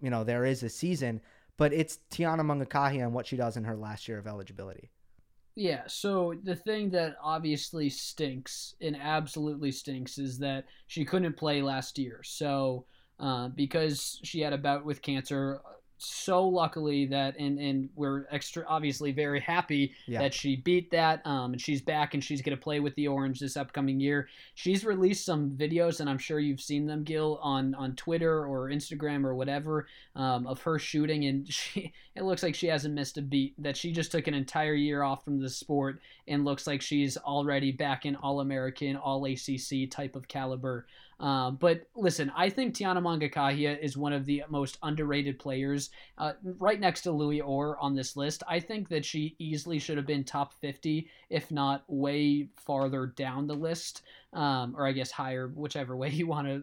you 0.01 0.11
know, 0.11 0.25
there 0.25 0.45
is 0.45 0.63
a 0.63 0.69
season, 0.69 1.21
but 1.57 1.73
it's 1.73 1.99
Tiana 2.11 2.41
Mangakahia 2.41 3.03
and 3.03 3.13
what 3.13 3.27
she 3.27 3.37
does 3.37 3.57
in 3.57 3.65
her 3.65 3.77
last 3.77 4.09
year 4.09 4.19
of 4.19 4.27
eligibility. 4.27 4.91
Yeah, 5.59 5.83
so 5.89 6.35
the 6.45 6.55
thing 6.55 6.91
that 6.91 7.17
obviously 7.21 7.91
stinks 7.91 8.77
and 8.81 8.97
absolutely 8.97 9.73
stinks 9.73 10.17
is 10.17 10.39
that 10.39 10.67
she 10.87 11.05
couldn't 11.05 11.37
play 11.37 11.63
last 11.63 11.99
year. 11.99 12.21
So, 12.23 12.87
uh, 13.19 13.49
because 13.49 14.21
she 14.23 14.39
had 14.41 14.53
a 14.53 14.59
bout 14.59 14.85
with 14.85 15.03
cancer, 15.03 15.61
so 15.99 16.47
luckily 16.47 17.07
that 17.07 17.37
and 17.39 17.59
and 17.59 17.89
we're 17.97 18.25
extra 18.31 18.65
obviously 18.69 19.11
very 19.11 19.41
happy 19.41 19.93
yeah. 20.07 20.21
that 20.21 20.33
she 20.33 20.55
beat 20.55 20.91
that 20.93 21.21
um 21.27 21.53
and 21.53 21.61
she's 21.61 21.83
back 21.83 22.15
and 22.15 22.23
she's 22.23 22.41
going 22.41 22.57
to 22.57 22.63
play 22.63 22.79
with 22.79 22.95
the 22.95 23.09
orange 23.09 23.41
this 23.41 23.57
upcoming 23.57 23.99
year 23.99 24.29
she's 24.55 24.85
released 24.85 25.25
some 25.25 25.51
videos 25.51 25.99
and 25.99 26.09
i'm 26.09 26.17
sure 26.17 26.39
you've 26.39 26.61
seen 26.61 26.87
them 26.87 27.03
gil 27.03 27.41
on 27.43 27.75
on 27.75 27.97
twitter 27.97 28.47
or 28.47 28.69
instagram 28.69 29.25
or 29.25 29.35
whatever 29.35 29.89
um, 30.15 30.47
of 30.47 30.61
her 30.63 30.79
shooting 30.79 31.25
and 31.25 31.49
she 31.53 31.93
it 32.15 32.23
looks 32.23 32.45
like 32.45 32.55
she 32.55 32.69
hasn't 32.69 32.95
missed 32.95 33.19
a 33.19 33.23
beat 33.23 33.55
that 33.59 33.77
she 33.77 33.91
just 33.91 34.13
took 34.13 34.29
an 34.29 34.35
entire 34.35 34.75
year 34.75 35.03
off 35.03 35.25
from 35.25 35.41
the 35.41 35.49
sport 35.49 36.01
and 36.29 36.45
looks 36.45 36.67
like 36.67 36.81
she's 36.81 37.17
already 37.17 37.73
back 37.73 38.07
in 38.07 38.15
all 38.15 38.41
american 38.41 38.97
all 38.97 39.27
acc 39.27 39.91
type 39.91 40.15
of 40.15 40.29
caliber 40.29 40.87
uh, 41.21 41.51
but 41.51 41.89
listen, 41.97 42.31
I 42.37 42.49
think 42.49 42.75
Tiana 42.75 43.03
Mangakahia 43.03 43.79
is 43.81 43.97
one 43.97 44.13
of 44.13 44.25
the 44.25 44.45
most 44.49 44.79
underrated 44.85 45.39
players, 45.39 45.91
uh, 46.17 46.35
right 46.43 46.79
next 46.79 47.03
to 47.03 47.13
Louis 47.13 47.41
Orr 47.41 47.77
on 47.79 47.97
this 47.97 48.17
list. 48.17 48.45
I 48.49 48.61
think 48.61 48.89
that 48.91 49.05
she 49.05 49.35
easily 49.39 49.81
should 49.81 49.97
have 49.97 50.07
been 50.07 50.23
top 50.23 50.55
50, 50.61 51.09
if 51.29 51.51
not 51.51 51.83
way 51.89 52.49
farther 52.57 53.07
down 53.07 53.49
the 53.49 53.55
list, 53.55 54.03
um, 54.33 54.75
or 54.77 54.87
I 54.87 54.93
guess 54.93 55.11
higher, 55.11 55.49
whichever 55.49 55.97
way 55.97 56.11
you 56.13 56.29
want 56.29 56.47
to, 56.47 56.63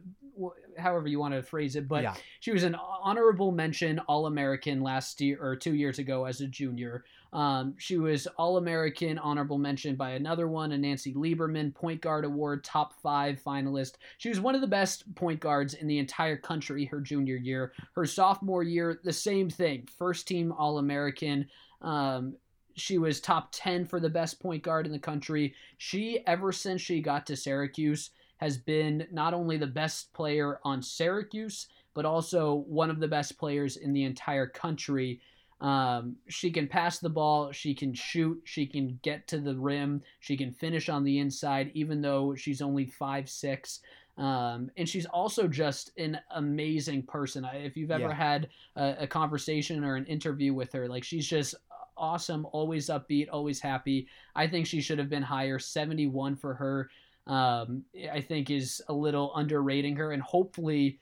however 0.78 1.08
you 1.10 1.20
want 1.20 1.34
to 1.34 1.44
phrase 1.44 1.76
it. 1.76 1.90
But 1.90 2.04
yeah. 2.04 2.16
she 2.40 2.52
was 2.52 2.64
an 2.64 2.76
honorable 2.76 3.52
mention 3.52 4.00
All 4.08 4.26
American 4.26 4.82
last 4.82 5.20
year 5.20 5.38
or 5.42 5.58
two 5.58 5.76
years 5.76 6.00
ago 6.00 6.24
as 6.24 6.40
a 6.40 6.48
junior. 6.48 7.04
Um, 7.34 7.76
she 7.78 7.98
was 7.98 8.28
All 8.38 8.58
American, 8.58 9.18
honorable 9.18 9.58
mention 9.58 9.96
by 9.96 10.12
another 10.12 10.48
one, 10.48 10.72
a 10.72 10.78
Nancy 10.78 11.14
Lieberman 11.14 11.74
Point 11.74 12.02
Guard 12.02 12.26
Award, 12.26 12.64
top 12.64 12.94
five 13.02 13.42
finalist. 13.46 13.94
She 14.18 14.30
was 14.30 14.40
one 14.40 14.56
of 14.56 14.62
the 14.62 14.68
best 14.68 15.14
point 15.16 15.40
guards 15.40 15.74
in 15.74 15.88
the 15.88 15.98
entire 15.98 16.38
country 16.38 16.86
her 16.86 17.02
junior 17.02 17.36
year. 17.36 17.74
Her 17.94 18.06
sophomore 18.06 18.64
year, 18.64 19.00
the 19.04 19.14
same 19.14 19.50
thing, 19.50 19.88
first 19.98 20.28
team 20.28 20.52
All 20.52 20.78
American. 20.78 21.48
Um, 21.82 22.36
she 22.76 22.98
was 22.98 23.20
top 23.20 23.50
10 23.52 23.86
for 23.86 24.00
the 24.00 24.10
best 24.10 24.40
point 24.40 24.64
guard 24.64 24.86
in 24.86 24.92
the 24.92 25.00
country. 25.00 25.54
She, 25.78 26.20
ever 26.28 26.52
since 26.52 26.82
she 26.82 27.02
got 27.02 27.26
to 27.28 27.36
Syracuse, 27.36 28.12
has 28.38 28.58
been 28.58 29.08
not 29.12 29.34
only 29.34 29.58
the 29.58 29.68
best 29.68 30.12
player 30.14 30.60
on 30.64 30.82
Syracuse, 30.82 31.68
but 31.94 32.06
also 32.06 32.66
one 32.68 32.90
of 32.90 33.00
the 33.00 33.08
best 33.08 33.38
players 33.38 33.78
in 33.78 33.94
the 33.94 34.04
entire 34.04 34.46
country. 34.46 35.22
Um, 35.62 36.18
she 36.28 36.52
can 36.52 36.68
pass 36.68 37.00
the 37.00 37.10
ball, 37.10 37.52
she 37.52 37.74
can 37.74 37.94
shoot, 37.94 38.42
she 38.44 38.66
can 38.66 39.00
get 39.02 39.28
to 39.30 39.40
the 39.40 39.56
rim, 39.56 40.02
she 40.20 40.36
can 40.36 40.52
finish 40.52 40.90
on 40.90 41.04
the 41.04 41.20
inside, 41.20 41.72
even 41.74 42.02
though 42.02 42.36
she's 42.36 42.62
only 42.62 42.86
five 42.86 43.30
six. 43.30 43.80
Um, 44.18 44.70
and 44.78 44.88
she's 44.88 45.06
also 45.06 45.48
just 45.48 45.92
an 45.98 46.20
amazing 46.32 47.04
person. 47.04 47.46
If 47.54 47.76
you've 47.76 47.92
ever 47.92 48.10
yeah. 48.10 48.14
had 48.14 48.50
a, 48.78 48.96
a, 49.02 49.08
conversation 49.08 49.84
or 49.84 49.98
an 49.98 50.06
interview 50.06 50.54
with 50.54 50.72
her, 50.72 50.88
like 50.88 51.04
she's 51.04 51.28
just 51.28 51.54
awesome, 51.98 52.48
always 52.54 52.88
upbeat, 52.88 53.28
always 53.30 53.60
happy. 53.60 54.08
I 54.34 54.48
think 54.48 54.68
she 54.68 54.80
should 54.80 55.00
have 55.00 55.10
been 55.10 55.24
higher. 55.24 55.60
71 55.60 56.38
for 56.38 56.54
her, 56.54 56.90
um, 57.28 57.84
I 58.10 58.22
think, 58.22 58.52
is 58.52 58.82
a 58.88 58.94
little 58.94 59.36
underrating 59.36 59.98
her. 59.98 60.14
And 60.14 60.22
hopefully, 60.22 61.00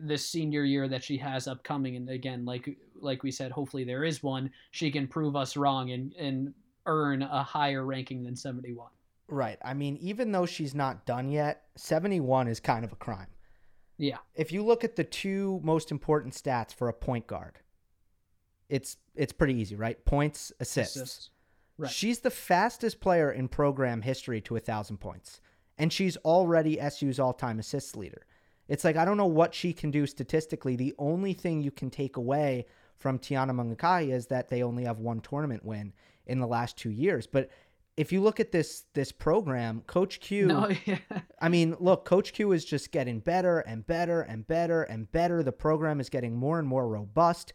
this 0.00 0.28
senior 0.28 0.64
year 0.64 0.88
that 0.88 1.04
she 1.04 1.16
has 1.18 1.46
upcoming. 1.46 1.96
And 1.96 2.08
again, 2.08 2.44
like 2.44 2.76
like 3.00 3.22
we 3.22 3.30
said, 3.30 3.52
hopefully 3.52 3.84
there 3.84 4.04
is 4.04 4.22
one. 4.22 4.50
She 4.70 4.90
can 4.90 5.06
prove 5.06 5.36
us 5.36 5.56
wrong 5.56 5.90
and 5.90 6.12
and 6.14 6.54
earn 6.86 7.22
a 7.22 7.42
higher 7.42 7.84
ranking 7.84 8.22
than 8.22 8.36
71. 8.36 8.88
Right. 9.28 9.58
I 9.64 9.74
mean, 9.74 9.96
even 9.96 10.30
though 10.30 10.46
she's 10.46 10.74
not 10.74 11.04
done 11.04 11.28
yet, 11.28 11.64
71 11.76 12.46
is 12.48 12.60
kind 12.60 12.84
of 12.84 12.92
a 12.92 12.96
crime. 12.96 13.26
Yeah. 13.98 14.18
If 14.34 14.52
you 14.52 14.64
look 14.64 14.84
at 14.84 14.96
the 14.96 15.04
two 15.04 15.60
most 15.64 15.90
important 15.90 16.34
stats 16.34 16.72
for 16.72 16.88
a 16.88 16.92
point 16.92 17.26
guard, 17.26 17.58
it's 18.68 18.96
it's 19.14 19.32
pretty 19.32 19.54
easy, 19.54 19.74
right? 19.74 20.02
Points, 20.04 20.52
assists. 20.60 20.96
assists. 20.96 21.30
Right. 21.78 21.90
She's 21.90 22.20
the 22.20 22.30
fastest 22.30 23.00
player 23.00 23.30
in 23.30 23.48
program 23.48 24.02
history 24.02 24.40
to 24.42 24.56
a 24.56 24.60
thousand 24.60 24.98
points, 24.98 25.40
and 25.78 25.92
she's 25.92 26.16
already 26.18 26.78
SU's 26.90 27.18
all-time 27.18 27.58
assists 27.58 27.96
leader. 27.96 28.26
It's 28.68 28.84
like 28.84 28.96
I 28.96 29.04
don't 29.04 29.16
know 29.16 29.26
what 29.26 29.54
she 29.54 29.72
can 29.72 29.90
do 29.90 30.06
statistically. 30.06 30.76
The 30.76 30.94
only 30.98 31.32
thing 31.32 31.62
you 31.62 31.70
can 31.70 31.90
take 31.90 32.16
away 32.16 32.66
from 32.98 33.18
Tiana 33.18 33.50
Mangakahia 33.50 34.12
is 34.12 34.26
that 34.28 34.48
they 34.48 34.62
only 34.62 34.84
have 34.84 34.98
one 34.98 35.20
tournament 35.20 35.64
win 35.64 35.92
in 36.26 36.40
the 36.40 36.46
last 36.46 36.76
two 36.76 36.90
years. 36.90 37.26
But 37.26 37.50
if 37.96 38.12
you 38.12 38.20
look 38.20 38.40
at 38.40 38.52
this 38.52 38.84
this 38.94 39.12
program, 39.12 39.82
Coach 39.86 40.20
Q, 40.20 40.46
no, 40.46 40.70
yeah. 40.84 40.98
I 41.40 41.48
mean, 41.48 41.76
look, 41.80 42.04
Coach 42.04 42.32
Q 42.32 42.52
is 42.52 42.64
just 42.64 42.92
getting 42.92 43.20
better 43.20 43.60
and 43.60 43.86
better 43.86 44.22
and 44.22 44.46
better 44.46 44.82
and 44.82 45.10
better. 45.10 45.42
The 45.42 45.52
program 45.52 46.00
is 46.00 46.08
getting 46.08 46.36
more 46.36 46.58
and 46.58 46.68
more 46.68 46.88
robust. 46.88 47.52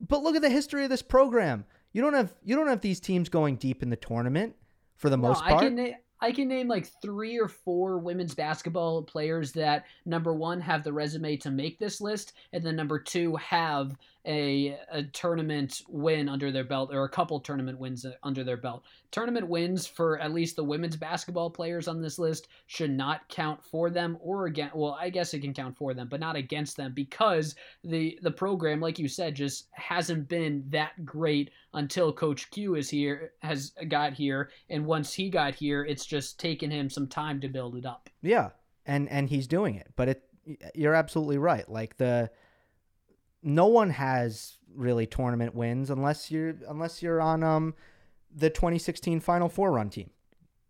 But 0.00 0.22
look 0.22 0.36
at 0.36 0.42
the 0.42 0.50
history 0.50 0.84
of 0.84 0.90
this 0.90 1.02
program. 1.02 1.64
You 1.92 2.02
don't 2.02 2.14
have 2.14 2.34
you 2.44 2.54
don't 2.54 2.68
have 2.68 2.80
these 2.80 3.00
teams 3.00 3.28
going 3.28 3.56
deep 3.56 3.82
in 3.82 3.90
the 3.90 3.96
tournament 3.96 4.54
for 4.96 5.10
the 5.10 5.16
no, 5.16 5.28
most 5.28 5.42
part. 5.42 5.62
I 5.62 5.68
can, 5.68 5.94
I 6.20 6.32
can 6.32 6.48
name 6.48 6.68
like 6.68 6.90
three 7.00 7.38
or 7.38 7.48
four 7.48 7.98
women's 7.98 8.34
basketball 8.34 9.02
players 9.02 9.52
that 9.52 9.86
number 10.04 10.34
one 10.34 10.60
have 10.60 10.82
the 10.82 10.92
resume 10.92 11.36
to 11.38 11.50
make 11.50 11.78
this 11.78 12.00
list, 12.00 12.32
and 12.52 12.64
then 12.64 12.76
number 12.76 12.98
two 12.98 13.36
have 13.36 13.96
a, 14.26 14.78
a 14.90 15.04
tournament 15.04 15.82
win 15.88 16.28
under 16.28 16.52
their 16.52 16.64
belt 16.64 16.90
or 16.92 17.04
a 17.04 17.08
couple 17.08 17.40
tournament 17.40 17.78
wins 17.78 18.04
uh, 18.04 18.12
under 18.22 18.44
their 18.44 18.56
belt. 18.56 18.84
Tournament 19.10 19.48
wins 19.48 19.86
for 19.86 20.18
at 20.18 20.34
least 20.34 20.56
the 20.56 20.64
women's 20.64 20.96
basketball 20.96 21.48
players 21.48 21.88
on 21.88 22.02
this 22.02 22.18
list 22.18 22.48
should 22.66 22.90
not 22.90 23.26
count 23.28 23.64
for 23.64 23.88
them 23.88 24.18
or 24.20 24.46
again. 24.46 24.70
Well, 24.74 24.98
I 25.00 25.08
guess 25.08 25.32
it 25.32 25.40
can 25.40 25.54
count 25.54 25.78
for 25.78 25.94
them, 25.94 26.08
but 26.08 26.20
not 26.20 26.36
against 26.36 26.76
them 26.76 26.92
because 26.92 27.54
the 27.82 28.18
the 28.22 28.30
program, 28.30 28.80
like 28.80 28.98
you 28.98 29.08
said, 29.08 29.34
just 29.34 29.68
hasn't 29.72 30.28
been 30.28 30.64
that 30.68 31.06
great 31.06 31.50
until 31.74 32.12
Coach 32.12 32.50
Q 32.50 32.74
is 32.74 32.90
here, 32.90 33.32
has 33.40 33.72
got 33.88 34.14
here, 34.14 34.50
and 34.70 34.86
once 34.86 35.12
he 35.12 35.28
got 35.28 35.54
here, 35.54 35.84
it's 35.84 36.06
just 36.06 36.40
taken 36.40 36.70
him 36.70 36.88
some 36.88 37.06
time 37.06 37.40
to 37.40 37.48
build 37.48 37.76
it 37.76 37.86
up. 37.86 38.08
Yeah, 38.22 38.50
and 38.86 39.08
and 39.08 39.28
he's 39.28 39.46
doing 39.46 39.74
it. 39.74 39.88
But 39.96 40.08
it, 40.08 40.22
you're 40.74 40.94
absolutely 40.94 41.38
right. 41.38 41.68
Like 41.68 41.96
the, 41.98 42.30
no 43.42 43.66
one 43.66 43.90
has 43.90 44.56
really 44.74 45.06
tournament 45.06 45.54
wins 45.54 45.90
unless 45.90 46.30
you're 46.30 46.54
unless 46.68 47.02
you're 47.02 47.20
on 47.20 47.42
um 47.42 47.74
the 48.34 48.50
2016 48.50 49.20
Final 49.20 49.48
Four 49.48 49.72
run 49.72 49.90
team. 49.90 50.10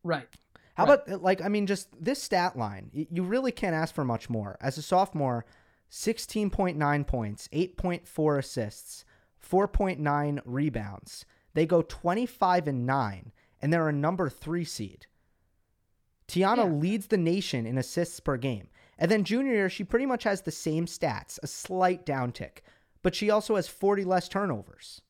Right. 0.02 0.28
How 0.74 0.86
right. 0.86 1.00
about 1.06 1.22
like 1.22 1.42
I 1.42 1.48
mean 1.48 1.66
just 1.66 1.88
this 2.00 2.22
stat 2.22 2.56
line? 2.56 2.90
You 2.92 3.22
really 3.22 3.52
can't 3.52 3.74
ask 3.74 3.94
for 3.94 4.04
much 4.04 4.30
more. 4.30 4.56
As 4.60 4.78
a 4.78 4.82
sophomore, 4.82 5.44
16.9 5.90 7.06
points, 7.06 7.48
8.4 7.52 8.38
assists, 8.38 9.04
4.9 9.46 10.40
rebounds. 10.44 11.24
They 11.54 11.66
go 11.66 11.82
25 11.82 12.68
and 12.68 12.86
9 12.86 13.32
and 13.60 13.72
they're 13.72 13.88
a 13.88 13.92
number 13.92 14.28
3 14.28 14.64
seed. 14.64 15.06
Tiana 16.28 16.58
yeah. 16.58 16.64
leads 16.64 17.06
the 17.06 17.16
nation 17.16 17.66
in 17.66 17.78
assists 17.78 18.20
per 18.20 18.36
game. 18.36 18.68
And 18.98 19.10
then 19.10 19.24
junior 19.24 19.52
year, 19.52 19.70
she 19.70 19.84
pretty 19.84 20.06
much 20.06 20.24
has 20.24 20.42
the 20.42 20.50
same 20.50 20.86
stats, 20.86 21.38
a 21.42 21.46
slight 21.46 22.04
downtick, 22.04 22.58
but 23.02 23.14
she 23.14 23.30
also 23.30 23.56
has 23.56 23.68
40 23.68 24.04
less 24.04 24.28
turnovers 24.28 25.00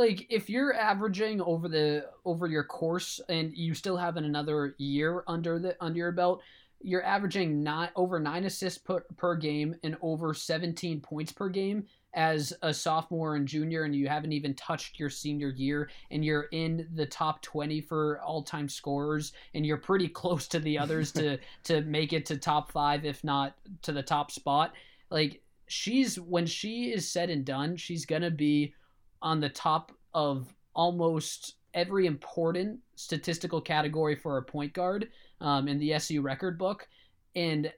like 0.00 0.26
if 0.30 0.48
you're 0.48 0.74
averaging 0.74 1.40
over 1.40 1.68
the 1.68 2.06
over 2.24 2.46
your 2.46 2.64
course 2.64 3.20
and 3.28 3.52
you 3.56 3.74
still 3.74 3.96
have 3.96 4.16
another 4.16 4.74
year 4.78 5.24
under 5.26 5.58
the 5.58 5.76
under 5.80 5.98
your 5.98 6.12
belt 6.12 6.42
you're 6.80 7.04
averaging 7.04 7.62
not 7.62 7.90
over 7.94 8.18
nine 8.18 8.44
assists 8.44 8.78
per, 8.78 9.00
per 9.16 9.36
game 9.36 9.74
and 9.82 9.96
over 10.00 10.32
17 10.32 11.00
points 11.00 11.32
per 11.32 11.48
game 11.48 11.84
as 12.14 12.52
a 12.62 12.74
sophomore 12.74 13.36
and 13.36 13.46
junior 13.46 13.84
and 13.84 13.94
you 13.94 14.08
haven't 14.08 14.32
even 14.32 14.54
touched 14.54 14.98
your 14.98 15.10
senior 15.10 15.50
year 15.50 15.90
and 16.10 16.24
you're 16.24 16.48
in 16.52 16.88
the 16.94 17.06
top 17.06 17.40
20 17.42 17.80
for 17.82 18.20
all-time 18.22 18.68
scorers 18.68 19.32
and 19.54 19.64
you're 19.64 19.76
pretty 19.76 20.08
close 20.20 20.48
to 20.48 20.58
the 20.58 20.78
others 20.78 21.12
to 21.12 21.38
to 21.62 21.82
make 21.82 22.12
it 22.12 22.26
to 22.26 22.36
top 22.36 22.72
5 22.72 23.04
if 23.04 23.22
not 23.22 23.54
to 23.82 23.92
the 23.92 24.02
top 24.02 24.30
spot 24.30 24.72
like 25.10 25.40
she's 25.68 26.18
when 26.18 26.46
she 26.46 26.90
is 26.92 27.08
said 27.08 27.30
and 27.30 27.44
done 27.44 27.76
she's 27.76 28.04
going 28.04 28.22
to 28.22 28.30
be 28.30 28.74
on 29.22 29.38
the 29.38 29.48
top 29.48 29.92
of 30.14 30.52
almost 30.74 31.54
every 31.74 32.06
important 32.06 32.80
statistical 32.96 33.60
category 33.60 34.14
for 34.14 34.38
a 34.38 34.42
point 34.42 34.72
guard 34.72 35.08
um, 35.40 35.68
in 35.68 35.78
the 35.78 35.94
SU 35.94 36.20
record 36.20 36.58
book. 36.58 36.88
And 37.34 37.72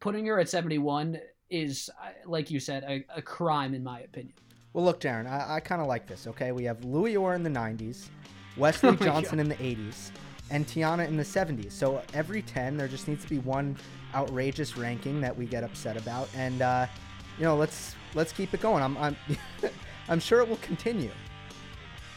putting 0.00 0.26
her 0.26 0.38
at 0.38 0.48
71 0.48 1.18
is, 1.54 1.90
like 2.26 2.50
you 2.50 2.60
said, 2.60 2.84
a, 2.84 3.04
a 3.16 3.22
crime 3.22 3.74
in 3.74 3.84
my 3.84 4.00
opinion. 4.00 4.34
Well, 4.72 4.84
look, 4.84 5.00
Darren, 5.00 5.26
I, 5.26 5.56
I 5.56 5.60
kind 5.60 5.80
of 5.80 5.86
like 5.86 6.06
this, 6.06 6.26
okay? 6.26 6.50
We 6.50 6.64
have 6.64 6.84
Louis 6.84 7.16
Orr 7.16 7.34
in 7.34 7.42
the 7.42 7.50
90s, 7.50 8.08
Wesley 8.56 8.90
oh 8.90 8.96
Johnson 8.96 9.38
in 9.38 9.48
the 9.48 9.54
80s, 9.56 10.10
and 10.50 10.66
Tiana 10.66 11.06
in 11.06 11.16
the 11.16 11.22
70s. 11.22 11.72
So 11.72 12.02
every 12.12 12.42
10, 12.42 12.76
there 12.76 12.88
just 12.88 13.06
needs 13.06 13.22
to 13.24 13.30
be 13.30 13.38
one 13.38 13.76
outrageous 14.14 14.76
ranking 14.76 15.20
that 15.20 15.36
we 15.36 15.46
get 15.46 15.62
upset 15.62 15.96
about. 15.96 16.28
And, 16.36 16.60
uh, 16.60 16.86
you 17.38 17.44
know, 17.44 17.56
let's 17.56 17.94
let's 18.14 18.32
keep 18.32 18.54
it 18.54 18.60
going. 18.60 18.82
I'm, 18.82 18.96
I'm 18.96 19.16
I'm 20.08 20.20
sure 20.20 20.40
it 20.40 20.48
will 20.48 20.58
continue. 20.58 21.10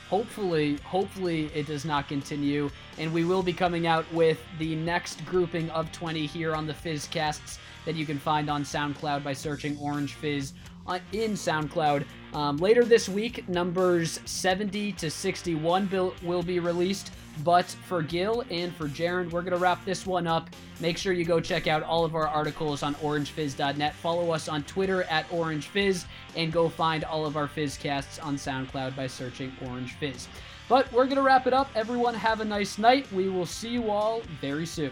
Hopefully, 0.10 0.78
hopefully 0.84 1.52
it 1.54 1.68
does 1.68 1.84
not 1.84 2.08
continue, 2.08 2.70
and 2.98 3.14
we 3.14 3.26
will 3.26 3.44
be 3.44 3.52
coming 3.52 3.88
out 3.88 4.12
with 4.14 4.40
the 4.58 4.76
next 4.76 5.26
grouping 5.26 5.70
of 5.72 5.92
20 5.92 6.26
here 6.26 6.56
on 6.56 6.66
the 6.66 6.74
Fizzcasts 6.74 7.58
that 7.88 7.96
you 7.96 8.06
can 8.06 8.20
find 8.20 8.50
on 8.50 8.64
SoundCloud 8.64 9.24
by 9.24 9.32
searching 9.32 9.78
Orange 9.80 10.14
Fizz 10.16 10.52
uh, 10.88 11.00
in 11.14 11.32
SoundCloud. 11.32 12.04
Um, 12.34 12.58
later 12.58 12.84
this 12.84 13.08
week, 13.08 13.48
numbers 13.48 14.20
70 14.26 14.92
to 14.92 15.10
61 15.10 15.90
will 16.22 16.44
be 16.44 16.60
released. 16.60 17.12
But 17.46 17.66
for 17.86 18.02
Gil 18.02 18.44
and 18.50 18.76
for 18.76 18.90
Jaron, 18.90 19.32
we're 19.32 19.42
going 19.42 19.54
to 19.54 19.58
wrap 19.60 19.86
this 19.86 20.06
one 20.06 20.28
up. 20.28 20.50
Make 20.82 20.98
sure 20.98 21.14
you 21.14 21.24
go 21.24 21.40
check 21.40 21.68
out 21.68 21.82
all 21.82 22.04
of 22.04 22.14
our 22.14 22.28
articles 22.28 22.84
on 22.84 22.96
orangefizz.net. 22.96 23.96
Follow 23.96 24.32
us 24.32 24.50
on 24.50 24.64
Twitter 24.64 25.04
at 25.04 25.30
orangefizz, 25.30 26.06
and 26.36 26.52
go 26.52 26.68
find 26.68 27.06
all 27.06 27.26
of 27.26 27.38
our 27.38 27.48
Fizzcasts 27.48 28.22
on 28.22 28.36
SoundCloud 28.36 28.98
by 28.98 29.08
searching 29.08 29.56
Orange 29.66 29.94
Fizz. 29.94 30.28
But 30.68 30.92
we're 30.92 31.06
going 31.06 31.16
to 31.16 31.22
wrap 31.22 31.48
it 31.48 31.54
up. 31.54 31.70
Everyone, 31.76 32.14
have 32.16 32.42
a 32.42 32.46
nice 32.46 32.78
night. 32.78 33.10
We 33.14 33.30
will 33.30 33.46
see 33.46 33.70
you 33.70 33.90
all 33.90 34.22
very 34.42 34.66
soon. 34.66 34.92